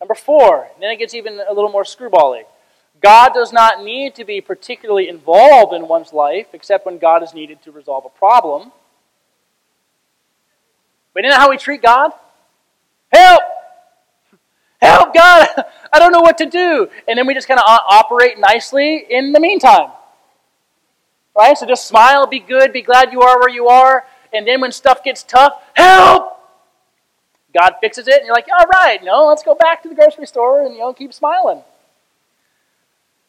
Number 0.00 0.14
four, 0.14 0.68
then 0.80 0.90
it 0.90 0.98
gets 0.98 1.14
even 1.14 1.40
a 1.46 1.52
little 1.52 1.70
more 1.70 1.84
screwbally. 1.84 2.44
God 3.02 3.32
does 3.32 3.52
not 3.52 3.82
need 3.82 4.14
to 4.16 4.24
be 4.24 4.40
particularly 4.40 5.08
involved 5.08 5.74
in 5.74 5.88
one's 5.88 6.12
life 6.12 6.48
except 6.52 6.86
when 6.86 6.98
God 6.98 7.22
is 7.22 7.34
needed 7.34 7.62
to 7.62 7.72
resolve 7.72 8.04
a 8.04 8.18
problem. 8.18 8.72
But 11.14 11.24
isn't 11.24 11.38
how 11.38 11.50
we 11.50 11.56
treat 11.56 11.82
God? 11.82 12.12
Help! 13.12 13.42
Help, 14.80 15.14
God! 15.14 15.48
I 15.92 15.98
don't 15.98 16.12
know 16.12 16.20
what 16.20 16.38
to 16.38 16.46
do. 16.46 16.88
And 17.08 17.18
then 17.18 17.26
we 17.26 17.34
just 17.34 17.48
kind 17.48 17.60
of 17.60 17.64
operate 17.66 18.38
nicely 18.38 19.04
in 19.08 19.32
the 19.32 19.40
meantime. 19.40 19.90
Right? 21.36 21.56
So 21.56 21.66
just 21.66 21.86
smile, 21.86 22.26
be 22.26 22.40
good, 22.40 22.72
be 22.72 22.82
glad 22.82 23.12
you 23.12 23.22
are 23.22 23.38
where 23.38 23.48
you 23.48 23.68
are. 23.68 24.04
And 24.32 24.46
then 24.46 24.60
when 24.60 24.72
stuff 24.72 25.02
gets 25.02 25.22
tough, 25.22 25.52
help! 25.74 26.29
God 27.52 27.74
fixes 27.80 28.06
it, 28.08 28.18
and 28.18 28.26
you're 28.26 28.34
like, 28.34 28.48
all 28.48 28.66
right, 28.66 29.02
no, 29.02 29.26
let's 29.26 29.42
go 29.42 29.54
back 29.54 29.82
to 29.82 29.88
the 29.88 29.94
grocery 29.94 30.26
store 30.26 30.62
and 30.62 30.74
you 30.74 30.80
know 30.80 30.92
keep 30.92 31.12
smiling. 31.12 31.62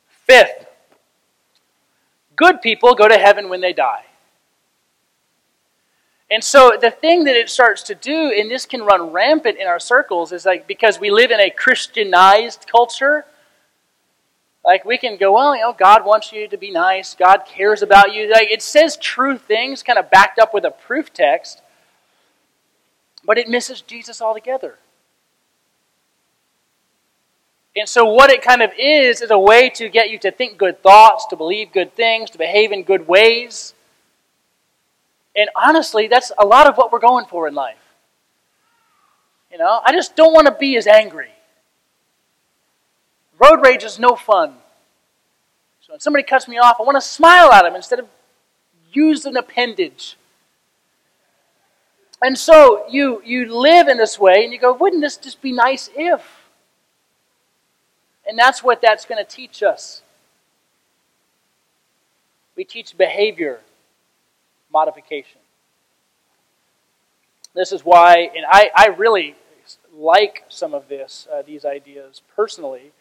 Fifth, 0.07 0.65
good 2.35 2.61
people 2.61 2.93
go 2.93 3.07
to 3.07 3.17
heaven 3.17 3.49
when 3.49 3.61
they 3.61 3.73
die. 3.73 4.05
And 6.31 6.41
so 6.41 6.77
the 6.79 6.89
thing 6.91 7.25
that 7.25 7.35
it 7.35 7.49
starts 7.49 7.83
to 7.83 7.95
do, 7.95 8.31
and 8.31 8.49
this 8.49 8.65
can 8.65 8.83
run 8.83 9.11
rampant 9.11 9.57
in 9.57 9.67
our 9.67 9.79
circles, 9.79 10.31
is 10.31 10.45
like 10.45 10.65
because 10.65 10.97
we 10.97 11.11
live 11.11 11.29
in 11.29 11.41
a 11.41 11.49
Christianized 11.49 12.67
culture, 12.71 13.25
like 14.63 14.85
we 14.85 14.97
can 14.97 15.17
go, 15.17 15.33
well, 15.33 15.53
you 15.53 15.61
know, 15.61 15.73
God 15.73 16.05
wants 16.05 16.31
you 16.31 16.47
to 16.47 16.57
be 16.57 16.71
nice, 16.71 17.15
God 17.15 17.43
cares 17.45 17.81
about 17.81 18.13
you. 18.13 18.31
Like 18.31 18.49
it 18.49 18.61
says 18.61 18.95
true 18.95 19.37
things, 19.37 19.83
kind 19.83 19.99
of 19.99 20.09
backed 20.09 20.39
up 20.39 20.53
with 20.53 20.63
a 20.63 20.71
proof 20.71 21.11
text, 21.11 21.60
but 23.23 23.37
it 23.37 23.47
misses 23.47 23.81
Jesus 23.81 24.21
altogether. 24.21 24.77
And 27.75 27.87
so, 27.87 28.05
what 28.05 28.29
it 28.29 28.41
kind 28.41 28.61
of 28.61 28.71
is, 28.77 29.21
is 29.21 29.31
a 29.31 29.39
way 29.39 29.69
to 29.71 29.87
get 29.87 30.09
you 30.09 30.19
to 30.19 30.31
think 30.31 30.57
good 30.57 30.83
thoughts, 30.83 31.25
to 31.27 31.37
believe 31.37 31.71
good 31.71 31.95
things, 31.95 32.29
to 32.31 32.37
behave 32.37 32.71
in 32.71 32.83
good 32.83 33.07
ways. 33.07 33.73
And 35.35 35.49
honestly, 35.55 36.07
that's 36.07 36.31
a 36.37 36.45
lot 36.45 36.67
of 36.67 36.75
what 36.75 36.91
we're 36.91 36.99
going 36.99 37.25
for 37.25 37.47
in 37.47 37.53
life. 37.53 37.77
You 39.51 39.57
know, 39.57 39.81
I 39.85 39.93
just 39.93 40.15
don't 40.15 40.33
want 40.33 40.47
to 40.47 40.55
be 40.57 40.75
as 40.75 40.87
angry. 40.87 41.29
Road 43.39 43.65
rage 43.65 43.83
is 43.83 43.99
no 43.99 44.15
fun. 44.15 44.53
So 45.81 45.93
when 45.93 45.99
somebody 45.99 46.23
cuts 46.23 46.47
me 46.47 46.57
off, 46.57 46.77
I 46.79 46.83
want 46.83 46.97
to 46.97 47.01
smile 47.01 47.51
at 47.51 47.63
them 47.63 47.75
instead 47.75 47.99
of 47.99 48.07
use 48.91 49.25
an 49.25 49.37
appendage. 49.37 50.17
And 52.21 52.37
so 52.37 52.85
you, 52.89 53.21
you 53.25 53.53
live 53.53 53.87
in 53.87 53.97
this 53.97 54.19
way 54.19 54.43
and 54.43 54.53
you 54.53 54.59
go, 54.59 54.73
wouldn't 54.73 55.01
this 55.01 55.17
just 55.17 55.41
be 55.41 55.51
nice 55.51 55.89
if? 55.95 56.21
And 58.27 58.37
that's 58.37 58.63
what 58.63 58.81
that's 58.81 59.05
going 59.05 59.23
to 59.23 59.29
teach 59.29 59.63
us. 59.63 60.03
We 62.55 62.63
teach 62.63 62.95
behavior 62.95 63.59
modification. 64.71 65.41
This 67.53 67.71
is 67.71 67.83
why, 67.83 68.29
and 68.35 68.45
I, 68.47 68.69
I 68.75 68.87
really 68.87 69.35
like 69.97 70.45
some 70.47 70.73
of 70.73 70.87
this, 70.87 71.27
uh, 71.33 71.41
these 71.41 71.65
ideas 71.65 72.21
personally, 72.35 72.91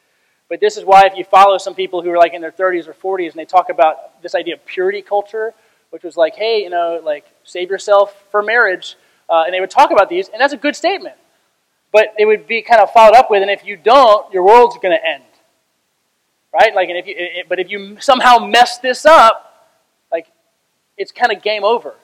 but 0.49 0.61
this 0.61 0.77
is 0.77 0.85
why 0.85 1.03
if 1.07 1.16
you 1.16 1.25
follow 1.25 1.59
some 1.59 1.75
people 1.75 2.03
who 2.03 2.11
are 2.11 2.18
like 2.18 2.35
in 2.35 2.41
their 2.41 2.51
30s 2.51 2.89
or 2.89 2.95
40s 2.95 3.31
and 3.31 3.35
they 3.35 3.45
talk 3.45 3.68
about 3.68 4.21
this 4.23 4.35
idea 4.35 4.55
of 4.55 4.66
purity 4.66 5.03
culture, 5.03 5.55
which 5.91 6.03
was 6.03 6.16
like, 6.16 6.35
hey, 6.35 6.62
you 6.62 6.71
know, 6.71 7.01
like 7.05 7.25
save 7.45 7.71
yourself 7.71 8.25
for 8.31 8.43
marriage, 8.43 8.97
uh, 9.31 9.45
and 9.47 9.55
they 9.55 9.61
would 9.61 9.70
talk 9.70 9.91
about 9.91 10.09
these, 10.09 10.28
and 10.28 10.41
that's 10.41 10.53
a 10.53 10.59
good 10.59 10.76
statement. 10.76 11.16
But 11.93 12.14
it 12.18 12.26
would 12.26 12.47
be 12.47 12.62
kind 12.62 12.81
of 12.81 12.93
followed 12.93 13.14
up 13.14 13.31
with, 13.31 13.43
and 13.43 13.51
if 13.51 13.64
you 13.64 13.76
don't, 13.76 14.33
your 14.33 14.45
world's 14.45 14.76
going 14.76 14.97
to 14.97 15.07
end. 15.07 15.24
Right? 16.53 16.74
Like, 16.74 16.89
and 16.89 16.99
if 16.99 17.07
you, 17.07 17.14
it, 17.16 17.49
but 17.49 17.61
if 17.61 17.70
you 17.70 18.01
somehow 18.01 18.39
mess 18.39 18.78
this 18.78 19.07
up, 19.07 19.68
like, 20.11 20.26
it's 20.97 21.12
kind 21.12 21.33
of 21.33 21.43
game 21.43 21.64
over. 21.64 21.95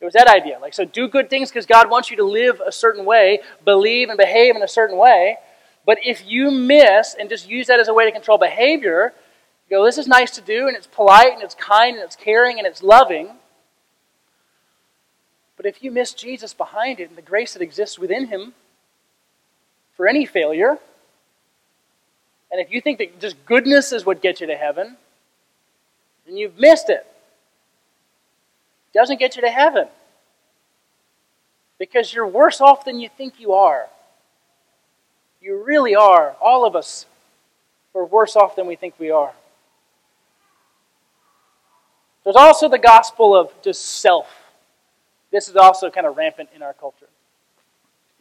It 0.00 0.04
was 0.04 0.14
that 0.14 0.28
idea. 0.28 0.58
Like, 0.60 0.74
so 0.74 0.84
do 0.84 1.08
good 1.08 1.30
things 1.30 1.50
because 1.50 1.66
God 1.66 1.90
wants 1.90 2.10
you 2.10 2.16
to 2.18 2.24
live 2.24 2.60
a 2.64 2.70
certain 2.70 3.04
way, 3.04 3.40
believe 3.64 4.08
and 4.08 4.18
behave 4.18 4.54
in 4.54 4.62
a 4.62 4.68
certain 4.68 4.96
way. 4.96 5.38
But 5.86 5.98
if 6.04 6.24
you 6.26 6.50
miss 6.50 7.14
and 7.18 7.28
just 7.28 7.48
use 7.48 7.66
that 7.66 7.80
as 7.80 7.88
a 7.88 7.94
way 7.94 8.04
to 8.04 8.12
control 8.12 8.38
behavior, 8.38 9.12
go, 9.70 9.84
this 9.84 9.98
is 9.98 10.06
nice 10.06 10.30
to 10.32 10.40
do, 10.40 10.68
and 10.68 10.76
it's 10.76 10.86
polite, 10.86 11.32
and 11.32 11.42
it's 11.42 11.54
kind, 11.54 11.96
and 11.96 12.04
it's 12.04 12.16
caring, 12.16 12.58
and 12.58 12.66
it's 12.66 12.82
loving. 12.82 13.30
But 15.64 15.76
if 15.76 15.82
you 15.82 15.90
miss 15.90 16.12
Jesus 16.12 16.52
behind 16.52 17.00
it 17.00 17.08
and 17.08 17.16
the 17.16 17.22
grace 17.22 17.54
that 17.54 17.62
exists 17.62 17.98
within 17.98 18.26
him 18.26 18.52
for 19.96 20.06
any 20.06 20.26
failure, 20.26 20.76
and 22.52 22.60
if 22.60 22.70
you 22.70 22.82
think 22.82 22.98
that 22.98 23.18
just 23.18 23.42
goodness 23.46 23.90
is 23.90 24.04
what 24.04 24.20
gets 24.20 24.42
you 24.42 24.46
to 24.48 24.56
heaven, 24.56 24.98
then 26.26 26.36
you've 26.36 26.58
missed 26.58 26.90
it. 26.90 27.06
It 28.92 28.98
doesn't 28.98 29.18
get 29.18 29.36
you 29.36 29.40
to 29.40 29.48
heaven. 29.48 29.88
Because 31.78 32.12
you're 32.12 32.26
worse 32.26 32.60
off 32.60 32.84
than 32.84 33.00
you 33.00 33.08
think 33.08 33.40
you 33.40 33.54
are. 33.54 33.86
You 35.40 35.64
really 35.64 35.94
are. 35.94 36.36
All 36.42 36.66
of 36.66 36.76
us 36.76 37.06
are 37.94 38.04
worse 38.04 38.36
off 38.36 38.54
than 38.54 38.66
we 38.66 38.76
think 38.76 38.96
we 38.98 39.10
are. 39.10 39.32
There's 42.22 42.36
also 42.36 42.68
the 42.68 42.78
gospel 42.78 43.34
of 43.34 43.50
just 43.62 43.82
self. 43.82 44.43
This 45.34 45.48
is 45.48 45.56
also 45.56 45.90
kind 45.90 46.06
of 46.06 46.16
rampant 46.16 46.50
in 46.54 46.62
our 46.62 46.72
culture. 46.72 47.08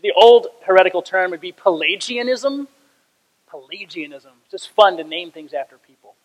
The 0.01 0.11
old 0.13 0.47
heretical 0.65 1.03
term 1.03 1.29
would 1.29 1.41
be 1.41 1.51
Pelagianism. 1.51 2.67
Pelagianism. 3.47 4.31
Just 4.49 4.69
fun 4.71 4.97
to 4.97 5.03
name 5.03 5.29
things 5.29 5.53
after 5.53 5.77
people. 5.77 6.15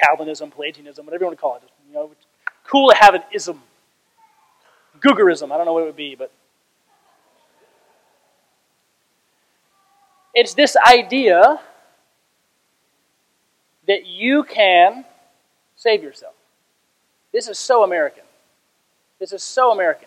Calvinism, 0.00 0.52
Pelagianism, 0.52 1.04
whatever 1.04 1.24
you 1.24 1.26
want 1.26 1.38
to 1.38 1.40
call 1.40 1.56
it. 1.56 1.62
Just, 1.62 1.72
you 1.88 1.94
know, 1.94 2.12
cool 2.64 2.90
to 2.90 2.96
have 2.96 3.14
an 3.14 3.22
ism. 3.32 3.60
Googerism. 5.00 5.50
I 5.50 5.56
don't 5.56 5.66
know 5.66 5.72
what 5.72 5.82
it 5.82 5.86
would 5.86 5.96
be, 5.96 6.14
but 6.14 6.30
It's 10.34 10.54
this 10.54 10.76
idea 10.76 11.60
that 13.88 14.06
you 14.06 14.44
can 14.44 15.04
save 15.74 16.02
yourself. 16.02 16.34
This 17.32 17.48
is 17.48 17.58
so 17.58 17.82
American. 17.82 18.23
This 19.24 19.32
is 19.32 19.42
so 19.42 19.72
American. 19.72 20.06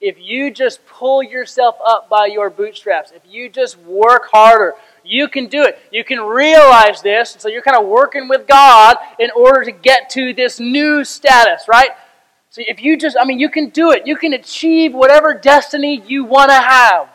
If 0.00 0.16
you 0.18 0.50
just 0.50 0.84
pull 0.86 1.22
yourself 1.22 1.76
up 1.86 2.08
by 2.08 2.26
your 2.26 2.50
bootstraps, 2.50 3.12
if 3.12 3.22
you 3.24 3.48
just 3.48 3.78
work 3.78 4.28
harder, 4.32 4.74
you 5.04 5.28
can 5.28 5.46
do 5.46 5.62
it. 5.62 5.78
You 5.92 6.02
can 6.02 6.18
realize 6.18 7.00
this. 7.00 7.34
And 7.34 7.40
so 7.40 7.48
you're 7.48 7.62
kind 7.62 7.80
of 7.80 7.86
working 7.86 8.26
with 8.26 8.48
God 8.48 8.96
in 9.20 9.30
order 9.36 9.62
to 9.62 9.70
get 9.70 10.10
to 10.10 10.34
this 10.34 10.58
new 10.58 11.04
status, 11.04 11.68
right? 11.68 11.90
So 12.50 12.60
if 12.66 12.82
you 12.82 12.98
just, 12.98 13.16
I 13.16 13.24
mean, 13.24 13.38
you 13.38 13.48
can 13.48 13.68
do 13.68 13.92
it. 13.92 14.04
You 14.04 14.16
can 14.16 14.32
achieve 14.32 14.92
whatever 14.92 15.32
destiny 15.32 16.02
you 16.04 16.24
want 16.24 16.50
to 16.50 16.56
have. 16.56 17.08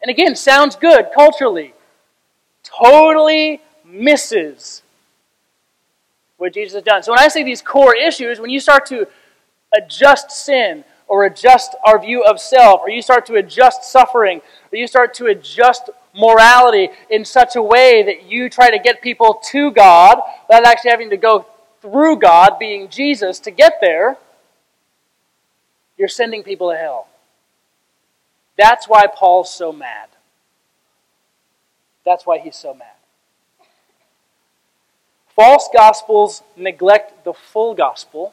And 0.00 0.10
again, 0.10 0.34
sounds 0.34 0.76
good 0.76 1.10
culturally. 1.14 1.74
Totally 2.62 3.60
misses 3.84 4.80
what 6.38 6.52
Jesus 6.52 6.74
has 6.74 6.82
done. 6.82 7.02
So 7.02 7.12
when 7.12 7.18
I 7.18 7.28
say 7.28 7.42
these 7.42 7.62
core 7.62 7.94
issues, 7.94 8.40
when 8.40 8.50
you 8.50 8.60
start 8.60 8.86
to 8.86 9.06
adjust 9.76 10.30
sin 10.30 10.84
or 11.08 11.24
adjust 11.24 11.76
our 11.84 12.00
view 12.00 12.24
of 12.24 12.40
self, 12.40 12.80
or 12.80 12.90
you 12.90 13.00
start 13.00 13.26
to 13.26 13.34
adjust 13.34 13.84
suffering, 13.84 14.40
or 14.72 14.76
you 14.76 14.86
start 14.86 15.14
to 15.14 15.26
adjust 15.26 15.88
morality 16.14 16.88
in 17.10 17.24
such 17.24 17.54
a 17.54 17.62
way 17.62 18.02
that 18.02 18.24
you 18.24 18.48
try 18.48 18.70
to 18.70 18.78
get 18.78 19.00
people 19.00 19.40
to 19.50 19.70
God 19.70 20.18
without 20.48 20.66
actually 20.66 20.90
having 20.90 21.10
to 21.10 21.16
go 21.16 21.46
through 21.80 22.16
God, 22.16 22.58
being 22.58 22.88
Jesus, 22.88 23.38
to 23.40 23.50
get 23.50 23.74
there, 23.80 24.16
you're 25.96 26.08
sending 26.08 26.42
people 26.42 26.70
to 26.70 26.76
hell. 26.76 27.06
That's 28.56 28.88
why 28.88 29.06
Paul's 29.06 29.52
so 29.52 29.72
mad. 29.72 30.08
That's 32.04 32.26
why 32.26 32.38
he's 32.38 32.56
so 32.56 32.74
mad. 32.74 32.88
False 35.34 35.68
gospels 35.72 36.42
neglect 36.56 37.24
the 37.24 37.34
full 37.34 37.74
gospel, 37.74 38.32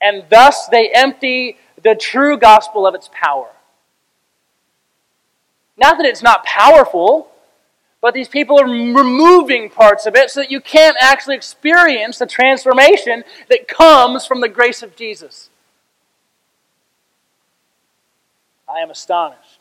and 0.00 0.24
thus 0.30 0.66
they 0.68 0.90
empty 0.90 1.56
the 1.82 1.94
true 1.94 2.36
gospel 2.36 2.86
of 2.86 2.94
its 2.94 3.08
power. 3.12 3.50
Not 5.76 5.96
that 5.98 6.06
it's 6.06 6.22
not 6.22 6.44
powerful, 6.44 7.30
but 8.00 8.14
these 8.14 8.28
people 8.28 8.60
are 8.60 8.66
removing 8.66 9.70
parts 9.70 10.06
of 10.06 10.14
it 10.14 10.30
so 10.30 10.40
that 10.40 10.50
you 10.50 10.60
can't 10.60 10.96
actually 11.00 11.36
experience 11.36 12.18
the 12.18 12.26
transformation 12.26 13.24
that 13.48 13.66
comes 13.66 14.26
from 14.26 14.40
the 14.40 14.48
grace 14.48 14.82
of 14.82 14.94
Jesus. 14.94 15.48
I 18.68 18.80
am 18.80 18.90
astonished. 18.90 19.60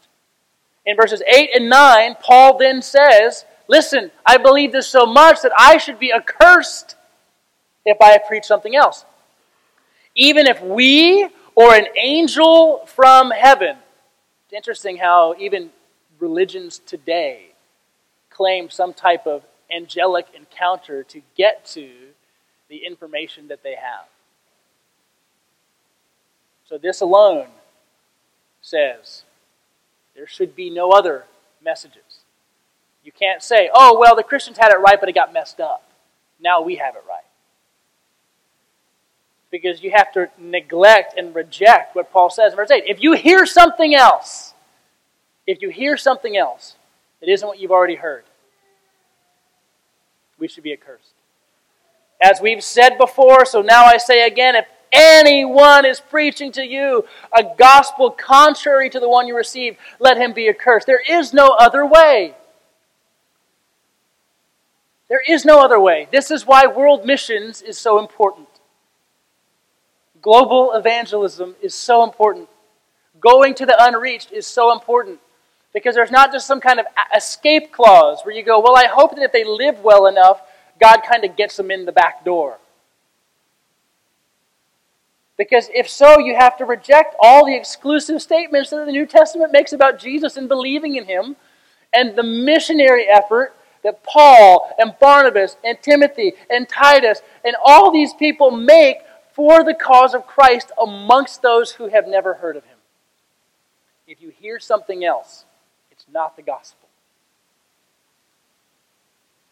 In 0.86 0.98
verses 0.98 1.22
8 1.26 1.52
and 1.56 1.70
9, 1.70 2.16
Paul 2.22 2.58
then 2.58 2.82
says, 2.82 3.46
Listen, 3.68 4.12
I 4.26 4.38
believe 4.38 4.72
this 4.72 4.88
so 4.88 5.06
much 5.06 5.42
that 5.42 5.54
I 5.58 5.78
should 5.78 5.98
be 5.98 6.12
accursed 6.12 6.96
if 7.86 7.98
I 8.02 8.18
preach 8.18 8.44
something 8.44 8.76
else. 8.76 9.06
Even 10.16 10.48
if 10.48 10.62
we 10.62 11.30
or 11.56 11.74
an 11.74 11.88
angel 11.98 12.86
from 12.88 13.32
heaven. 13.32 13.78
It's 14.46 14.54
interesting 14.54 14.98
how 14.98 15.36
even 15.38 15.70
religions 16.20 16.80
today 16.86 17.52
claim 18.30 18.70
some 18.70 18.94
type 18.94 19.28
of 19.28 19.44
angelic 19.72 20.28
encounter 20.36 21.04
to 21.04 21.22
get 21.36 21.66
to 21.66 21.90
the 22.70 22.78
information 22.86 23.48
that 23.50 23.64
they 23.64 23.76
have. 23.76 24.06
So, 26.66 26.78
this 26.78 27.02
alone 27.02 27.48
says 28.62 29.24
there 30.16 30.28
should 30.28 30.56
be 30.56 30.70
no 30.70 30.92
other 30.92 31.26
messages. 31.64 32.22
You 33.04 33.12
can't 33.12 33.44
say, 33.44 33.70
oh, 33.74 34.00
well, 34.00 34.16
the 34.16 34.24
Christians 34.24 34.58
had 34.58 34.72
it 34.72 34.78
right, 34.78 35.00
but 35.00 35.10
it 35.10 35.14
got 35.14 35.34
messed 35.34 35.60
up. 35.60 35.84
Now 36.40 36.62
we 36.62 36.76
have 36.78 36.96
it 36.96 37.04
right. 37.08 37.26
Because 39.54 39.84
you 39.84 39.92
have 39.92 40.12
to 40.14 40.30
neglect 40.40 41.14
and 41.16 41.36
reject 41.36 41.96
what 41.96 42.12
Paul 42.12 42.32
says 42.32 42.54
in 42.54 42.56
verse 42.56 42.72
8. 42.72 42.86
If 42.88 43.04
you 43.04 43.14
hear 43.14 43.46
something 43.46 43.94
else, 43.94 44.56
if 45.46 45.62
you 45.62 45.70
hear 45.70 45.96
something 45.96 46.36
else 46.36 46.76
that 47.20 47.30
isn't 47.30 47.48
what 47.48 47.60
you've 47.60 47.70
already 47.70 47.94
heard, 47.94 48.24
we 50.40 50.48
should 50.48 50.64
be 50.64 50.74
accursed. 50.74 51.14
As 52.20 52.42
we've 52.42 52.64
said 52.64 52.98
before, 52.98 53.46
so 53.46 53.62
now 53.62 53.86
I 53.86 53.98
say 53.98 54.26
again, 54.26 54.56
if 54.56 54.66
anyone 54.92 55.86
is 55.86 56.00
preaching 56.00 56.52
to 56.54 56.66
you 56.66 57.06
a 57.32 57.44
gospel 57.56 58.10
contrary 58.10 58.90
to 58.90 59.00
the 59.00 59.08
one 59.08 59.28
you 59.28 59.38
received, 59.38 59.78
let 60.00 60.18
him 60.18 60.34
be 60.34 60.50
accursed. 60.50 60.88
There 60.88 61.04
is 61.08 61.32
no 61.32 61.50
other 61.60 61.86
way. 61.86 62.34
There 65.10 65.22
is 65.30 65.46
no 65.46 65.64
other 65.64 65.80
way. 65.80 66.08
This 66.12 66.32
is 66.32 66.48
why 66.48 66.66
world 66.66 67.06
missions 67.06 67.62
is 67.62 67.78
so 67.78 68.00
important. 68.00 68.48
Global 70.24 70.72
evangelism 70.74 71.56
is 71.62 71.76
so 71.76 72.04
important. 72.04 72.48
Going 73.20 73.54
to 73.56 73.66
the 73.66 73.76
unreached 73.78 74.32
is 74.32 74.48
so 74.48 74.72
important. 74.72 75.20
Because 75.74 75.96
there's 75.96 76.12
not 76.12 76.32
just 76.32 76.48
some 76.48 76.62
kind 76.62 76.80
of 76.80 76.86
escape 77.16 77.72
clause 77.72 78.22
where 78.24 78.34
you 78.34 78.42
go, 78.42 78.60
well, 78.60 78.76
I 78.76 78.88
hope 78.88 79.16
that 79.16 79.24
if 79.24 79.34
they 79.34 79.44
live 79.44 79.82
well 79.82 80.08
enough, 80.08 80.42
God 80.80 81.02
kind 81.08 81.26
of 81.26 81.36
gets 81.36 81.58
them 81.58 81.70
in 81.70 81.86
the 81.86 81.92
back 81.92 82.24
door. 82.24 82.58
Because 85.38 85.70
if 85.74 85.90
so, 85.90 86.20
you 86.20 86.36
have 86.36 86.58
to 86.58 86.66
reject 86.66 87.16
all 87.20 87.46
the 87.46 87.56
exclusive 87.56 88.22
statements 88.22 88.70
that 88.70 88.86
the 88.86 88.92
New 88.92 89.06
Testament 89.06 89.52
makes 89.52 89.74
about 89.74 90.00
Jesus 90.00 90.38
and 90.38 90.48
believing 90.48 90.96
in 90.96 91.06
Him 91.06 91.36
and 91.92 92.16
the 92.16 92.24
missionary 92.24 93.08
effort 93.10 93.56
that 93.84 94.04
Paul 94.04 94.74
and 94.78 94.94
Barnabas 95.02 95.58
and 95.66 95.82
Timothy 95.82 96.34
and 96.50 96.70
Titus 96.70 97.22
and 97.44 97.56
all 97.66 97.92
these 97.92 98.14
people 98.14 98.52
make 98.52 99.00
for 99.34 99.64
the 99.64 99.74
cause 99.74 100.14
of 100.14 100.28
Christ 100.28 100.72
amongst 100.82 101.42
those 101.42 101.72
who 101.72 101.90
have 101.90 102.08
never 102.08 102.36
heard 102.36 102.56
of 102.56 102.64
him. 102.64 102.78
If 104.08 104.22
you 104.22 104.30
hear 104.30 104.60
something 104.60 105.04
else, 105.04 105.46
it's 105.92 106.06
not 106.12 106.36
the 106.36 106.42
gospel. 106.42 106.88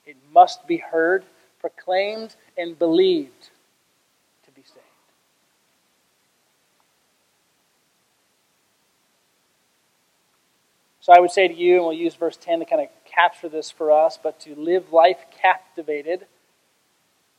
It 0.05 0.17
must 0.33 0.67
be 0.67 0.77
heard, 0.77 1.23
proclaimed, 1.59 2.35
and 2.57 2.77
believed 2.77 3.49
to 4.45 4.51
be 4.51 4.61
saved. 4.61 4.79
So 10.99 11.13
I 11.13 11.19
would 11.19 11.31
say 11.31 11.47
to 11.47 11.53
you, 11.53 11.77
and 11.77 11.85
we'll 11.85 11.93
use 11.93 12.15
verse 12.15 12.37
10 12.37 12.59
to 12.59 12.65
kind 12.65 12.81
of 12.81 12.89
capture 13.05 13.49
this 13.49 13.71
for 13.71 13.91
us, 13.91 14.19
but 14.21 14.39
to 14.41 14.55
live 14.55 14.91
life 14.91 15.19
captivated 15.41 16.27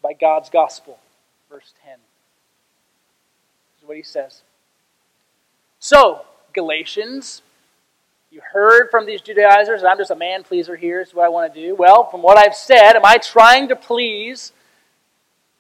by 0.03 0.13
God's 0.13 0.51
gospel. 0.51 0.99
Verse 1.49 1.73
10. 1.85 1.95
Is 3.83 3.89
what 3.89 3.97
he 3.97 4.05
says. 4.05 4.43
So, 5.81 6.25
Galatians, 6.53 7.43
you 8.31 8.41
heard 8.53 8.91
from 8.93 9.07
these 9.07 9.21
Judaizers, 9.21 9.81
and 9.81 9.89
I'm 9.89 9.99
just 9.99 10.13
a 10.13 10.17
man 10.17 10.45
pleaser 10.45 10.77
here, 10.77 11.01
is 11.01 11.13
what 11.13 11.27
I 11.27 11.29
want 11.29 11.53
to 11.53 11.61
do. 11.61 11.75
Well, 11.75 12.09
from 12.09 12.23
what 12.23 12.39
I've 12.39 12.55
said, 12.55 12.95
am 12.95 13.05
I 13.05 13.19
trying 13.19 13.69
to 13.69 13.77
please 13.77 14.53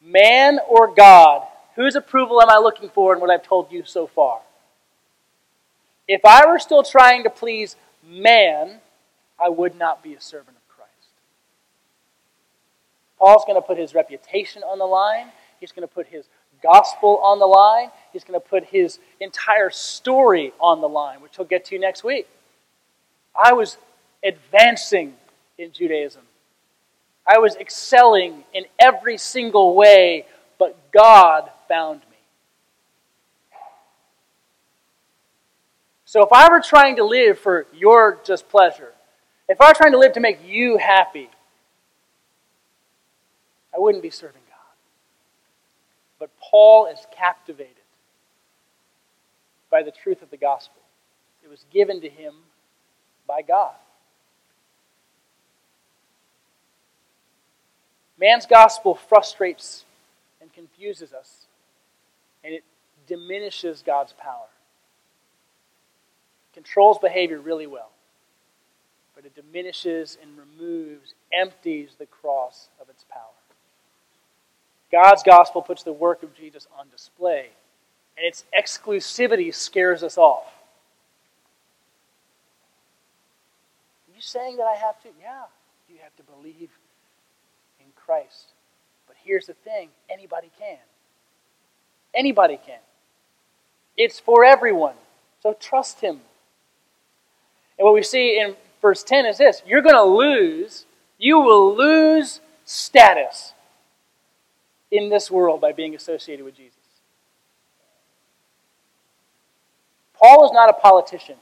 man 0.01 0.61
or 0.68 0.95
God? 0.95 1.49
Whose 1.75 1.97
approval 1.97 2.41
am 2.41 2.49
I 2.49 2.59
looking 2.59 2.91
for 2.91 3.12
in 3.12 3.20
what 3.20 3.31
I've 3.31 3.43
told 3.43 3.73
you 3.73 3.83
so 3.85 4.07
far? 4.07 4.41
If 6.07 6.20
I 6.25 6.47
were 6.47 6.61
still 6.61 6.85
trying 6.85 7.25
to 7.25 7.31
please 7.31 7.75
man, 8.07 8.79
I 9.43 9.49
would 9.49 9.77
not 9.77 10.01
be 10.01 10.14
a 10.14 10.20
servant 10.20 10.57
of 10.57 10.77
Christ. 10.77 10.93
Paul's 13.18 13.45
going 13.47 13.61
to 13.61 13.66
put 13.66 13.79
his 13.79 13.95
reputation 13.95 14.62
on 14.62 14.79
the 14.79 14.85
line. 14.85 15.27
He's 15.59 15.73
going 15.73 15.89
to 15.89 15.93
put 15.93 16.07
his 16.07 16.27
gospel 16.62 17.18
on 17.22 17.38
the 17.38 17.46
line. 17.46 17.90
He's 18.12 18.24
going 18.24 18.38
to 18.40 18.46
put 18.46 18.64
his 18.64 18.98
entire 19.20 19.70
story 19.70 20.52
on 20.60 20.80
the 20.80 20.88
line, 20.88 21.20
which 21.20 21.36
he'll 21.36 21.46
get 21.46 21.64
to 21.66 21.78
next 21.78 22.04
week. 22.04 22.28
I 23.34 23.52
was 23.52 23.78
advancing 24.22 25.14
in 25.58 25.72
Judaism. 25.72 26.22
I 27.26 27.38
was 27.38 27.56
excelling 27.56 28.44
in 28.52 28.64
every 28.78 29.16
single 29.16 29.74
way, 29.74 30.26
but 30.58 30.76
God 30.92 31.50
found 31.68 32.00
me. 32.00 32.06
So 36.04 36.22
if 36.22 36.32
I 36.32 36.50
were 36.50 36.60
trying 36.60 36.96
to 36.96 37.04
live 37.04 37.38
for 37.38 37.66
your 37.72 38.20
just 38.24 38.48
pleasure, 38.50 38.92
if 39.48 39.60
I 39.60 39.68
were 39.68 39.74
trying 39.74 39.92
to 39.92 39.98
live 39.98 40.12
to 40.12 40.20
make 40.20 40.40
you 40.46 40.76
happy, 40.76 41.30
I 43.74 43.78
wouldn't 43.78 44.02
be 44.02 44.10
serving. 44.10 44.41
But 46.23 46.31
Paul 46.39 46.87
is 46.87 47.05
captivated 47.11 47.83
by 49.73 49.83
the 49.83 49.91
truth 49.91 50.23
of 50.23 50.31
the 50.31 50.37
gospel. 50.37 50.81
It 51.43 51.51
was 51.51 51.64
given 51.73 52.01
to 52.01 52.09
him 52.09 52.35
by 53.27 53.43
God. 53.43 53.75
Man's 58.20 58.47
gospel 58.47 58.95
frustrates 58.95 59.85
and 60.41 60.53
confuses 60.53 61.12
us, 61.12 61.47
and 62.45 62.55
it 62.55 62.62
diminishes 63.09 63.83
God's 63.85 64.12
power. 64.12 64.47
It 66.53 66.55
controls 66.55 66.99
behavior 67.01 67.41
really 67.41 67.66
well, 67.66 67.91
but 69.16 69.25
it 69.25 69.35
diminishes 69.35 70.18
and 70.23 70.39
removes, 70.39 71.14
empties 71.33 71.97
the 71.99 72.07
cross 72.07 72.68
of 72.81 72.89
its 72.89 73.05
power. 73.11 73.41
God's 74.93 75.22
gospel 75.22 75.62
puts 75.62 75.82
the 75.82 75.93
work 75.93 76.22
of 76.22 76.34
Jesus 76.34 76.68
on 76.78 76.86
display, 76.90 77.49
and 78.16 78.26
its 78.26 78.45
exclusivity 78.57 79.53
scares 79.53 80.03
us 80.03 80.18
off. 80.18 80.45
Are 84.07 84.14
you 84.14 84.20
saying 84.20 84.59
that 84.59 84.64
I 84.64 84.76
have 84.76 85.03
to? 85.03 85.09
Yeah, 85.20 85.45
you 85.88 85.97
have 86.03 86.14
to 86.16 86.22
believe 86.22 86.68
in 87.80 87.86
Christ. 87.97 88.49
But 89.07 89.16
here's 89.24 89.47
the 89.47 89.55
thing 89.55 89.88
anybody 90.11 90.51
can. 90.59 90.78
Anybody 92.14 92.59
can. 92.64 92.80
It's 93.97 94.20
for 94.20 94.45
everyone. 94.45 94.95
So 95.43 95.57
trust 95.59 96.01
Him. 96.01 96.20
And 97.78 97.86
what 97.86 97.95
we 97.95 98.03
see 98.03 98.38
in 98.38 98.57
verse 98.82 99.03
10 99.03 99.24
is 99.24 99.38
this 99.38 99.62
you're 99.66 99.80
going 99.80 99.95
to 99.95 100.03
lose, 100.03 100.84
you 101.16 101.40
will 101.40 101.74
lose 101.74 102.40
status 102.66 103.55
in 104.93 105.09
this 105.09 105.30
world 105.30 105.61
by 105.61 105.72
being 105.72 105.95
associated 105.97 106.45
with 106.45 106.55
Jesus. 106.55 106.76
Paul 110.14 110.45
is 110.45 110.53
not 110.53 110.70
a 110.70 110.74
politician. 110.74 111.36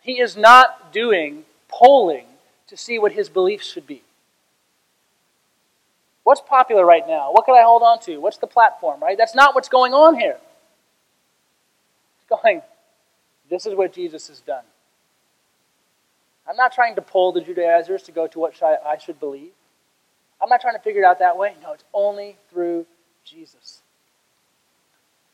He 0.00 0.20
is 0.20 0.36
not 0.36 0.92
doing 0.92 1.44
polling 1.68 2.26
to 2.68 2.76
see 2.76 2.98
what 2.98 3.12
his 3.12 3.28
beliefs 3.28 3.70
should 3.70 3.86
be. 3.86 4.02
What's 6.22 6.40
popular 6.40 6.86
right 6.86 7.06
now? 7.06 7.32
What 7.32 7.44
can 7.44 7.54
I 7.54 7.62
hold 7.62 7.82
on 7.82 8.00
to? 8.00 8.18
What's 8.18 8.38
the 8.38 8.46
platform, 8.46 9.00
right? 9.02 9.18
That's 9.18 9.34
not 9.34 9.54
what's 9.54 9.68
going 9.68 9.92
on 9.92 10.18
here. 10.18 10.38
It's 12.18 12.42
going, 12.42 12.62
this 13.50 13.66
is 13.66 13.74
what 13.74 13.92
Jesus 13.92 14.28
has 14.28 14.40
done. 14.40 14.64
I'm 16.48 16.56
not 16.56 16.72
trying 16.72 16.94
to 16.94 17.02
pull 17.02 17.32
the 17.32 17.40
Judaizers 17.40 18.04
to 18.04 18.12
go 18.12 18.28
to 18.28 18.38
what 18.38 18.60
I 18.62 18.98
should 18.98 19.18
believe. 19.18 19.50
I'm 20.42 20.48
not 20.48 20.60
trying 20.60 20.74
to 20.74 20.80
figure 20.80 21.02
it 21.02 21.04
out 21.04 21.18
that 21.18 21.36
way. 21.36 21.54
No, 21.62 21.72
it's 21.72 21.84
only 21.92 22.36
through 22.50 22.86
Jesus. 23.24 23.80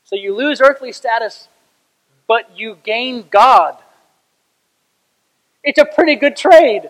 So 0.03 0.15
you 0.15 0.35
lose 0.35 0.61
earthly 0.61 0.91
status, 0.91 1.47
but 2.27 2.57
you 2.57 2.77
gain 2.83 3.25
God. 3.29 3.77
It's 5.63 5.79
a 5.79 5.85
pretty 5.85 6.15
good 6.15 6.35
trade. 6.35 6.89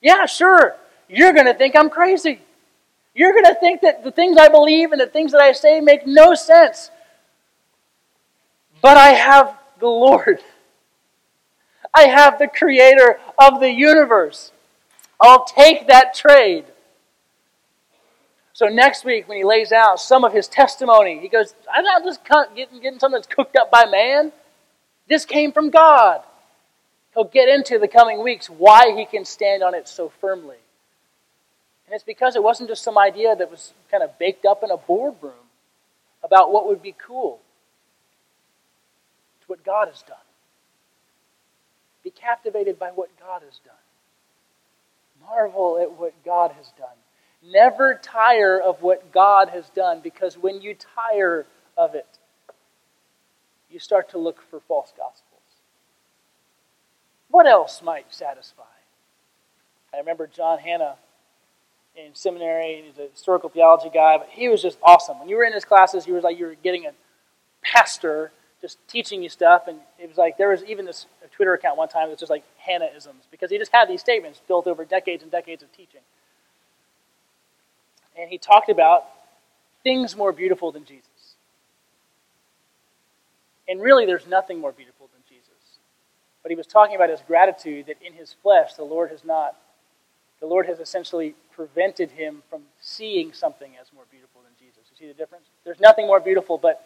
Yeah, 0.00 0.26
sure. 0.26 0.76
You're 1.08 1.32
going 1.32 1.46
to 1.46 1.54
think 1.54 1.76
I'm 1.76 1.90
crazy. 1.90 2.40
You're 3.14 3.32
going 3.32 3.44
to 3.44 3.54
think 3.54 3.80
that 3.82 4.04
the 4.04 4.12
things 4.12 4.36
I 4.36 4.48
believe 4.48 4.92
and 4.92 5.00
the 5.00 5.06
things 5.06 5.32
that 5.32 5.40
I 5.40 5.52
say 5.52 5.80
make 5.80 6.06
no 6.06 6.34
sense. 6.34 6.90
But 8.80 8.96
I 8.96 9.10
have 9.10 9.56
the 9.78 9.88
Lord. 9.88 10.40
I 11.92 12.02
have 12.02 12.38
the 12.38 12.48
creator 12.48 13.18
of 13.38 13.60
the 13.60 13.70
universe. 13.70 14.52
I'll 15.20 15.44
take 15.44 15.88
that 15.88 16.14
trade. 16.14 16.64
So 18.60 18.66
next 18.66 19.06
week, 19.06 19.26
when 19.26 19.38
he 19.38 19.44
lays 19.44 19.72
out 19.72 19.98
some 19.98 20.22
of 20.22 20.34
his 20.34 20.46
testimony, 20.46 21.18
he 21.18 21.28
goes, 21.28 21.54
I'm 21.74 21.82
not 21.82 22.04
just 22.04 22.20
getting, 22.54 22.78
getting 22.82 22.98
something 22.98 23.18
that's 23.18 23.26
cooked 23.26 23.56
up 23.56 23.70
by 23.70 23.86
man. 23.86 24.32
This 25.08 25.24
came 25.24 25.50
from 25.50 25.70
God. 25.70 26.20
He'll 27.14 27.24
get 27.24 27.48
into 27.48 27.78
the 27.78 27.88
coming 27.88 28.22
weeks 28.22 28.50
why 28.50 28.94
he 28.94 29.06
can 29.06 29.24
stand 29.24 29.62
on 29.62 29.74
it 29.74 29.88
so 29.88 30.12
firmly. 30.20 30.58
And 31.86 31.94
it's 31.94 32.04
because 32.04 32.36
it 32.36 32.42
wasn't 32.42 32.68
just 32.68 32.82
some 32.84 32.98
idea 32.98 33.34
that 33.34 33.50
was 33.50 33.72
kind 33.90 34.02
of 34.02 34.18
baked 34.18 34.44
up 34.44 34.62
in 34.62 34.70
a 34.70 34.76
boardroom 34.76 35.32
about 36.22 36.52
what 36.52 36.68
would 36.68 36.82
be 36.82 36.94
cool. 36.98 37.40
It's 39.40 39.48
what 39.48 39.64
God 39.64 39.88
has 39.88 40.02
done. 40.02 40.18
Be 42.04 42.10
captivated 42.10 42.78
by 42.78 42.90
what 42.90 43.08
God 43.18 43.40
has 43.40 43.58
done. 43.64 43.74
Marvel 45.26 45.78
at 45.80 45.98
what 45.98 46.12
God 46.26 46.52
has 46.58 46.66
done. 46.76 46.88
Never 47.42 47.98
tire 48.02 48.60
of 48.60 48.82
what 48.82 49.12
God 49.12 49.48
has 49.50 49.68
done 49.70 50.00
because 50.02 50.36
when 50.36 50.60
you 50.60 50.74
tire 50.74 51.46
of 51.76 51.94
it, 51.94 52.06
you 53.70 53.78
start 53.78 54.10
to 54.10 54.18
look 54.18 54.42
for 54.50 54.60
false 54.60 54.92
gospels. 54.96 55.24
What 57.28 57.46
else 57.46 57.80
might 57.82 58.12
satisfy? 58.12 58.62
I 59.94 59.98
remember 59.98 60.26
John 60.26 60.58
Hannah 60.58 60.96
in 61.96 62.14
seminary. 62.14 62.84
He's 62.86 62.98
a 62.98 63.10
historical 63.10 63.48
theology 63.48 63.90
guy, 63.92 64.18
but 64.18 64.28
he 64.30 64.48
was 64.48 64.62
just 64.62 64.78
awesome. 64.82 65.18
When 65.18 65.28
you 65.28 65.36
were 65.36 65.44
in 65.44 65.52
his 65.52 65.64
classes, 65.64 66.06
you 66.06 66.14
was 66.14 66.24
like 66.24 66.38
you 66.38 66.46
were 66.46 66.56
getting 66.62 66.86
a 66.86 66.92
pastor 67.62 68.32
just 68.60 68.76
teaching 68.88 69.22
you 69.22 69.28
stuff. 69.28 69.68
And 69.68 69.78
it 69.98 70.08
was 70.08 70.18
like 70.18 70.36
there 70.36 70.50
was 70.50 70.62
even 70.64 70.84
this 70.84 71.06
Twitter 71.32 71.54
account 71.54 71.78
one 71.78 71.88
time 71.88 72.04
that 72.04 72.10
was 72.10 72.20
just 72.20 72.30
like 72.30 72.44
Hannahisms 72.68 73.28
because 73.30 73.50
he 73.50 73.58
just 73.58 73.72
had 73.72 73.88
these 73.88 74.00
statements 74.00 74.40
built 74.46 74.66
over 74.66 74.84
decades 74.84 75.22
and 75.22 75.32
decades 75.32 75.62
of 75.62 75.72
teaching. 75.72 76.00
And 78.20 78.28
he 78.28 78.36
talked 78.36 78.68
about 78.68 79.04
things 79.82 80.14
more 80.14 80.32
beautiful 80.32 80.72
than 80.72 80.84
Jesus. 80.84 81.06
And 83.66 83.80
really, 83.80 84.04
there's 84.04 84.26
nothing 84.26 84.60
more 84.60 84.72
beautiful 84.72 85.08
than 85.12 85.22
Jesus. 85.28 85.78
But 86.42 86.50
he 86.50 86.56
was 86.56 86.66
talking 86.66 86.96
about 86.96 87.08
his 87.08 87.20
gratitude 87.26 87.86
that 87.86 87.96
in 88.04 88.12
his 88.12 88.34
flesh, 88.42 88.74
the 88.74 88.84
Lord 88.84 89.10
has 89.10 89.24
not, 89.24 89.56
the 90.40 90.46
Lord 90.46 90.66
has 90.66 90.80
essentially 90.80 91.34
prevented 91.54 92.10
him 92.10 92.42
from 92.50 92.62
seeing 92.80 93.32
something 93.32 93.72
as 93.80 93.86
more 93.94 94.04
beautiful 94.10 94.42
than 94.42 94.52
Jesus. 94.58 94.82
You 94.90 94.96
see 94.98 95.06
the 95.06 95.16
difference? 95.16 95.44
There's 95.64 95.80
nothing 95.80 96.06
more 96.06 96.20
beautiful, 96.20 96.58
but 96.58 96.84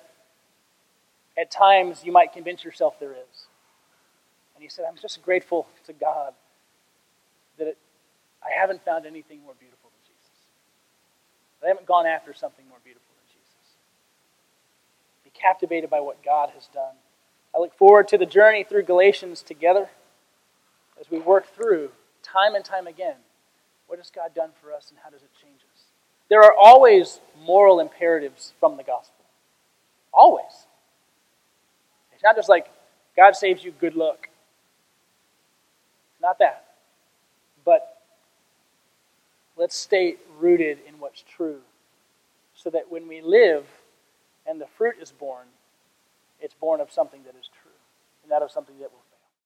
at 1.36 1.50
times 1.50 2.02
you 2.04 2.12
might 2.12 2.32
convince 2.32 2.62
yourself 2.62 3.00
there 3.00 3.12
is. 3.12 3.46
And 4.54 4.62
he 4.62 4.68
said, 4.68 4.84
I'm 4.88 4.96
just 5.00 5.20
grateful 5.22 5.66
to 5.86 5.92
God 5.92 6.32
that 7.58 7.68
it, 7.68 7.78
I 8.42 8.60
haven't 8.60 8.84
found 8.84 9.06
anything 9.06 9.40
more 9.42 9.54
beautiful. 9.58 9.83
I 11.64 11.68
haven't 11.68 11.86
gone 11.86 12.06
after 12.06 12.34
something 12.34 12.66
more 12.68 12.78
beautiful 12.84 13.08
than 13.16 13.26
Jesus. 13.32 13.76
Be 15.24 15.30
captivated 15.30 15.90
by 15.90 16.00
what 16.00 16.22
God 16.22 16.50
has 16.54 16.68
done. 16.72 16.94
I 17.54 17.58
look 17.58 17.74
forward 17.74 18.08
to 18.08 18.18
the 18.18 18.26
journey 18.26 18.64
through 18.64 18.82
Galatians 18.82 19.42
together 19.42 19.88
as 21.00 21.10
we 21.10 21.18
work 21.18 21.46
through 21.54 21.90
time 22.22 22.54
and 22.54 22.64
time 22.64 22.86
again 22.86 23.16
what 23.86 23.98
has 23.98 24.10
God 24.10 24.34
done 24.34 24.50
for 24.60 24.72
us 24.72 24.90
and 24.90 24.98
how 25.02 25.10
does 25.10 25.22
it 25.22 25.30
change 25.40 25.60
us. 25.72 25.82
There 26.28 26.42
are 26.42 26.54
always 26.58 27.20
moral 27.44 27.80
imperatives 27.80 28.54
from 28.58 28.76
the 28.76 28.82
gospel. 28.82 29.24
Always. 30.12 30.66
It's 32.12 32.22
not 32.22 32.36
just 32.36 32.48
like 32.48 32.66
God 33.16 33.36
saves 33.36 33.62
you, 33.62 33.72
good 33.72 33.94
luck. 33.94 34.28
Not 36.20 36.38
that. 36.38 36.64
But 37.64 37.93
let's 39.56 39.76
stay 39.76 40.16
rooted 40.38 40.78
in 40.86 40.98
what's 40.98 41.22
true 41.22 41.60
so 42.54 42.70
that 42.70 42.90
when 42.90 43.08
we 43.08 43.20
live 43.20 43.66
and 44.46 44.60
the 44.60 44.66
fruit 44.66 44.96
is 45.00 45.12
born, 45.12 45.46
it's 46.40 46.54
born 46.54 46.80
of 46.80 46.90
something 46.90 47.22
that 47.24 47.34
is 47.38 47.48
true 47.62 47.72
and 48.22 48.30
not 48.30 48.42
of 48.42 48.50
something 48.50 48.78
that 48.78 48.90
will 48.92 49.04